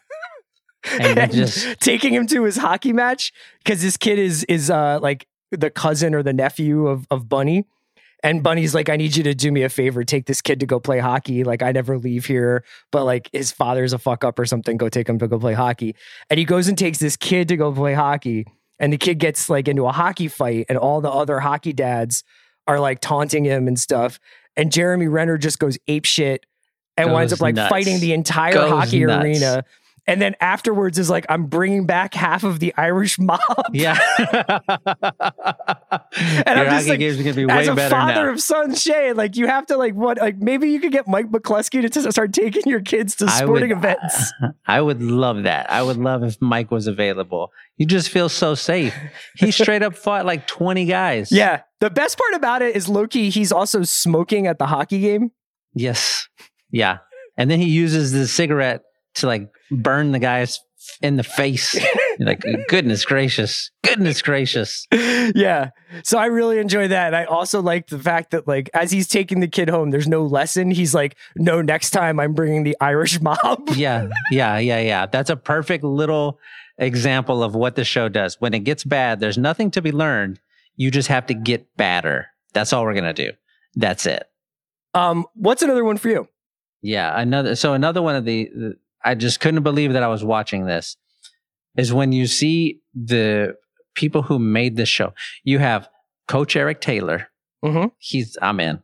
and, 0.99 1.17
And 1.17 1.31
just 1.33 1.79
taking 1.79 2.13
him 2.13 2.27
to 2.27 2.43
his 2.43 2.57
hockey 2.57 2.93
match 2.93 3.33
because 3.63 3.81
this 3.81 3.97
kid 3.97 4.19
is 4.19 4.43
is 4.43 4.69
uh 4.69 4.99
like 5.01 5.27
the 5.51 5.71
cousin 5.71 6.13
or 6.13 6.21
the 6.21 6.31
nephew 6.31 6.85
of 6.85 7.07
of 7.09 7.27
Bunny. 7.27 7.65
And 8.21 8.43
Bunny's 8.43 8.75
like, 8.75 8.87
I 8.87 8.97
need 8.97 9.15
you 9.15 9.23
to 9.23 9.33
do 9.33 9.51
me 9.51 9.63
a 9.63 9.69
favor, 9.69 10.03
take 10.03 10.27
this 10.27 10.41
kid 10.43 10.59
to 10.59 10.67
go 10.67 10.79
play 10.79 10.99
hockey. 10.99 11.43
Like, 11.43 11.63
I 11.63 11.71
never 11.71 11.97
leave 11.97 12.25
here, 12.25 12.63
but 12.91 13.03
like 13.03 13.29
his 13.33 13.51
father's 13.51 13.93
a 13.93 13.97
fuck 13.97 14.23
up 14.23 14.37
or 14.37 14.45
something. 14.45 14.77
Go 14.77 14.89
take 14.89 15.09
him 15.09 15.17
to 15.19 15.27
go 15.27 15.39
play 15.39 15.53
hockey. 15.53 15.95
And 16.29 16.37
he 16.37 16.45
goes 16.45 16.67
and 16.67 16.77
takes 16.77 16.99
this 16.99 17.17
kid 17.17 17.47
to 17.47 17.57
go 17.57 17.71
play 17.71 17.95
hockey. 17.95 18.45
And 18.79 18.93
the 18.93 18.97
kid 18.97 19.17
gets 19.17 19.49
like 19.49 19.67
into 19.67 19.87
a 19.87 19.91
hockey 19.91 20.27
fight, 20.27 20.67
and 20.69 20.77
all 20.77 21.01
the 21.01 21.11
other 21.11 21.39
hockey 21.39 21.73
dads 21.73 22.23
are 22.67 22.79
like 22.79 22.99
taunting 22.99 23.43
him 23.43 23.67
and 23.67 23.79
stuff. 23.79 24.19
And 24.57 24.71
Jeremy 24.71 25.07
Renner 25.07 25.37
just 25.37 25.59
goes 25.59 25.77
ape 25.87 26.05
shit 26.05 26.45
and 26.97 27.13
winds 27.13 27.31
up 27.31 27.39
like 27.39 27.55
nuts. 27.55 27.69
fighting 27.69 27.99
the 27.99 28.11
entire 28.13 28.53
Goes 28.53 28.69
hockey 28.71 29.05
nuts. 29.05 29.23
arena. 29.23 29.63
And 30.07 30.21
then 30.21 30.35
afterwards 30.39 30.97
is 30.97 31.09
like, 31.09 31.25
I'm 31.27 31.47
bringing 31.47 31.85
back 31.85 32.13
half 32.13 32.43
of 32.45 32.59
the 32.61 32.73
Irish 32.77 33.19
mob. 33.19 33.41
Yeah. 33.73 33.97
And 36.19 36.57
Your 36.57 36.65
I'm 36.67 36.71
just 36.71 36.87
like, 36.87 36.99
games 36.99 37.19
are 37.19 37.23
gonna 37.23 37.35
be 37.35 37.45
way 37.45 37.53
As 37.59 37.67
a 37.67 37.75
better 37.75 37.89
father 37.89 38.25
now. 38.27 38.31
of 38.31 38.41
sons, 38.41 38.81
Shea, 38.81 39.13
like 39.13 39.35
you 39.35 39.47
have 39.47 39.65
to 39.67 39.77
like 39.77 39.93
what 39.93 40.17
like 40.17 40.37
maybe 40.37 40.69
you 40.69 40.79
could 40.79 40.91
get 40.91 41.07
Mike 41.07 41.29
McLusky 41.31 41.89
to 41.91 42.11
start 42.11 42.33
taking 42.33 42.63
your 42.65 42.81
kids 42.81 43.15
to 43.17 43.29
sporting 43.29 43.69
would- 43.69 43.77
events. 43.77 44.33
I 44.67 44.81
would 44.81 45.01
love 45.01 45.43
that. 45.43 45.71
I 45.71 45.81
would 45.83 45.97
love 45.97 46.23
if 46.23 46.41
Mike 46.41 46.71
was 46.71 46.87
available. 46.87 47.51
You 47.77 47.85
just 47.85 48.09
feel 48.09 48.29
so 48.29 48.55
safe. 48.55 48.95
He 49.35 49.51
straight 49.51 49.83
up 49.83 49.95
fought 49.95 50.25
like 50.25 50.47
20 50.47 50.85
guys. 50.85 51.31
Yeah. 51.31 51.61
The 51.79 51.89
best 51.89 52.17
part 52.17 52.33
about 52.33 52.61
it 52.61 52.75
is 52.75 52.89
Loki, 52.89 53.29
he's 53.29 53.51
also 53.51 53.83
smoking 53.83 54.47
at 54.47 54.57
the 54.59 54.65
hockey 54.65 54.99
game. 54.99 55.31
Yes. 55.73 56.27
Yeah. 56.71 56.99
And 57.37 57.51
then 57.51 57.59
he 57.59 57.69
uses 57.69 58.11
the 58.11 58.27
cigarette 58.27 58.81
to 59.15 59.27
like 59.27 59.49
burn 59.71 60.11
the 60.11 60.19
guys 60.19 60.59
in 61.01 61.17
the 61.17 61.23
face. 61.23 61.73
You're 61.73 62.27
like, 62.27 62.43
goodness 62.69 63.05
gracious. 63.05 63.71
Goodness 63.83 64.21
gracious. 64.21 64.87
yeah. 64.91 65.71
So 66.03 66.17
I 66.17 66.27
really 66.27 66.59
enjoy 66.59 66.87
that. 66.87 67.07
And 67.07 67.15
I 67.15 67.25
also 67.25 67.61
like 67.61 67.87
the 67.87 67.99
fact 67.99 68.31
that 68.31 68.47
like 68.47 68.69
as 68.73 68.91
he's 68.91 69.07
taking 69.07 69.39
the 69.39 69.47
kid 69.47 69.69
home, 69.69 69.91
there's 69.91 70.07
no 70.07 70.23
lesson. 70.23 70.71
He's 70.71 70.93
like, 70.93 71.15
no, 71.35 71.61
next 71.61 71.91
time 71.91 72.19
I'm 72.19 72.33
bringing 72.33 72.63
the 72.63 72.77
Irish 72.79 73.21
mob. 73.21 73.69
Yeah. 73.75 74.07
Yeah. 74.31 74.57
Yeah. 74.59 74.79
Yeah. 74.79 75.05
That's 75.05 75.29
a 75.29 75.35
perfect 75.35 75.83
little 75.83 76.39
example 76.77 77.43
of 77.43 77.55
what 77.55 77.75
the 77.75 77.83
show 77.83 78.09
does. 78.09 78.37
When 78.39 78.53
it 78.53 78.59
gets 78.59 78.83
bad, 78.83 79.19
there's 79.19 79.37
nothing 79.37 79.71
to 79.71 79.81
be 79.81 79.91
learned. 79.91 80.39
You 80.75 80.91
just 80.91 81.07
have 81.07 81.25
to 81.27 81.33
get 81.33 81.75
badder. 81.75 82.27
That's 82.53 82.71
all 82.71 82.83
we're 82.83 82.93
going 82.93 83.03
to 83.03 83.13
do. 83.13 83.31
That's 83.75 84.05
it. 84.05 84.29
Um, 84.93 85.25
what's 85.33 85.61
another 85.61 85.83
one 85.83 85.97
for 85.97 86.09
you? 86.09 86.27
Yeah, 86.81 87.19
another 87.19 87.55
so 87.55 87.73
another 87.73 88.01
one 88.01 88.15
of 88.15 88.25
the, 88.25 88.49
the 88.53 88.77
I 89.03 89.15
just 89.15 89.39
couldn't 89.39 89.63
believe 89.63 89.93
that 89.93 90.03
I 90.03 90.07
was 90.07 90.23
watching 90.23 90.65
this 90.65 90.97
is 91.77 91.93
when 91.93 92.11
you 92.11 92.25
see 92.27 92.79
the 92.93 93.55
people 93.95 94.23
who 94.23 94.39
made 94.39 94.75
this 94.75 94.89
show. 94.89 95.13
You 95.43 95.59
have 95.59 95.87
Coach 96.27 96.55
Eric 96.55 96.81
Taylor. 96.81 97.29
Mhm. 97.63 97.91
He's 97.99 98.37
I'm 98.41 98.59
in. 98.59 98.79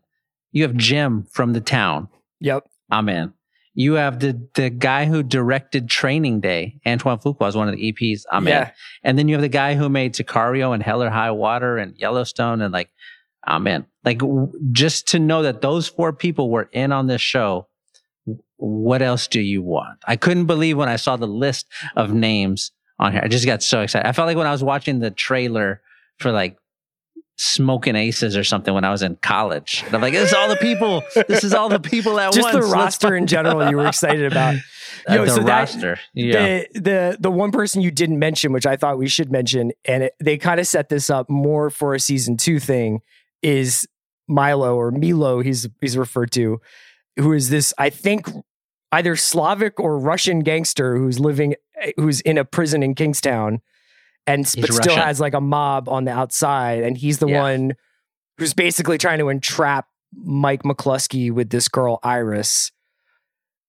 You 0.51 0.63
have 0.63 0.75
Jim 0.75 1.23
from 1.31 1.53
the 1.53 1.61
town. 1.61 2.07
Yep. 2.39 2.65
I'm 2.91 3.09
in. 3.09 3.33
You 3.75 3.93
have 3.93 4.19
the 4.19 4.47
the 4.53 4.69
guy 4.69 5.05
who 5.05 5.23
directed 5.23 5.89
Training 5.89 6.39
Day. 6.41 6.79
Antoine 6.85 7.17
Fuqua 7.17 7.47
is 7.49 7.55
one 7.55 7.67
of 7.67 7.75
the 7.75 7.91
EPs. 7.91 8.21
I'm 8.31 8.47
in. 8.47 8.53
And 9.03 9.17
then 9.17 9.27
you 9.27 9.33
have 9.35 9.41
the 9.41 9.49
guy 9.49 9.73
who 9.75 9.89
made 9.89 10.13
Sicario 10.13 10.73
and 10.73 10.83
Hell 10.83 11.01
or 11.01 11.09
High 11.09 11.31
Water 11.31 11.77
and 11.77 11.97
Yellowstone 11.97 12.61
and 12.61 12.71
like, 12.71 12.89
I'm 13.43 13.65
in. 13.67 13.85
Like 14.05 14.19
w- 14.19 14.51
just 14.71 15.07
to 15.09 15.19
know 15.19 15.41
that 15.41 15.61
those 15.61 15.87
four 15.87 16.13
people 16.13 16.49
were 16.51 16.69
in 16.71 16.91
on 16.91 17.07
this 17.07 17.21
show. 17.21 17.67
What 18.57 19.01
else 19.01 19.27
do 19.27 19.41
you 19.41 19.61
want? 19.61 19.99
I 20.07 20.15
couldn't 20.15 20.45
believe 20.45 20.77
when 20.77 20.89
I 20.89 20.95
saw 20.95 21.15
the 21.17 21.27
list 21.27 21.67
of 21.95 22.13
names 22.13 22.71
on 22.99 23.11
here. 23.11 23.21
I 23.23 23.27
just 23.27 23.45
got 23.45 23.61
so 23.63 23.81
excited. 23.81 24.07
I 24.07 24.11
felt 24.11 24.27
like 24.27 24.37
when 24.37 24.47
I 24.47 24.51
was 24.51 24.63
watching 24.63 24.99
the 24.99 25.11
trailer 25.11 25.81
for 26.19 26.31
like 26.31 26.57
Smoking 27.35 27.95
Aces 27.95 28.37
or 28.37 28.43
something 28.43 28.73
when 28.75 28.83
I 28.85 28.91
was 28.91 29.01
in 29.01 29.15
college. 29.17 29.83
And 29.87 29.95
I'm 29.95 30.01
like, 30.01 30.13
this 30.13 30.29
is 30.29 30.33
all 30.35 30.47
the 30.47 30.55
people. 30.57 31.01
This 31.27 31.43
is 31.43 31.53
all 31.53 31.67
the 31.67 31.79
people 31.79 32.19
at 32.19 32.31
Just 32.33 32.53
once. 32.53 32.65
the 32.65 32.71
roster 32.71 33.15
in 33.15 33.25
general 33.25 33.69
you 33.69 33.77
were 33.77 33.87
excited 33.87 34.31
about. 34.31 34.55
Uh, 35.07 35.25
the 35.25 35.29
so 35.31 35.43
that- 35.43 35.59
roster. 35.59 35.99
yeah. 36.13 36.63
The 36.71 36.79
the 36.79 37.17
the 37.21 37.31
one 37.31 37.51
person 37.51 37.81
you 37.81 37.89
didn't 37.91 38.19
mention, 38.19 38.53
which 38.53 38.65
I 38.67 38.77
thought 38.77 38.97
we 38.97 39.07
should 39.09 39.31
mention, 39.31 39.71
and 39.83 40.03
it, 40.03 40.13
they 40.23 40.37
kind 40.37 40.61
of 40.61 40.67
set 40.67 40.87
this 40.87 41.09
up 41.09 41.29
more 41.29 41.69
for 41.71 41.93
a 41.95 41.99
season 41.99 42.37
two 42.37 42.57
thing, 42.59 43.01
is 43.41 43.85
Milo 44.29 44.75
or 44.77 44.91
Milo. 44.91 45.41
He's 45.41 45.67
he's 45.81 45.97
referred 45.97 46.31
to, 46.33 46.61
who 47.17 47.33
is 47.33 47.49
this? 47.49 47.73
I 47.77 47.89
think 47.89 48.27
either 48.91 49.15
Slavic 49.15 49.79
or 49.79 49.97
Russian 49.97 50.39
gangster 50.41 50.97
who's 50.97 51.19
living, 51.19 51.55
who's 51.97 52.21
in 52.21 52.37
a 52.37 52.45
prison 52.45 52.83
in 52.83 52.95
Kingstown, 52.95 53.61
and 54.27 54.43
but 54.43 54.51
still 54.71 54.77
Russian. 54.77 55.01
has 55.03 55.19
like 55.19 55.33
a 55.33 55.41
mob 55.41 55.89
on 55.89 56.05
the 56.05 56.11
outside, 56.11 56.83
and 56.83 56.97
he's 56.97 57.19
the 57.19 57.27
Yeah. 57.27 57.41
one 57.41 57.73
who's 58.37 58.53
basically 58.53 58.97
trying 58.97 59.19
to 59.19 59.29
entrap 59.29 59.87
Mike 60.15 60.63
McLusky 60.63 61.31
with 61.31 61.49
this 61.49 61.67
girl 61.67 61.99
Iris. 62.03 62.71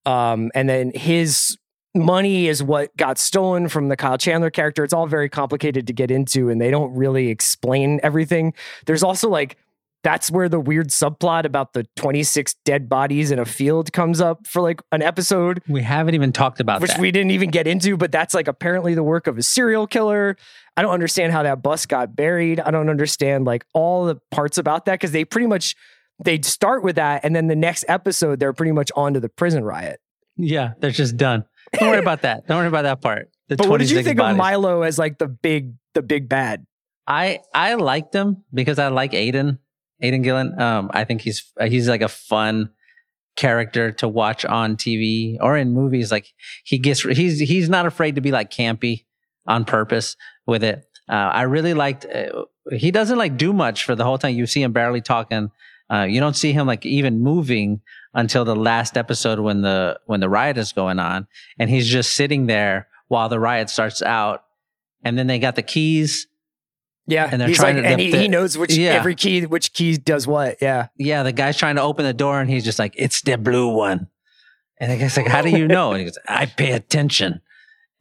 Um, 0.06 0.50
and 0.54 0.68
then 0.68 0.92
his 0.94 1.56
money 1.94 2.48
is 2.48 2.62
what 2.62 2.94
got 2.96 3.18
stolen 3.18 3.68
from 3.68 3.88
the 3.88 3.96
Kyle 3.96 4.18
Chandler 4.18 4.50
character. 4.50 4.84
It's 4.84 4.92
all 4.92 5.06
very 5.06 5.28
complicated 5.28 5.86
to 5.86 5.92
get 5.92 6.10
into, 6.10 6.50
and 6.50 6.60
they 6.60 6.70
don't 6.70 6.94
really 6.94 7.28
explain 7.28 8.00
everything. 8.02 8.52
There's 8.86 9.02
also 9.02 9.28
like 9.28 9.56
that's 10.04 10.30
where 10.30 10.48
the 10.48 10.60
weird 10.60 10.90
subplot 10.90 11.44
about 11.44 11.72
the 11.72 11.84
26 11.96 12.54
dead 12.64 12.88
bodies 12.88 13.30
in 13.32 13.38
a 13.40 13.44
field 13.44 13.92
comes 13.92 14.20
up 14.20 14.46
for 14.46 14.62
like 14.62 14.80
an 14.92 15.02
episode, 15.02 15.60
we 15.66 15.82
haven't 15.82 16.14
even 16.14 16.30
talked 16.32 16.60
about 16.60 16.80
which 16.80 16.92
that. 16.92 17.00
we 17.00 17.10
didn't 17.10 17.32
even 17.32 17.50
get 17.50 17.66
into, 17.66 17.96
but 17.96 18.12
that's 18.12 18.34
like 18.34 18.46
apparently 18.46 18.94
the 18.94 19.02
work 19.02 19.26
of 19.26 19.38
a 19.38 19.42
serial 19.42 19.86
killer. 19.88 20.36
I 20.76 20.82
don't 20.82 20.92
understand 20.92 21.32
how 21.32 21.42
that 21.42 21.62
bus 21.62 21.86
got 21.86 22.14
buried. 22.14 22.60
I 22.60 22.70
don't 22.70 22.88
understand 22.88 23.44
like 23.46 23.64
all 23.74 24.04
the 24.04 24.16
parts 24.30 24.58
about 24.58 24.84
that 24.84 24.92
because 24.94 25.10
they 25.12 25.24
pretty 25.24 25.48
much 25.48 25.74
they 26.24 26.40
start 26.42 26.84
with 26.84 26.94
that, 26.96 27.24
and 27.24 27.34
then 27.34 27.48
the 27.48 27.56
next 27.56 27.84
episode 27.88 28.38
they're 28.38 28.52
pretty 28.52 28.70
much 28.72 28.92
on 28.94 29.14
to 29.14 29.20
the 29.20 29.28
prison 29.28 29.64
riot. 29.64 29.98
Yeah, 30.36 30.74
they're 30.78 30.90
just 30.92 31.16
done. 31.16 31.44
Don't 31.72 31.88
worry 31.88 31.98
about 31.98 32.22
that. 32.22 32.46
Don't 32.46 32.58
worry 32.58 32.68
about 32.68 32.82
that 32.82 33.00
part. 33.00 33.30
The 33.48 33.56
But 33.56 33.68
what 33.68 33.78
did 33.78 33.90
you 33.90 33.96
26 33.96 34.06
think 34.06 34.18
bodies. 34.18 34.32
of 34.34 34.36
Milo 34.38 34.82
as 34.82 34.98
like 34.98 35.18
the 35.18 35.28
big 35.28 35.74
the 35.94 36.02
big 36.02 36.28
bad? 36.28 36.66
I 37.06 37.40
I 37.54 37.74
liked 37.74 38.14
him 38.14 38.44
because 38.52 38.78
I 38.78 38.88
like 38.88 39.12
Aidan. 39.14 39.58
Aidan 40.00 40.22
Gillen. 40.22 40.60
Um, 40.60 40.90
I 40.92 41.04
think 41.04 41.20
he's 41.20 41.52
he's 41.60 41.88
like 41.88 42.02
a 42.02 42.08
fun 42.08 42.70
character 43.36 43.90
to 43.90 44.08
watch 44.08 44.44
on 44.44 44.76
TV 44.76 45.36
or 45.40 45.56
in 45.56 45.72
movies. 45.72 46.10
Like 46.10 46.26
he 46.64 46.78
gets 46.78 47.02
he's 47.02 47.40
he's 47.40 47.68
not 47.68 47.86
afraid 47.86 48.14
to 48.14 48.20
be 48.20 48.30
like 48.30 48.50
campy 48.50 49.04
on 49.46 49.64
purpose 49.64 50.16
with 50.46 50.64
it. 50.64 50.84
Uh, 51.08 51.12
I 51.12 51.42
really 51.42 51.74
liked. 51.74 52.06
Uh, 52.06 52.44
he 52.72 52.90
doesn't 52.90 53.18
like 53.18 53.36
do 53.36 53.52
much 53.52 53.84
for 53.84 53.94
the 53.94 54.04
whole 54.04 54.18
time. 54.18 54.34
You 54.34 54.46
see 54.46 54.62
him 54.62 54.72
barely 54.72 55.00
talking. 55.00 55.50
Uh, 55.92 56.06
you 56.08 56.18
don't 56.18 56.36
see 56.36 56.52
him 56.52 56.66
like 56.66 56.86
even 56.86 57.22
moving 57.22 57.82
until 58.14 58.44
the 58.44 58.56
last 58.56 58.96
episode 58.96 59.38
when 59.38 59.60
the 59.60 59.98
when 60.06 60.20
the 60.20 60.28
riot 60.28 60.56
is 60.56 60.72
going 60.72 60.98
on, 60.98 61.26
and 61.58 61.68
he's 61.68 61.88
just 61.88 62.14
sitting 62.14 62.46
there 62.46 62.88
while 63.08 63.28
the 63.28 63.40
riot 63.40 63.68
starts 63.68 64.00
out. 64.02 64.44
And 65.06 65.18
then 65.18 65.26
they 65.26 65.38
got 65.38 65.54
the 65.54 65.62
keys. 65.62 66.26
Yeah, 67.06 67.28
And 67.30 67.40
they're 67.40 67.48
he's 67.48 67.58
trying 67.58 67.76
like, 67.76 67.84
to- 67.84 67.88
and 67.90 68.00
the- 68.00 68.04
he, 68.04 68.10
the- 68.12 68.18
he 68.18 68.28
knows 68.28 68.56
which 68.56 68.74
yeah. 68.76 68.92
every 68.92 69.14
key, 69.14 69.44
which 69.46 69.72
key 69.72 69.96
does 69.98 70.26
what. 70.26 70.56
Yeah, 70.62 70.88
Yeah, 70.96 71.22
the 71.22 71.32
guy's 71.32 71.56
trying 71.56 71.76
to 71.76 71.82
open 71.82 72.04
the 72.04 72.14
door, 72.14 72.40
and 72.40 72.48
he's 72.48 72.64
just 72.64 72.78
like, 72.78 72.94
"It's 72.96 73.20
the 73.22 73.36
blue 73.36 73.68
one." 73.74 74.08
And 74.80 74.90
the 74.90 74.96
guy's 74.96 75.16
like, 75.16 75.26
"How 75.28 75.42
do 75.42 75.50
you 75.50 75.68
know?" 75.68 75.90
And 75.92 75.98
he 76.00 76.04
goes, 76.06 76.18
"I 76.28 76.46
pay 76.46 76.72
attention." 76.72 77.40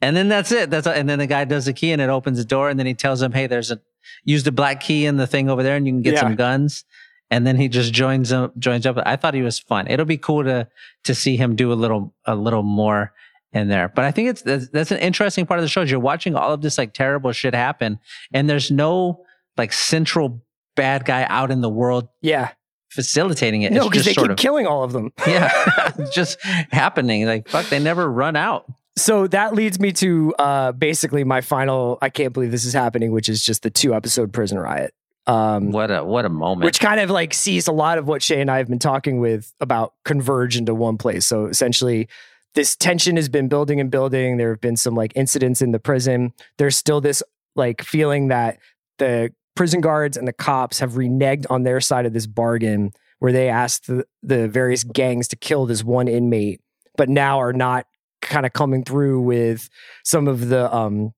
And 0.00 0.16
then 0.16 0.28
that's 0.28 0.50
it. 0.52 0.70
That's 0.70 0.86
and 0.86 1.08
then 1.08 1.18
the 1.18 1.26
guy 1.26 1.44
does 1.44 1.66
the 1.66 1.72
key, 1.72 1.92
and 1.92 2.00
it 2.00 2.08
opens 2.08 2.38
the 2.38 2.44
door, 2.44 2.68
and 2.70 2.78
then 2.78 2.86
he 2.86 2.94
tells 2.94 3.20
him, 3.22 3.32
"Hey, 3.32 3.46
there's 3.46 3.70
a 3.70 3.80
use 4.24 4.42
the 4.44 4.52
black 4.52 4.80
key 4.80 5.04
in 5.06 5.16
the 5.16 5.26
thing 5.26 5.48
over 5.50 5.62
there, 5.62 5.76
and 5.76 5.86
you 5.86 5.92
can 5.92 6.02
get 6.02 6.14
Yeah. 6.14 6.20
some 6.20 6.36
guns." 6.36 6.84
And 7.30 7.46
then 7.46 7.56
he 7.56 7.68
just 7.68 7.92
joins 7.92 8.32
up. 8.32 8.56
Joins 8.58 8.86
up. 8.86 8.96
I 9.04 9.16
thought 9.16 9.34
he 9.34 9.42
was 9.42 9.58
fun. 9.58 9.86
It'll 9.88 10.04
be 10.06 10.18
cool 10.18 10.44
to 10.44 10.68
to 11.04 11.14
see 11.14 11.36
him 11.36 11.56
do 11.56 11.72
a 11.72 11.74
little 11.74 12.14
a 12.26 12.34
little 12.34 12.62
more 12.62 13.12
in 13.54 13.68
there. 13.68 13.88
But 13.88 14.04
I 14.04 14.10
think 14.10 14.28
it's 14.28 14.42
that's, 14.42 14.68
that's 14.68 14.90
an 14.90 14.98
interesting 14.98 15.46
part 15.46 15.58
of 15.58 15.64
the 15.64 15.68
show. 15.68 15.82
Is 15.82 15.90
you're 15.90 16.00
watching 16.00 16.34
all 16.34 16.52
of 16.52 16.60
this 16.60 16.76
like 16.76 16.92
terrible 16.92 17.32
shit 17.32 17.54
happen, 17.54 17.98
and 18.32 18.50
there's 18.50 18.70
no 18.70 19.24
like 19.56 19.72
central 19.72 20.44
bad 20.76 21.04
guy 21.04 21.24
out 21.30 21.50
in 21.50 21.60
the 21.60 21.68
world 21.68 22.08
yeah. 22.20 22.50
facilitating 22.90 23.62
it. 23.62 23.72
no, 23.72 23.88
because 23.88 24.04
they 24.04 24.14
keep 24.14 24.28
of 24.28 24.36
killing 24.36 24.66
all 24.66 24.82
of 24.82 24.92
them. 24.92 25.12
yeah, 25.26 25.50
it's 25.98 26.14
just 26.14 26.42
happening. 26.42 27.24
Like 27.26 27.48
fuck, 27.48 27.66
they 27.66 27.78
never 27.78 28.10
run 28.10 28.36
out. 28.36 28.66
So 28.96 29.26
that 29.28 29.54
leads 29.54 29.80
me 29.80 29.92
to 29.92 30.34
uh, 30.38 30.72
basically 30.72 31.24
my 31.24 31.40
final. 31.40 31.98
I 32.02 32.10
can't 32.10 32.32
believe 32.32 32.50
this 32.50 32.64
is 32.64 32.72
happening, 32.72 33.12
which 33.12 33.28
is 33.28 33.42
just 33.42 33.62
the 33.62 33.70
two 33.70 33.94
episode 33.94 34.32
prison 34.32 34.58
riot. 34.58 34.92
Um, 35.26 35.70
What 35.70 35.90
a 35.90 36.04
what 36.04 36.24
a 36.24 36.28
moment. 36.28 36.64
which 36.64 36.80
kind 36.80 37.00
of 37.00 37.08
like 37.08 37.32
sees 37.32 37.66
a 37.66 37.72
lot 37.72 37.98
of 37.98 38.06
what 38.06 38.22
Shea 38.22 38.40
and 38.40 38.50
I 38.50 38.58
have 38.58 38.68
been 38.68 38.78
talking 38.78 39.20
with 39.20 39.52
about 39.58 39.94
converge 40.04 40.56
into 40.56 40.74
one 40.74 40.98
place. 40.98 41.24
So 41.24 41.46
essentially, 41.46 42.08
this 42.54 42.76
tension 42.76 43.16
has 43.16 43.28
been 43.28 43.48
building 43.48 43.80
and 43.80 43.90
building. 43.90 44.36
There 44.36 44.50
have 44.50 44.60
been 44.60 44.76
some 44.76 44.94
like 44.94 45.12
incidents 45.14 45.60
in 45.60 45.72
the 45.72 45.78
prison. 45.80 46.32
There's 46.58 46.76
still 46.76 47.00
this 47.00 47.22
like 47.56 47.82
feeling 47.82 48.28
that 48.28 48.58
the 48.98 49.32
prison 49.54 49.80
guards 49.80 50.16
and 50.16 50.26
the 50.26 50.32
cops 50.32 50.78
have 50.80 50.92
reneged 50.92 51.46
on 51.50 51.62
their 51.62 51.80
side 51.80 52.06
of 52.06 52.12
this 52.12 52.26
bargain 52.26 52.92
where 53.18 53.32
they 53.32 53.48
asked 53.48 53.86
the, 53.86 54.04
the 54.22 54.48
various 54.48 54.84
gangs 54.84 55.28
to 55.28 55.36
kill 55.36 55.66
this 55.66 55.84
one 55.84 56.08
inmate, 56.08 56.60
but 56.96 57.08
now 57.08 57.40
are 57.40 57.52
not 57.52 57.86
kind 58.20 58.46
of 58.46 58.52
coming 58.52 58.84
through 58.84 59.20
with 59.20 59.68
some 60.02 60.28
of 60.28 60.48
the 60.48 60.74
um, 60.74 61.12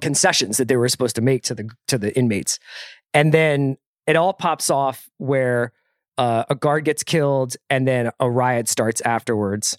concessions 0.00 0.56
that 0.56 0.68
they 0.68 0.76
were 0.76 0.88
supposed 0.88 1.16
to 1.16 1.22
make 1.22 1.42
to 1.42 1.54
the 1.54 1.68
to 1.88 1.98
the 1.98 2.16
inmates. 2.16 2.58
And 3.14 3.32
then 3.32 3.76
it 4.06 4.16
all 4.16 4.32
pops 4.32 4.70
off 4.70 5.08
where 5.18 5.72
uh, 6.18 6.44
a 6.48 6.54
guard 6.54 6.84
gets 6.84 7.02
killed 7.02 7.56
and 7.70 7.86
then 7.86 8.10
a 8.20 8.30
riot 8.30 8.68
starts 8.68 9.00
afterwards. 9.02 9.78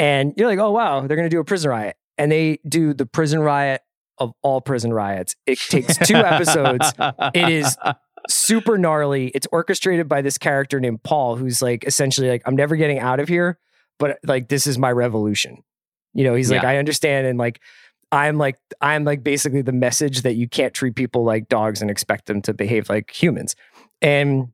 And 0.00 0.32
you're 0.38 0.48
like, 0.48 0.58
oh, 0.58 0.70
wow, 0.70 1.06
they're 1.06 1.16
going 1.16 1.28
to 1.28 1.34
do 1.34 1.40
a 1.40 1.44
prison 1.44 1.70
riot. 1.70 1.94
And 2.16 2.32
they 2.32 2.58
do 2.66 2.94
the 2.94 3.04
prison 3.04 3.40
riot 3.40 3.82
of 4.16 4.32
all 4.40 4.62
prison 4.62 4.94
riots. 4.94 5.36
It 5.46 5.58
takes 5.58 5.98
two 5.98 6.14
episodes. 6.16 6.90
It 7.34 7.50
is 7.50 7.76
super 8.28 8.78
gnarly. 8.78 9.28
It's 9.28 9.46
orchestrated 9.52 10.08
by 10.08 10.22
this 10.22 10.38
character 10.38 10.80
named 10.80 11.02
Paul, 11.02 11.36
who's 11.36 11.60
like 11.60 11.84
essentially 11.84 12.30
like, 12.30 12.40
I'm 12.46 12.56
never 12.56 12.76
getting 12.76 12.98
out 12.98 13.20
of 13.20 13.28
here, 13.28 13.58
but 13.98 14.18
like, 14.24 14.48
this 14.48 14.66
is 14.66 14.78
my 14.78 14.90
revolution. 14.90 15.62
You 16.14 16.24
know, 16.24 16.34
he's 16.34 16.50
like, 16.50 16.64
I 16.64 16.78
understand. 16.78 17.26
And 17.26 17.38
like, 17.38 17.60
I'm 18.10 18.38
like, 18.38 18.58
I'm 18.80 19.04
like 19.04 19.22
basically 19.22 19.60
the 19.60 19.72
message 19.72 20.22
that 20.22 20.34
you 20.34 20.48
can't 20.48 20.72
treat 20.72 20.94
people 20.94 21.24
like 21.24 21.48
dogs 21.48 21.82
and 21.82 21.90
expect 21.90 22.24
them 22.24 22.40
to 22.42 22.54
behave 22.54 22.88
like 22.88 23.10
humans. 23.10 23.54
And, 24.00 24.48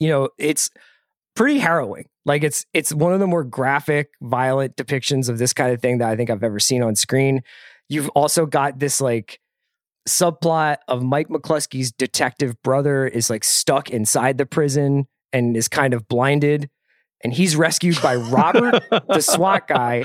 you 0.00 0.08
know, 0.08 0.30
it's 0.36 0.68
pretty 1.36 1.58
harrowing. 1.58 2.08
Like 2.24 2.44
it's 2.44 2.64
it's 2.72 2.94
one 2.94 3.12
of 3.12 3.20
the 3.20 3.26
more 3.26 3.44
graphic, 3.44 4.10
violent 4.22 4.76
depictions 4.76 5.28
of 5.28 5.38
this 5.38 5.52
kind 5.52 5.72
of 5.72 5.80
thing 5.80 5.98
that 5.98 6.08
I 6.08 6.16
think 6.16 6.30
I've 6.30 6.44
ever 6.44 6.60
seen 6.60 6.82
on 6.82 6.94
screen. 6.94 7.42
You've 7.88 8.08
also 8.10 8.46
got 8.46 8.78
this 8.78 9.00
like 9.00 9.40
subplot 10.08 10.78
of 10.88 11.02
Mike 11.02 11.28
McLusky's 11.28 11.92
detective 11.92 12.60
brother 12.62 13.06
is 13.06 13.30
like 13.30 13.44
stuck 13.44 13.90
inside 13.90 14.38
the 14.38 14.46
prison 14.46 15.06
and 15.32 15.56
is 15.56 15.68
kind 15.68 15.94
of 15.94 16.08
blinded. 16.08 16.68
And 17.24 17.32
he's 17.32 17.54
rescued 17.54 18.02
by 18.02 18.16
Robert, 18.16 18.82
the 18.90 19.20
SWAT 19.20 19.68
guy. 19.68 20.02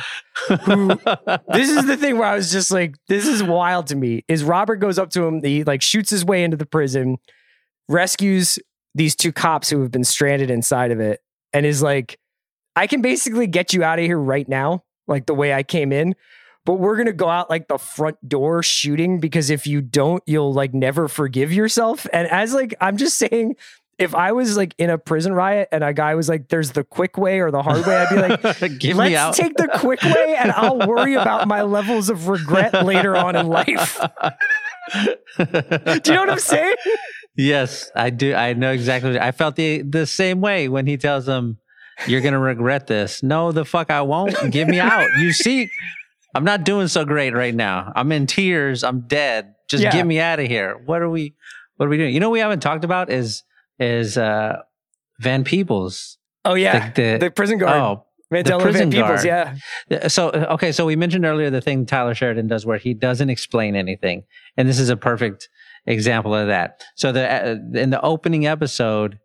who- 0.66 0.90
This 1.52 1.70
is 1.70 1.88
the 1.88 1.98
thing 1.98 2.20
where 2.20 2.28
I 2.28 2.36
was 2.36 2.52
just 2.52 2.70
like, 2.70 2.96
this 3.08 3.26
is 3.26 3.42
wild 3.42 3.88
to 3.88 3.96
me. 3.96 4.24
Is 4.28 4.44
Robert 4.44 4.76
goes 4.76 5.00
up 5.00 5.10
to 5.12 5.26
him, 5.26 5.44
he 5.44 5.64
like 5.64 5.82
shoots 5.82 6.12
his 6.12 6.24
way 6.24 6.44
into 6.44 6.58
the 6.58 6.68
prison, 6.68 7.18
rescues 7.90 8.60
these 8.94 9.16
two 9.16 9.32
cops 9.32 9.70
who 9.70 9.82
have 9.82 9.90
been 9.92 10.04
stranded 10.04 10.52
inside 10.52 10.92
of 10.92 11.00
it, 11.00 11.22
and 11.54 11.66
is 11.66 11.82
like, 11.82 12.20
I 12.76 12.88
can 12.88 13.02
basically 13.02 13.48
get 13.48 13.74
you 13.74 13.84
out 13.84 14.00
of 14.00 14.06
here 14.06 14.20
right 14.20 14.48
now, 14.48 14.84
like 15.08 15.26
the 15.26 15.34
way 15.34 15.54
I 15.54 15.64
came 15.64 15.92
in. 15.92 16.16
But 16.66 16.76
we're 16.76 16.98
gonna 16.98 17.14
go 17.14 17.30
out 17.30 17.50
like 17.50 17.70
the 17.70 17.78
front 17.78 18.18
door 18.28 18.62
shooting 18.62 19.20
because 19.20 19.50
if 19.50 19.66
you 19.66 19.82
don't, 19.82 20.22
you'll 20.26 20.54
like 20.54 20.74
never 20.74 21.08
forgive 21.08 21.54
yourself. 21.54 22.06
And 22.12 22.28
as 22.28 22.54
like 22.54 22.76
I'm 22.82 22.98
just 22.98 23.18
saying, 23.18 23.56
if 23.98 24.14
I 24.14 24.32
was 24.32 24.58
like 24.58 24.76
in 24.78 24.90
a 24.90 24.98
prison 24.98 25.34
riot 25.34 25.70
and 25.72 25.84
a 25.84 25.94
guy 25.94 26.14
was 26.16 26.30
like, 26.30 26.50
"There's 26.50 26.72
the 26.72 26.84
quick 26.84 27.18
way 27.18 27.40
or 27.40 27.52
the 27.52 27.64
hard 27.64 27.86
way," 27.86 27.96
I'd 27.96 28.10
be 28.10 28.16
like, 28.22 28.80
Give 28.80 28.98
Let's 28.98 29.38
take 29.38 29.56
the 29.56 29.70
quick 29.80 30.04
way, 30.04 30.36
and 30.38 30.52
I'll 30.52 30.88
worry 30.88 31.16
about 31.16 31.48
my 31.48 31.64
levels 31.64 32.10
of 32.10 32.28
regret 32.28 32.86
later 32.86 33.16
on 33.16 33.36
in 33.36 33.48
life. 33.48 34.00
Do 34.94 35.04
you 35.44 36.14
know 36.14 36.22
what 36.22 36.30
I'm 36.30 36.40
saying? 36.40 36.76
Yes, 37.38 37.92
I 37.96 38.10
do. 38.10 38.34
I 38.34 38.54
know 38.54 38.72
exactly. 38.72 39.20
I 39.20 39.32
felt 39.32 39.56
the 39.56 39.84
the 39.84 40.06
same 40.08 40.42
way 40.42 40.68
when 40.70 40.88
he 40.88 40.98
tells 40.98 41.26
them, 41.28 41.60
"You're 42.08 42.22
gonna 42.22 42.40
regret 42.40 42.88
this." 42.88 43.22
No, 43.22 43.52
the 43.52 43.64
fuck, 43.64 43.92
I 43.92 44.02
won't. 44.02 44.36
Give 44.52 44.68
me 44.68 44.80
out. 44.80 45.08
You 45.20 45.32
see, 45.32 45.70
I'm 46.36 46.44
not 46.44 46.64
doing 46.64 46.88
so 46.88 47.06
great 47.06 47.34
right 47.36 47.54
now. 47.56 47.94
I'm 47.96 48.12
in 48.12 48.26
tears. 48.26 48.84
I'm 48.84 49.02
dead. 49.02 49.54
Just 49.70 49.84
Yeah. 49.84 49.92
get 49.92 50.06
me 50.08 50.20
out 50.20 50.40
of 50.40 50.48
here. 50.48 50.78
What 50.86 51.02
are 51.02 51.10
we? 51.10 51.36
What 51.76 51.86
are 51.86 51.90
we 51.90 51.98
doing? 51.98 52.14
You 52.14 52.20
know, 52.20 52.30
what 52.30 52.34
we 52.34 52.40
haven't 52.40 52.62
talked 52.62 52.84
about 52.84 53.12
is 53.12 53.44
is 53.80 54.18
uh 54.18 54.58
Van 55.20 55.44
Peebles. 55.44 56.18
Oh 56.44 56.56
yeah, 56.56 56.90
The- 56.92 57.02
the- 57.02 57.18
the, 57.26 57.32
prison 57.32 57.58
guard, 57.60 57.76
Oh, 57.78 58.06
Mandela 58.34 58.62
prison 58.62 58.90
Van 58.90 59.04
Peebles. 59.04 59.24
guard. 59.24 59.60
Yeah, 59.92 60.08
So 60.08 60.30
okay, 60.32 60.72
so 60.72 60.86
we 60.88 60.96
mentioned 60.96 61.26
earlier 61.26 61.50
the 61.52 61.62
thing 61.62 61.86
Taylor 61.86 62.16
Sheridan 62.16 62.48
does 62.48 62.66
where 62.66 62.78
he 62.80 62.94
doesn't 62.96 63.30
explain 63.30 63.76
anything, 63.76 64.24
and 64.56 64.68
this 64.68 64.80
is 64.80 64.90
a 64.90 64.98
perfect 64.98 65.50
example 65.88 66.36
of 66.36 66.48
that. 66.48 66.84
So 66.96 67.12
the 67.12 67.28
uh, 67.28 67.80
in 67.80 67.90
the 67.90 68.02
opening 68.02 68.46
episode, 68.46 69.20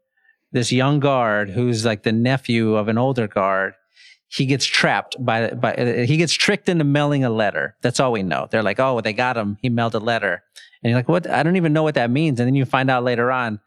this 0.52 0.72
young 0.72 1.00
guard 1.00 1.50
who's 1.50 1.84
like 1.84 2.04
the 2.04 2.12
nephew 2.12 2.76
of 2.76 2.88
an 2.88 2.96
older 2.96 3.28
guard, 3.28 3.74
he 4.28 4.46
gets 4.46 4.64
trapped 4.64 5.16
by 5.22 5.50
by 5.50 5.74
uh, 5.74 6.06
he 6.06 6.16
gets 6.16 6.32
tricked 6.32 6.68
into 6.68 6.84
mailing 6.84 7.24
a 7.24 7.30
letter. 7.30 7.76
That's 7.82 8.00
all 8.00 8.12
we 8.12 8.22
know. 8.22 8.48
They're 8.50 8.62
like, 8.62 8.80
oh, 8.80 9.00
they 9.00 9.12
got 9.12 9.36
him. 9.36 9.58
He 9.60 9.68
mailed 9.68 9.94
a 9.94 10.00
letter, 10.00 10.42
and 10.82 10.90
you're 10.90 10.98
like, 10.98 11.08
what? 11.08 11.28
I 11.28 11.42
don't 11.42 11.56
even 11.56 11.72
know 11.72 11.82
what 11.82 11.96
that 11.96 12.10
means. 12.10 12.40
And 12.40 12.46
then 12.46 12.54
you 12.54 12.64
find 12.64 12.90
out 12.90 13.04
later 13.04 13.30
on. 13.30 13.60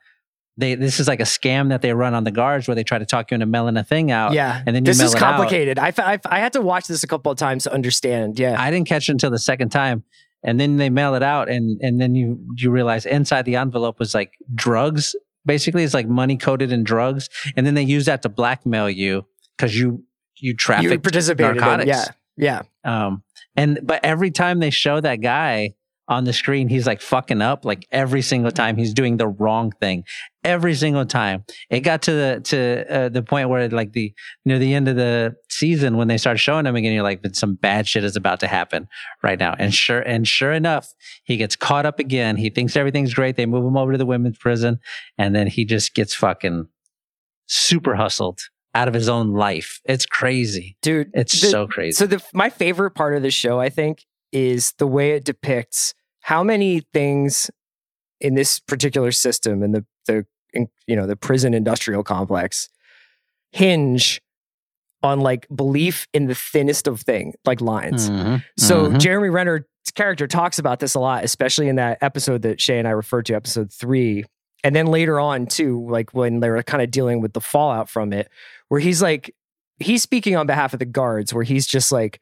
They, 0.58 0.76
this 0.76 1.02
is 1.02 1.08
like 1.10 1.20
a 1.20 1.24
scam 1.24 1.68
that 1.68 1.82
they 1.82 1.92
run 1.92 2.14
on 2.14 2.24
the 2.24 2.32
guards 2.32 2.66
where 2.66 2.76
they 2.76 2.86
try 2.86 2.98
to 2.98 3.06
talk 3.06 3.30
you 3.30 3.36
into 3.36 3.46
mailing 3.46 3.76
a 3.76 3.84
thing 3.84 4.10
out. 4.10 4.32
yeah. 4.32 4.64
and 4.66 4.74
then 4.74 4.86
you 4.86 4.94
this 4.94 5.02
is 5.02 5.14
complicated. 5.14 5.78
I, 5.78 5.92
I 5.98 6.18
I 6.26 6.40
had 6.40 6.54
to 6.54 6.62
watch 6.62 6.88
this 6.88 7.04
a 7.04 7.08
couple 7.08 7.30
of 7.30 7.38
times 7.38 7.64
to 7.64 7.74
understand. 7.74 8.40
Yeah, 8.40 8.56
I 8.58 8.72
didn't 8.72 8.88
catch 8.88 9.10
it 9.10 9.12
until 9.12 9.32
the 9.32 9.38
second 9.38 9.68
time. 9.68 10.06
And 10.46 10.60
then 10.60 10.78
they 10.78 10.90
mail 10.90 11.16
it 11.16 11.24
out 11.24 11.50
and 11.50 11.82
and 11.82 12.00
then 12.00 12.16
you 12.16 12.40
you 12.56 12.72
realize 12.72 13.06
inside 13.06 13.44
the 13.44 13.58
envelope 13.58 14.00
was 14.00 14.14
like 14.14 14.38
drugs. 14.54 15.16
Basically, 15.46 15.84
it's 15.84 15.94
like 15.94 16.08
money 16.08 16.38
coated 16.38 16.72
in 16.72 16.84
drugs. 16.84 17.30
And 17.58 17.66
then 17.66 17.74
they 17.74 17.84
use 17.84 18.06
that 18.06 18.22
to 18.22 18.30
blackmail 18.30 18.90
you 18.90 19.26
because 19.58 19.78
you 19.78 20.04
you 20.38 20.56
traffic 20.56 21.04
participated. 21.04 21.58
In, 21.58 21.62
narcotics. 21.62 21.88
yeah, 22.38 22.62
yeah. 22.86 23.06
Um 23.06 23.24
and 23.56 23.80
but 23.84 24.00
every 24.06 24.32
time 24.32 24.60
they 24.60 24.70
show 24.70 25.02
that 25.02 25.18
guy 25.22 25.74
on 26.08 26.24
the 26.24 26.34
screen, 26.34 26.70
he's 26.70 26.86
like 26.86 27.02
fucking 27.02 27.42
up. 27.42 27.66
Like 27.66 27.88
every 27.92 28.22
single 28.22 28.52
time 28.52 28.78
he's 28.78 28.94
doing 28.94 29.18
the 29.18 29.28
wrong 29.28 29.72
thing. 29.82 30.04
Every 30.44 30.76
single 30.76 31.06
time. 31.08 31.44
It 31.72 31.80
got 31.80 32.04
to 32.04 32.12
the 32.12 32.42
to 32.46 32.86
uh, 32.96 33.10
the 33.10 33.24
point 33.24 33.50
where 33.50 33.68
like 33.70 33.94
the 33.94 34.14
near 34.46 34.60
the 34.60 34.76
end 34.76 34.88
of 34.88 34.96
the 34.96 35.36
season 35.50 35.98
when 35.98 36.08
they 36.08 36.18
start 36.20 36.40
showing 36.40 36.68
him 36.68 36.76
again, 36.76 36.94
you're 36.94 37.02
like, 37.02 37.24
but 37.24 37.36
some 37.36 37.56
bad 37.56 37.88
shit 37.88 38.04
is 38.04 38.16
about 38.16 38.40
to 38.42 38.48
happen 38.48 38.88
right 39.24 39.40
now. 39.40 39.56
And 39.58 39.74
sure 39.74 40.02
and 40.02 40.28
sure 40.28 40.52
enough, 40.54 40.94
he 41.24 41.38
gets 41.38 41.56
caught 41.56 41.88
up 41.88 41.98
again. 41.98 42.38
He 42.38 42.52
thinks 42.52 42.76
everything's 42.76 43.16
great. 43.16 43.36
They 43.36 43.48
move 43.48 43.66
him 43.66 43.76
over 43.78 43.94
to 43.94 43.98
the 43.98 44.06
women's 44.06 44.38
prison, 44.38 44.80
and 45.18 45.34
then 45.36 45.48
he 45.48 45.66
just 45.66 45.96
gets 45.96 46.14
fucking 46.14 46.68
super 47.48 47.96
hustled 47.96 48.40
out 48.74 48.88
of 48.88 48.94
his 48.94 49.08
own 49.10 49.34
life. 49.34 49.80
It's 49.86 50.06
crazy. 50.06 50.78
dude. 50.82 51.10
It's 51.14 51.40
the- 51.42 51.48
so 51.48 51.66
crazy. 51.68 51.94
So 51.96 52.06
the 52.06 52.24
my 52.34 52.50
favorite 52.50 52.92
part 52.92 53.16
of 53.16 53.24
the 53.24 53.32
show, 53.32 53.60
I 53.60 53.70
think, 53.70 54.06
is 54.36 54.74
the 54.80 54.86
way 54.88 55.12
it 55.12 55.24
depicts 55.24 55.94
how 56.20 56.44
many 56.44 56.82
things 56.94 57.50
in 58.20 58.36
this 58.36 58.60
particular 58.60 59.12
system 59.12 59.64
and 59.64 59.74
the 59.74 59.86
the 60.08 60.26
in, 60.54 60.68
you 60.88 60.96
know 60.96 61.08
the 61.08 61.16
prison 61.16 61.54
industrial 61.54 62.04
complex 62.04 62.68
hinge 63.52 64.22
on 65.04 65.20
like 65.22 65.48
belief 65.56 66.08
in 66.14 66.26
the 66.26 66.36
thinnest 66.36 66.88
of 66.88 67.00
thing, 67.02 67.34
like 67.46 67.62
lines. 67.62 68.10
Mhm. 68.10 68.44
So 68.58 68.88
Mhm. 68.88 69.00
Jeremy 69.00 69.30
Renner's 69.30 69.64
character 69.94 70.28
talks 70.28 70.58
about 70.60 70.80
this 70.80 70.96
a 70.96 71.00
lot, 71.00 71.24
especially 71.24 71.68
in 71.70 71.76
that 71.76 72.00
episode 72.02 72.42
that 72.42 72.60
Shea 72.60 72.80
and 72.80 72.88
I 72.88 72.92
referred 72.92 73.26
to, 73.28 73.36
episode 73.36 73.72
three. 73.72 74.26
And 74.64 74.76
then 74.76 74.88
later 74.88 75.20
on, 75.20 75.46
too, 75.46 75.88
like 75.90 76.12
when 76.14 76.40
they 76.40 76.50
were 76.50 76.64
kind 76.64 76.82
of 76.82 76.90
dealing 76.90 77.22
with 77.22 77.34
the 77.34 77.42
fallout 77.42 77.88
from 77.88 78.12
it, 78.14 78.30
where 78.70 78.80
he's 78.80 79.00
like, 79.02 79.34
he's 79.80 80.02
speaking 80.02 80.36
on 80.36 80.48
behalf 80.48 80.74
of 80.74 80.80
the 80.80 80.86
guards, 80.86 81.34
where 81.34 81.44
he's 81.44 81.68
just 81.68 81.92
like, 81.92 82.20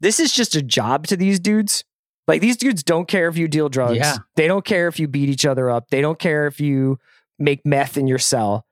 this 0.00 0.18
is 0.20 0.32
just 0.32 0.54
a 0.54 0.62
job 0.62 1.06
to 1.08 1.16
these 1.16 1.38
dudes. 1.40 1.84
Like 2.26 2.40
these 2.40 2.56
dudes 2.56 2.82
don't 2.82 3.08
care 3.08 3.28
if 3.28 3.36
you 3.36 3.48
deal 3.48 3.68
drugs. 3.68 3.96
Yeah. 3.96 4.16
They 4.36 4.46
don't 4.46 4.64
care 4.64 4.86
if 4.88 4.98
you 5.00 5.08
beat 5.08 5.28
each 5.28 5.44
other 5.46 5.68
up. 5.70 5.88
They 5.90 6.00
don't 6.00 6.18
care 6.18 6.46
if 6.46 6.60
you 6.60 6.98
make 7.38 7.64
meth 7.66 7.96
in 7.96 8.06
your 8.06 8.18
cell. 8.18 8.64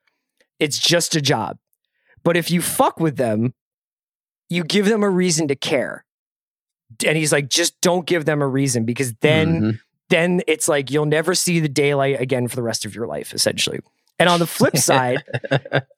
It's 0.60 0.78
just 0.78 1.14
a 1.16 1.20
job. 1.20 1.58
But 2.24 2.36
if 2.36 2.50
you 2.50 2.60
fuck 2.62 3.00
with 3.00 3.16
them, 3.16 3.54
you 4.48 4.64
give 4.64 4.86
them 4.86 5.02
a 5.02 5.10
reason 5.10 5.48
to 5.48 5.56
care. 5.56 6.04
And 7.06 7.16
he's 7.18 7.32
like, 7.32 7.48
just 7.48 7.80
don't 7.80 8.06
give 8.06 8.24
them 8.24 8.40
a 8.42 8.48
reason 8.48 8.84
because 8.84 9.12
then 9.20 9.60
Mhm. 9.60 9.80
then 10.10 10.40
it's 10.46 10.68
like 10.68 10.90
you'll 10.90 11.04
never 11.06 11.34
see 11.34 11.60
the 11.60 11.68
daylight 11.68 12.20
again 12.20 12.48
for 12.48 12.56
the 12.56 12.62
rest 12.62 12.84
of 12.86 12.94
your 12.94 13.06
life, 13.06 13.34
essentially. 13.34 13.80
And 14.18 14.28
on 14.28 14.38
the 14.40 14.46
flip 14.46 14.76
side, 14.78 15.22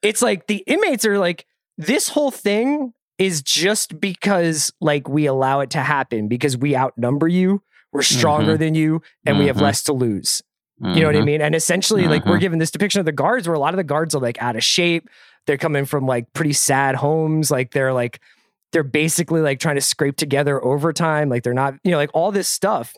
it's 0.02 0.20
like 0.22 0.46
the 0.46 0.64
inmates 0.66 1.04
are 1.04 1.18
like, 1.18 1.46
this 1.78 2.08
whole 2.08 2.30
thing 2.30 2.92
is 3.20 3.42
just 3.42 4.00
because 4.00 4.72
like 4.80 5.08
we 5.08 5.26
allow 5.26 5.60
it 5.60 5.70
to 5.70 5.78
happen 5.80 6.26
because 6.26 6.56
we 6.56 6.74
outnumber 6.74 7.28
you, 7.28 7.62
we're 7.92 8.02
stronger 8.02 8.56
than 8.56 8.74
you, 8.74 9.02
and 9.26 9.38
we 9.38 9.46
have 9.46 9.56
Mhm. 9.56 9.62
less 9.62 9.82
to 9.84 9.92
lose. 9.92 10.42
You 10.82 11.00
know 11.02 11.06
what 11.08 11.16
I 11.16 11.20
Mhm. 11.20 11.24
mean? 11.26 11.42
And 11.42 11.54
essentially, 11.54 12.08
like 12.08 12.24
we're 12.24 12.38
given 12.38 12.58
this 12.58 12.70
depiction 12.70 13.00
of 13.00 13.04
the 13.06 13.12
guards 13.12 13.46
where 13.46 13.54
a 13.54 13.58
lot 13.58 13.74
of 13.74 13.76
the 13.76 13.84
guards 13.84 14.14
are 14.14 14.20
like 14.20 14.40
out 14.42 14.56
of 14.56 14.64
shape. 14.64 15.10
They're 15.46 15.58
coming 15.58 15.84
from 15.84 16.06
like 16.06 16.32
pretty 16.32 16.54
sad 16.54 16.94
homes. 16.96 17.50
Like 17.50 17.72
they're 17.72 17.92
like, 17.92 18.20
they're 18.72 18.82
basically 18.82 19.42
like 19.42 19.60
trying 19.60 19.74
to 19.74 19.82
scrape 19.82 20.16
together 20.16 20.64
overtime. 20.64 21.28
Like 21.28 21.42
they're 21.42 21.52
not, 21.52 21.74
you 21.84 21.90
know, 21.90 21.98
like 21.98 22.10
all 22.14 22.32
this 22.32 22.48
stuff. 22.48 22.96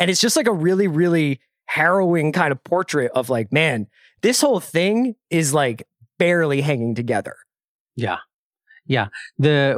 And 0.00 0.10
it's 0.10 0.20
just 0.20 0.34
like 0.36 0.48
a 0.48 0.52
really, 0.52 0.88
really 0.88 1.38
harrowing 1.66 2.32
kind 2.32 2.50
of 2.50 2.64
portrait 2.64 3.12
of 3.14 3.30
like, 3.30 3.52
man, 3.52 3.86
this 4.22 4.40
whole 4.40 4.58
thing 4.58 5.14
is 5.30 5.54
like 5.54 5.86
barely 6.18 6.62
hanging 6.62 6.96
together. 6.96 7.36
Yeah, 7.94 8.18
yeah. 8.86 9.08
The 9.38 9.74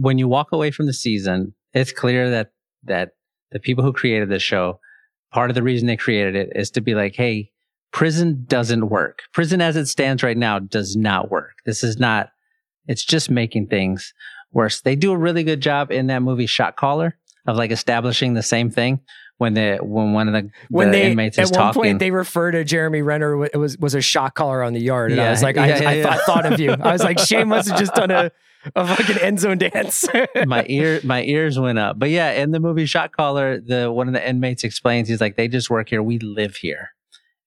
when 0.00 0.18
you 0.18 0.28
walk 0.28 0.52
away 0.52 0.70
from 0.70 0.86
the 0.86 0.92
season, 0.92 1.54
it's 1.74 1.92
clear 1.92 2.30
that 2.30 2.52
that 2.84 3.10
the 3.50 3.60
people 3.60 3.84
who 3.84 3.92
created 3.92 4.28
the 4.28 4.38
show 4.38 4.80
part 5.32 5.50
of 5.50 5.54
the 5.54 5.62
reason 5.62 5.86
they 5.86 5.96
created 5.96 6.34
it 6.34 6.50
is 6.54 6.70
to 6.70 6.80
be 6.80 6.94
like, 6.94 7.14
hey, 7.14 7.50
prison 7.92 8.44
doesn't 8.46 8.88
work. 8.88 9.20
Prison 9.32 9.60
as 9.60 9.76
it 9.76 9.86
stands 9.86 10.22
right 10.22 10.36
now 10.36 10.58
does 10.58 10.96
not 10.96 11.30
work. 11.30 11.52
This 11.66 11.82
is 11.82 11.98
not, 11.98 12.30
it's 12.86 13.04
just 13.04 13.30
making 13.30 13.66
things 13.66 14.14
worse. 14.52 14.80
They 14.80 14.96
do 14.96 15.12
a 15.12 15.18
really 15.18 15.44
good 15.44 15.60
job 15.60 15.90
in 15.90 16.06
that 16.06 16.22
movie 16.22 16.46
Shot 16.46 16.76
Caller 16.76 17.18
of 17.46 17.56
like 17.56 17.70
establishing 17.70 18.34
the 18.34 18.42
same 18.42 18.70
thing 18.70 19.00
when 19.38 19.54
the 19.54 19.78
when 19.80 20.12
one 20.12 20.28
of 20.28 20.34
the, 20.34 20.50
when 20.68 20.90
the 20.90 20.98
they 20.98 21.10
inmates 21.10 21.38
at 21.38 21.46
one 21.46 21.52
talking. 21.52 21.82
point 21.82 21.98
they 22.00 22.10
refer 22.10 22.50
to 22.50 22.64
Jeremy 22.64 23.02
Renner 23.02 23.36
wa- 23.36 23.48
was 23.54 23.78
was 23.78 23.94
a 23.94 24.00
shot 24.00 24.34
caller 24.34 24.62
on 24.62 24.72
the 24.72 24.80
yard, 24.80 25.12
and 25.12 25.20
I 25.20 25.30
was 25.30 25.42
like, 25.42 25.56
yeah, 25.56 25.62
I, 25.62 25.66
yeah, 25.66 25.88
I, 25.88 25.92
yeah. 25.94 26.02
Thought, 26.02 26.20
thought 26.22 26.52
of 26.52 26.60
you. 26.60 26.72
I 26.72 26.92
was 26.92 27.02
like, 27.02 27.18
Shane 27.20 27.48
must 27.48 27.68
have 27.68 27.78
just 27.78 27.94
done 27.94 28.10
a 28.10 28.30
a 28.74 28.96
fucking 28.96 29.18
end 29.18 29.38
zone 29.38 29.58
dance. 29.58 30.06
my 30.46 30.64
ear 30.68 31.00
my 31.04 31.22
ears 31.22 31.58
went 31.58 31.78
up. 31.78 31.98
But 31.98 32.10
yeah, 32.10 32.32
in 32.32 32.50
the 32.50 32.60
movie 32.60 32.86
Shot 32.86 33.12
Caller, 33.12 33.60
the 33.60 33.90
one 33.92 34.08
of 34.08 34.14
the 34.14 34.28
inmates 34.28 34.64
explains 34.64 35.08
he's 35.08 35.20
like, 35.20 35.36
they 35.36 35.48
just 35.48 35.70
work 35.70 35.88
here, 35.88 36.02
we 36.02 36.18
live 36.18 36.56
here. 36.56 36.90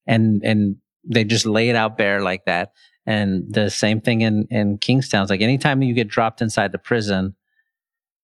And 0.06 0.42
and 0.42 0.76
they 1.04 1.24
just 1.24 1.46
lay 1.46 1.68
it 1.68 1.76
out 1.76 1.98
bare 1.98 2.22
like 2.22 2.46
that. 2.46 2.72
And 3.04 3.52
the 3.52 3.68
same 3.68 4.00
thing 4.00 4.22
in 4.22 4.46
in 4.50 4.78
Kingstown. 4.78 5.22
It's 5.22 5.30
like 5.30 5.42
anytime 5.42 5.82
you 5.82 5.92
get 5.94 6.08
dropped 6.08 6.40
inside 6.40 6.72
the 6.72 6.78
prison, 6.78 7.36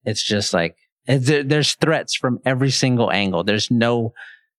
it's 0.04 0.22
just 0.22 0.54
like 0.54 0.76
there- 1.08 1.42
there's 1.42 1.74
threats 1.74 2.14
from 2.14 2.38
every 2.44 2.70
single 2.70 3.10
angle. 3.10 3.42
There's 3.44 3.70
no 3.70 4.12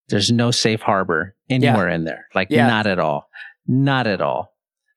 there's 0.09 0.31
no 0.31 0.49
safe 0.49 0.81
harbor 0.81 1.35
anywhere 1.51 1.87
in 1.87 2.03
there. 2.03 2.25
Like 2.33 2.47
Yeah. 2.49 2.65
not 2.67 2.87
at 2.87 2.97
all. 2.97 3.29
Not 3.67 4.07
at 4.07 4.21
all. 4.21 4.51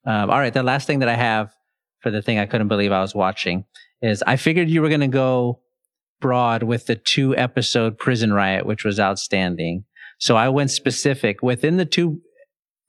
Um, 0.07 0.30
all 0.30 0.38
right, 0.38 0.55
the 0.55 0.62
last 0.62 0.86
thing 0.86 1.00
that 1.00 1.09
I 1.11 1.16
have 1.16 1.53
for 2.00 2.11
the 2.11 2.22
thing 2.22 2.38
I 2.38 2.46
couldn't 2.46 2.68
believe 2.68 2.92
I 2.92 3.03
was 3.03 3.14
watching 3.14 3.66
is 4.00 4.24
I 4.26 4.36
figured 4.36 4.70
you 4.70 4.80
were 4.80 4.88
going 4.88 5.03
to 5.03 5.09
go 5.09 5.61
broad 6.22 6.62
with 6.62 6.86
the 6.86 6.96
two 6.96 7.36
episode 7.36 7.98
prison 7.98 8.32
riot, 8.32 8.64
which 8.64 8.84
was 8.84 8.98
outstanding. 8.98 9.84
So 10.18 10.34
I 10.36 10.48
went 10.48 10.70
specific 10.70 11.42
within 11.42 11.76
the 11.76 11.84
two 11.84 12.22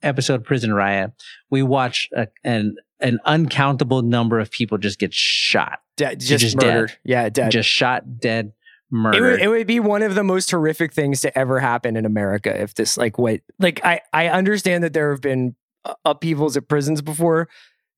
episode 0.02 0.44
prison 0.44 0.72
riot. 0.72 1.10
We 1.50 1.62
watched 1.62 2.10
a, 2.14 2.28
an 2.42 2.76
an 3.00 3.18
uncountable 3.24 4.02
number 4.02 4.38
of 4.38 4.50
people 4.50 4.78
just 4.78 4.98
get 4.98 5.12
shot, 5.12 5.80
De- 5.96 6.16
just, 6.16 6.40
just 6.42 6.58
dead. 6.58 6.74
murdered. 6.74 6.98
Yeah, 7.04 7.28
dead. 7.28 7.50
just 7.50 7.68
shot, 7.68 8.18
dead, 8.20 8.46
it 8.46 8.52
murdered. 8.90 9.22
would, 9.22 9.40
it 9.40 9.48
would 9.48 9.66
be 9.66 9.80
one 9.80 10.02
of 10.02 10.14
the 10.14 10.24
most 10.24 10.50
horrific 10.50 10.92
things 10.92 11.20
to 11.22 11.36
ever 11.38 11.60
happen 11.60 11.96
in 11.96 12.04
America 12.06 12.60
if 12.60 12.74
this 12.74 12.96
like 12.96 13.18
what 13.18 13.40
like 13.58 13.84
I 13.84 14.00
I 14.12 14.28
understand 14.28 14.84
that 14.84 14.92
there 14.92 15.10
have 15.10 15.20
been 15.20 15.56
upheavals 16.04 16.56
at 16.56 16.68
prisons 16.68 17.02
before. 17.02 17.48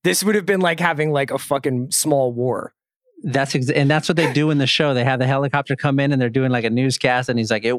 This 0.04 0.22
would 0.22 0.34
have 0.34 0.46
been 0.46 0.60
like 0.60 0.80
having 0.80 1.10
like 1.12 1.30
a 1.30 1.38
fucking 1.38 1.90
small 1.90 2.32
war. 2.32 2.72
That's 3.22 3.54
ex- 3.54 3.70
and 3.70 3.90
that's 3.90 4.08
what 4.08 4.16
they 4.16 4.32
do 4.32 4.50
in 4.50 4.58
the 4.58 4.66
show. 4.66 4.92
They 4.94 5.02
have 5.04 5.18
the 5.18 5.26
helicopter 5.26 5.74
come 5.74 5.98
in 5.98 6.12
and 6.12 6.20
they're 6.20 6.28
doing 6.28 6.50
like 6.50 6.64
a 6.64 6.70
newscast, 6.70 7.28
and 7.28 7.38
he's 7.38 7.50
like, 7.50 7.64
it, 7.64 7.74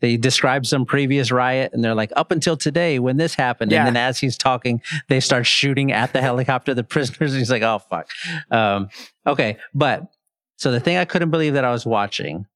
they 0.00 0.16
describe 0.16 0.66
some 0.66 0.84
previous 0.84 1.30
riot, 1.30 1.72
and 1.72 1.82
they're 1.84 1.94
like, 1.94 2.12
up 2.16 2.32
until 2.32 2.56
today 2.56 2.98
when 2.98 3.16
this 3.16 3.34
happened, 3.34 3.70
Yeah. 3.72 3.86
and 3.86 3.94
then 3.94 3.96
as 3.96 4.18
he's 4.18 4.36
talking, 4.36 4.82
they 5.08 5.20
start 5.20 5.46
shooting 5.46 5.92
at 5.92 6.12
the 6.12 6.20
helicopter, 6.20 6.74
the 6.74 6.84
prisoners. 6.94 7.32
And 7.32 7.38
he's 7.38 7.50
like, 7.50 7.62
oh 7.62 7.78
fuck. 7.78 8.08
Um, 8.50 8.88
okay, 9.26 9.56
but 9.72 10.12
so 10.56 10.72
the 10.72 10.80
thing 10.80 10.96
I 10.96 11.04
couldn't 11.04 11.30
believe 11.30 11.54
that 11.54 11.64
I 11.64 11.70
was 11.72 11.86
watching 11.86 12.46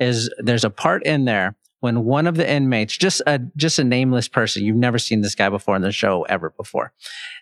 is 0.00 0.28
there's 0.38 0.64
a 0.64 0.70
part 0.70 1.04
in 1.04 1.24
there 1.26 1.54
when 1.80 2.04
one 2.04 2.26
of 2.26 2.36
the 2.36 2.50
inmates, 2.50 2.96
just 2.96 3.20
a 3.26 3.38
just 3.56 3.78
a 3.78 3.84
nameless 3.84 4.26
person, 4.26 4.64
you've 4.64 4.74
never 4.76 4.98
seen 4.98 5.20
this 5.20 5.34
guy 5.34 5.50
before 5.50 5.76
in 5.76 5.82
the 5.82 5.92
show 5.92 6.22
ever 6.22 6.48
before. 6.50 6.92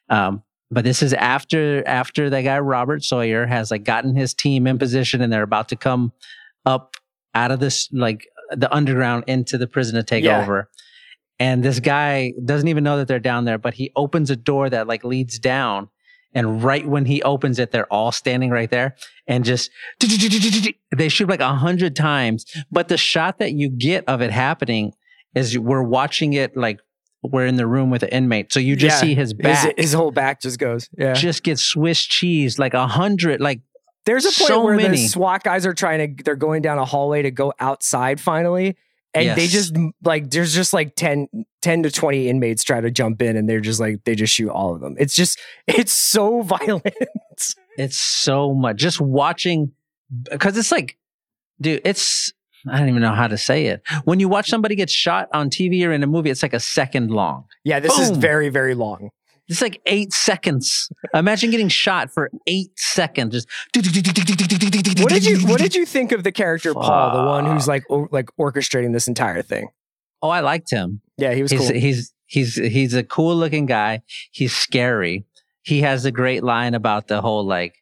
Um, 0.09 0.43
but 0.73 0.85
this 0.85 1.03
is 1.03 1.13
after 1.13 1.87
after 1.87 2.31
that 2.31 2.43
guy 2.43 2.59
Robert 2.59 3.05
Sawyer 3.05 3.47
has 3.47 3.71
like 3.71 3.85
gotten 3.85 4.17
his 4.17 4.35
team 4.35 4.67
in 4.67 4.79
position 4.79 5.21
and 5.21 5.33
they're 5.33 5.43
about 5.43 5.69
to 5.69 5.77
come 5.77 6.13
up 6.67 6.97
out 7.35 7.51
of 7.51 7.61
this 7.61 7.89
like 7.93 8.27
the 8.51 8.73
underground 8.75 9.25
into 9.27 9.59
the 9.59 9.67
prison 9.67 9.95
to 9.97 10.03
take 10.03 10.25
Yeah. 10.25 10.43
over. 10.43 10.69
And 11.39 11.63
this 11.63 11.81
guy 11.81 12.33
doesn't 12.45 12.69
even 12.69 12.85
know 12.85 12.97
that 12.99 13.09
they're 13.09 13.19
down 13.19 13.45
there, 13.45 13.59
but 13.59 13.75
he 13.75 13.91
opens 13.97 14.31
a 14.31 14.37
door 14.37 14.71
that 14.71 14.87
like 14.87 15.05
leads 15.05 15.39
down. 15.39 15.89
And 16.35 16.63
right 16.65 16.87
when 16.87 17.05
he 17.05 17.23
opens 17.23 17.59
it, 17.59 17.71
they're 17.73 17.93
all 17.93 18.13
standing 18.13 18.51
right 18.51 18.71
there 18.71 18.97
and 19.27 19.45
just 19.45 19.71
they 20.97 21.09
shoot 21.09 21.29
like 21.29 21.41
a 21.41 21.55
hundred 21.55 21.97
times. 21.97 22.45
But 22.71 22.89
the 22.89 22.97
shot 22.97 23.39
that 23.39 23.53
you 23.53 23.69
get 23.69 24.05
of 24.09 24.21
it 24.23 24.31
happening 24.31 24.95
is 25.35 25.59
we're 25.59 25.83
watching 25.83 26.33
it 26.35 26.57
like 26.57 26.81
we're 27.23 27.47
in 27.47 27.57
the 27.57 27.67
room 27.67 27.91
with 27.91 28.01
the 28.01 28.15
inmate. 28.15 28.53
So 28.53 28.61
you 28.61 28.75
just 28.77 28.97
Yeah. 28.97 29.09
see 29.09 29.15
his 29.15 29.33
back 29.33 29.77
His, 29.77 29.85
his 29.87 29.93
whole 29.93 30.11
back 30.11 30.41
just 30.41 30.59
goes. 30.59 30.89
Yeah. 30.97 31.13
just 31.15 31.43
get 31.43 31.59
Swiss 31.59 32.01
cheese 32.03 32.59
like 32.59 32.75
a 32.75 32.87
hundred. 32.87 33.41
Like 33.41 33.61
There's 34.07 34.25
a 34.25 34.29
point 34.29 34.49
so 34.49 34.65
where 34.65 34.77
the 34.77 34.83
many. 34.83 35.07
SWAT 35.07 35.45
guys 35.45 35.65
are 35.67 35.75
trying 35.75 36.17
to 36.17 36.25
they're 36.25 36.35
going 36.37 36.63
down 36.63 36.79
a 36.79 36.85
hallway 36.85 37.23
to 37.23 37.31
go 37.31 37.53
outside 37.61 38.21
finally. 38.21 38.77
And 39.15 39.37
they 39.37 39.47
just 39.47 39.77
like 40.03 40.31
there's 40.31 40.55
just 40.55 40.73
like 40.73 40.97
10, 40.97 41.29
10 41.61 41.83
to 41.83 41.91
20 41.91 42.29
inmates 42.31 42.65
try 42.65 42.81
to 42.81 42.91
jump 42.91 43.21
in 43.21 43.37
and 43.37 43.47
they're 43.49 43.61
just 43.61 43.79
like 43.79 44.03
they 44.05 44.15
just 44.15 44.33
shoot 44.35 44.49
all 44.49 44.75
of 44.75 44.81
them. 44.81 44.97
It's 44.99 45.15
just 45.15 45.39
it's 45.69 45.93
so 45.93 46.41
violent. 46.43 46.87
it's 47.77 47.99
so 47.99 48.55
much. 48.55 48.79
Just 48.79 49.01
watching 49.01 49.73
because 50.31 50.57
it's 50.57 50.73
like, 50.73 50.97
dude, 51.61 51.83
it's 51.85 52.33
I 52.69 52.79
don't 52.79 52.89
even 52.89 53.03
know 53.03 53.15
how 53.15 53.27
to 53.29 53.37
say 53.39 53.67
it. 53.67 53.83
When 54.05 54.21
you 54.21 54.29
watch 54.29 54.49
somebody 54.49 54.75
get 54.75 54.91
shot 54.91 55.29
on 55.33 55.51
TV 55.51 55.85
or 55.87 55.93
in 55.93 56.03
a 56.03 56.07
movie, 56.07 56.31
it's 56.31 56.43
like 56.43 56.53
a 56.53 56.61
second 56.61 57.11
long. 57.11 57.45
yeah, 57.65 57.81
this 57.81 57.99
is 57.99 58.11
very, 58.11 58.49
very 58.49 58.75
long. 58.75 59.11
It's 59.49 59.61
like 59.61 59.83
eight 59.87 60.13
seconds. 60.13 60.89
Imagine 61.15 61.51
getting 61.51 61.69
shot 61.69 62.11
for 62.13 62.31
eight 62.47 62.71
seconds. 62.79 63.33
Just 63.33 63.49
What 63.75 65.11
did 65.11 65.25
you 65.25 65.47
what 65.47 65.61
did 65.61 65.75
you 65.75 65.85
think 65.85 66.13
of 66.13 66.23
the 66.25 66.33
character 66.33 66.73
Paul, 66.73 67.17
the 67.17 67.25
one 67.29 67.47
who's 67.47 67.67
like 67.69 67.85
o- 67.91 68.09
like 68.11 68.31
orchestrating 68.39 68.93
this 68.93 69.09
entire 69.09 69.43
thing? 69.43 69.69
Oh, 70.23 70.29
I 70.29 70.41
liked 70.41 70.71
him. 70.71 71.01
Yeah, 71.19 71.35
he 71.35 71.43
was 71.43 71.51
he's, 71.51 71.61
cool. 71.61 71.73
he's 71.73 72.13
he's 72.27 72.55
he's 72.55 72.95
a 72.95 73.03
cool 73.03 73.35
looking 73.35 73.67
guy. 73.67 74.03
He's 74.31 74.55
scary. 74.55 75.25
He 75.63 75.81
has 75.83 76.05
a 76.05 76.11
great 76.13 76.43
line 76.43 76.75
about 76.75 77.09
the 77.09 77.21
whole 77.21 77.45
like 77.45 77.75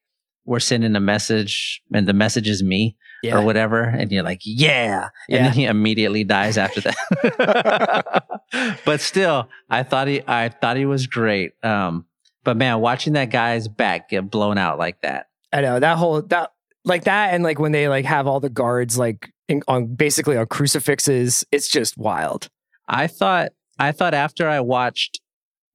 we're 0.44 0.60
sending 0.60 0.96
a 0.96 1.00
message 1.00 1.82
and 1.92 2.08
the 2.08 2.12
message 2.14 2.48
is 2.48 2.62
me 2.62 2.96
yeah. 3.22 3.36
or 3.38 3.44
whatever, 3.44 3.82
and 3.82 4.10
you're 4.12 4.22
like 4.22 4.40
yeah, 4.44 5.08
and 5.28 5.36
Yeah. 5.36 5.42
then 5.44 5.52
he 5.52 5.64
immediately 5.64 6.24
dies 6.24 6.56
after 6.58 6.80
that. 6.80 8.24
but 8.84 9.00
still, 9.00 9.48
I 9.68 9.82
thought 9.82 10.08
he 10.08 10.22
I 10.26 10.48
thought 10.48 10.76
he 10.76 10.86
was 10.86 11.06
great. 11.06 11.52
Um, 11.64 12.06
but 12.44 12.56
man, 12.56 12.80
watching 12.80 13.12
that 13.14 13.30
guy's 13.30 13.68
back 13.68 14.08
get 14.10 14.30
blown 14.30 14.58
out 14.58 14.78
like 14.78 15.02
that. 15.02 15.26
I 15.52 15.60
know 15.60 15.78
that 15.80 15.98
whole 15.98 16.22
that 16.22 16.52
like 16.84 17.04
that 17.04 17.34
and 17.34 17.42
like 17.44 17.58
when 17.58 17.72
they 17.72 17.88
like 17.88 18.04
have 18.04 18.26
all 18.26 18.40
the 18.40 18.48
guards 18.48 18.96
like 18.98 19.30
in, 19.48 19.62
on 19.68 19.94
basically 19.94 20.36
on 20.36 20.46
crucifixes, 20.46 21.44
it's 21.52 21.68
just 21.68 21.98
wild. 21.98 22.48
I 22.88 23.06
thought 23.06 23.50
I 23.78 23.92
thought 23.92 24.14
after 24.14 24.48
I 24.48 24.60
watched 24.60 25.20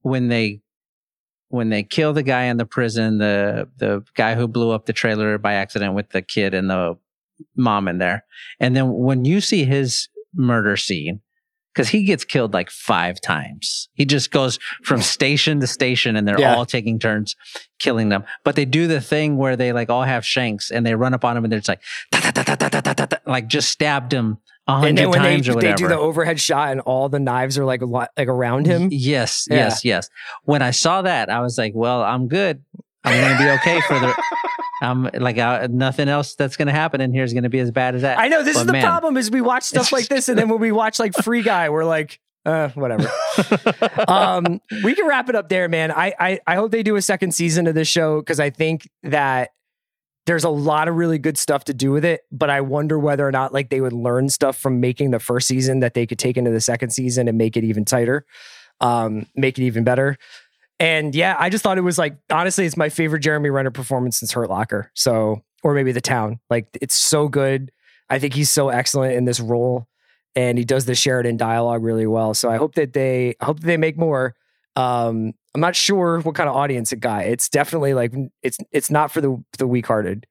when 0.02 0.28
they 0.28 0.60
when 1.48 1.68
they 1.68 1.82
kill 1.84 2.12
the 2.12 2.22
guy 2.24 2.44
in 2.44 2.56
the 2.56 2.66
prison, 2.66 3.18
the 3.18 3.68
the 3.76 4.02
guy 4.14 4.34
who 4.34 4.48
blew 4.48 4.70
up 4.72 4.86
the 4.86 4.92
trailer 4.92 5.38
by 5.38 5.54
accident 5.54 5.94
with 5.94 6.10
the 6.10 6.22
kid 6.22 6.54
and 6.54 6.68
the 6.68 6.96
mom 7.56 7.88
in 7.88 7.98
there, 7.98 8.24
and 8.60 8.74
then 8.76 8.92
when 8.92 9.24
you 9.24 9.40
see 9.40 9.64
his 9.64 10.08
murder 10.34 10.76
scene, 10.76 11.20
because 11.74 11.88
he 11.90 12.04
gets 12.04 12.24
killed 12.24 12.54
like 12.54 12.70
five 12.70 13.20
times, 13.20 13.88
he 13.94 14.04
just 14.06 14.30
goes 14.30 14.58
from 14.82 15.02
station 15.02 15.60
to 15.60 15.66
station, 15.66 16.16
and 16.16 16.26
they're 16.26 16.40
Yeah. 16.40 16.54
all 16.54 16.64
taking 16.66 16.98
turns 16.98 17.36
killing 17.78 18.08
them. 18.08 18.24
But 18.44 18.56
they 18.56 18.64
do 18.64 18.86
the 18.86 19.00
thing 19.00 19.36
where 19.36 19.56
they 19.56 19.72
like 19.72 19.90
all 19.90 20.02
have 20.04 20.24
shanks 20.24 20.70
and 20.70 20.86
they 20.86 20.94
run 20.94 21.12
up 21.14 21.24
on 21.24 21.36
him 21.36 21.44
and 21.44 21.52
they're 21.52 21.58
just 21.60 21.68
like 21.68 21.82
"Ta, 22.12 22.20
ta, 22.20 22.30
ta, 22.42 22.54
ta, 22.54 22.68
ta, 22.68 22.80
ta, 22.80 22.92
ta, 22.94 23.06
ta," 23.06 23.16
like 23.26 23.48
just 23.48 23.68
stabbed 23.70 24.12
him 24.12 24.38
a 24.66 24.72
And 24.72 24.80
hundred 24.84 24.96
then 24.96 25.10
when 25.10 25.22
they, 25.22 25.28
times 25.36 25.48
or 25.50 25.54
they 25.60 25.74
do 25.74 25.86
the 25.88 25.98
overhead 25.98 26.40
shot 26.40 26.72
and 26.72 26.80
all 26.80 27.08
the 27.10 27.20
knives 27.20 27.58
are 27.58 27.66
like 27.66 27.82
like 27.82 28.28
around 28.28 28.66
him. 28.66 28.88
Yes, 28.90 29.46
Yeah. 29.50 29.56
yes, 29.56 29.84
yes. 29.84 30.08
When 30.44 30.62
I 30.62 30.70
saw 30.70 31.02
that, 31.02 31.28
I 31.30 31.40
was 31.40 31.58
like, 31.58 31.72
"Well, 31.74 32.02
I'm 32.02 32.26
good. 32.28 32.64
I'm 33.04 33.20
going 33.20 33.36
to 33.36 33.44
be 33.44 33.50
okay 33.50 33.80
for 33.82 34.00
the. 34.00 34.14
I'm 34.82 35.04
like 35.14 35.38
uh, 35.38 35.68
nothing 35.70 36.08
else 36.08 36.34
that's 36.34 36.56
going 36.56 36.66
to 36.66 36.72
happen 36.72 37.00
in 37.00 37.12
here 37.12 37.24
is 37.24 37.32
going 37.32 37.44
to 37.44 37.48
be 37.48 37.60
as 37.60 37.70
bad 37.70 37.94
as 37.94 38.02
that." 38.02 38.18
I 38.18 38.28
know 38.28 38.42
this 38.42 38.54
But 38.54 38.60
is 38.60 38.66
the 38.66 38.72
man, 38.72 38.82
problem 38.84 39.16
is 39.16 39.30
we 39.30 39.40
watch 39.40 39.64
stuff 39.64 39.92
like 39.92 40.08
this 40.08 40.28
and 40.28 40.38
then 40.38 40.48
when 40.48 40.60
we 40.60 40.72
watch 40.72 40.98
like 40.98 41.14
Free 41.14 41.42
Guy, 41.42 41.70
we're 41.70 41.84
like, 41.84 42.20
uh, 42.44 42.68
whatever. 42.70 43.10
um, 44.08 44.60
we 44.84 44.94
can 44.94 45.06
wrap 45.06 45.28
it 45.28 45.34
up 45.34 45.48
there, 45.48 45.68
man. 45.68 45.90
I, 45.90 46.14
I 46.18 46.40
I 46.46 46.54
hope 46.54 46.70
they 46.70 46.82
do 46.82 46.96
a 46.96 47.02
second 47.02 47.32
season 47.32 47.66
of 47.66 47.74
this 47.74 47.88
show 47.88 48.20
because 48.20 48.38
I 48.38 48.50
think 48.50 48.88
that 49.02 49.50
there's 50.26 50.44
a 50.44 50.50
lot 50.50 50.88
of 50.88 50.96
really 50.96 51.18
good 51.18 51.38
stuff 51.38 51.64
to 51.64 51.74
do 51.74 51.90
with 51.90 52.04
it. 52.04 52.22
But 52.30 52.50
I 52.50 52.60
wonder 52.60 52.98
whether 52.98 53.26
or 53.26 53.32
not 53.32 53.52
like 53.52 53.70
they 53.70 53.80
would 53.80 53.92
learn 53.92 54.28
stuff 54.28 54.56
from 54.56 54.80
making 54.80 55.10
the 55.10 55.20
first 55.20 55.48
season 55.48 55.80
that 55.80 55.94
they 55.94 56.06
could 56.06 56.18
take 56.18 56.36
into 56.36 56.50
the 56.50 56.60
second 56.60 56.90
season 56.90 57.28
and 57.28 57.38
make 57.38 57.56
it 57.56 57.64
even 57.64 57.84
tighter, 57.84 58.26
um, 58.80 59.26
make 59.34 59.58
it 59.58 59.64
even 59.64 59.84
better. 59.84 60.16
And 60.78 61.14
yeah, 61.14 61.36
I 61.38 61.48
just 61.48 61.64
thought 61.64 61.78
it 61.78 61.82
was 61.82 61.98
like 61.98 62.18
honestly, 62.30 62.66
it's 62.66 62.76
my 62.76 62.88
favorite 62.88 63.20
Jeremy 63.20 63.50
Renner 63.50 63.70
performance 63.70 64.18
since 64.18 64.32
Hurt 64.32 64.50
Locker. 64.50 64.90
So 64.94 65.42
or 65.62 65.74
maybe 65.74 65.92
the 65.92 66.00
town. 66.00 66.38
Like 66.50 66.68
it's 66.80 66.94
so 66.94 67.28
good. 67.28 67.72
I 68.08 68.18
think 68.18 68.34
he's 68.34 68.52
so 68.52 68.68
excellent 68.68 69.14
in 69.14 69.24
this 69.24 69.40
role 69.40 69.88
and 70.36 70.58
he 70.58 70.64
does 70.64 70.84
the 70.84 70.94
Sheridan 70.94 71.38
dialogue 71.38 71.82
really 71.82 72.06
well. 72.06 72.34
So 72.34 72.50
I 72.50 72.56
hope 72.56 72.74
that 72.74 72.92
they 72.92 73.34
I 73.40 73.44
hope 73.44 73.60
that 73.60 73.66
they 73.66 73.76
make 73.76 73.98
more. 73.98 74.34
Um, 74.76 75.32
I'm 75.54 75.60
not 75.60 75.74
sure 75.74 76.20
what 76.20 76.34
kind 76.34 76.48
of 76.48 76.54
audience 76.54 76.92
it 76.92 77.00
got. 77.00 77.24
It's 77.24 77.48
definitely 77.48 77.94
like 77.94 78.12
it's 78.42 78.58
it's 78.70 78.90
not 78.90 79.10
for 79.10 79.20
the 79.20 79.42
the 79.58 79.66
weak 79.66 79.86
hearted. 79.86 80.26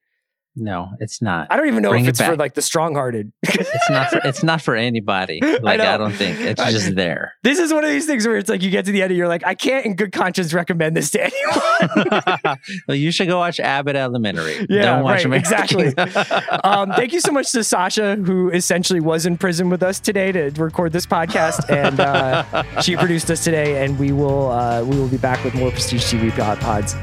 No, 0.58 0.92
it's 1.00 1.22
not. 1.22 1.48
I 1.50 1.58
don't 1.58 1.68
even 1.68 1.82
know 1.84 1.90
Bring 1.90 2.06
if 2.06 2.10
it 2.10 2.12
it's 2.12 2.22
for 2.22 2.38
like 2.38 2.54
the 2.54 2.62
strong-hearted. 2.62 3.32
It's 3.44 3.90
not. 3.90 4.10
For, 4.10 4.22
it's 4.24 4.44
not 4.44 4.62
for 4.62 4.76
anybody. 4.76 5.42
Like 5.66 5.80
know. 5.80 5.94
I, 5.94 5.98
don't 5.98 6.12
think 6.12 6.40
it's 6.40 6.62
I- 6.62 6.72
just 6.72 6.96
there. 6.96 7.34
this 7.44 7.60
is 7.60 7.74
one 7.74 7.84
of 7.84 7.90
these 7.90 8.06
things 8.06 8.28
where 8.28 8.38
it's 8.38 8.50
like 8.50 8.62
you 8.62 8.70
get 8.70 8.86
to 8.86 8.92
the 8.92 9.02
end 9.02 9.12
and 9.12 9.18
you're 9.18 9.28
like, 9.28 9.46
I 9.46 9.56
can't 9.56 9.86
in 9.86 9.96
good 9.96 10.12
conscience 10.12 10.54
recommend 10.54 10.96
this 10.96 11.10
to 11.12 11.24
anyone. 11.24 12.38
well, 12.88 12.96
you 12.96 13.12
should 13.12 13.28
go 13.28 13.40
watch 13.40 13.60
Abbott 13.60 13.96
Elementary. 13.96 14.66
Yeah, 14.70 14.84
don't 14.84 15.04
watch 15.04 15.26
right, 15.26 15.26
American- 15.26 15.94
exactly. 15.94 15.98
um, 16.64 16.92
thank 16.92 17.14
you 17.14 17.20
so 17.20 17.32
much 17.32 17.52
to 17.54 17.64
Sasha, 17.64 18.16
who 18.18 18.50
essentially 18.52 19.00
was 19.00 19.26
in 19.26 19.38
prison 19.38 19.70
with 19.70 19.82
us 19.82 20.00
today 20.00 20.32
to 20.32 20.52
record 20.62 20.92
this 20.92 21.06
podcast, 21.06 21.70
and 21.70 22.00
uh, 22.00 22.82
she 22.82 22.96
produced 22.96 23.32
us 23.32 23.44
today. 23.44 23.84
And 23.84 23.98
we 23.98 24.12
will 24.12 24.52
uh, 24.52 24.84
we 24.84 24.98
will 24.98 25.10
be 25.10 25.18
back 25.18 25.44
with 25.44 25.56
more 25.56 25.72
Prestige 25.72 26.04
TV 26.14 26.32
pod 26.38 26.60
pods 26.60 26.96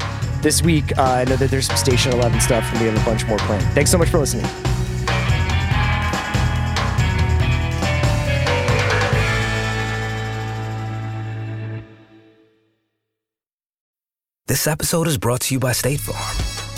this 0.42 0.62
week. 0.62 0.98
Uh, 0.98 1.02
I 1.02 1.24
know 1.24 1.36
that 1.36 1.50
there's 1.50 1.66
some 1.66 1.76
Station 1.76 2.12
Eleven 2.12 2.40
stuff, 2.40 2.64
and 2.72 2.80
we 2.80 2.86
have 2.86 3.00
a 3.00 3.04
bunch 3.04 3.26
more 3.26 3.38
planned. 3.38 3.64
Thanks 3.74 3.90
so 3.90 3.98
much 3.98 4.08
for 4.08 4.18
listening. 4.18 4.46
This 14.46 14.66
episode 14.66 15.08
is 15.08 15.16
brought 15.16 15.40
to 15.42 15.54
you 15.54 15.60
by 15.60 15.72
State 15.72 16.00
Farm. 16.00 16.61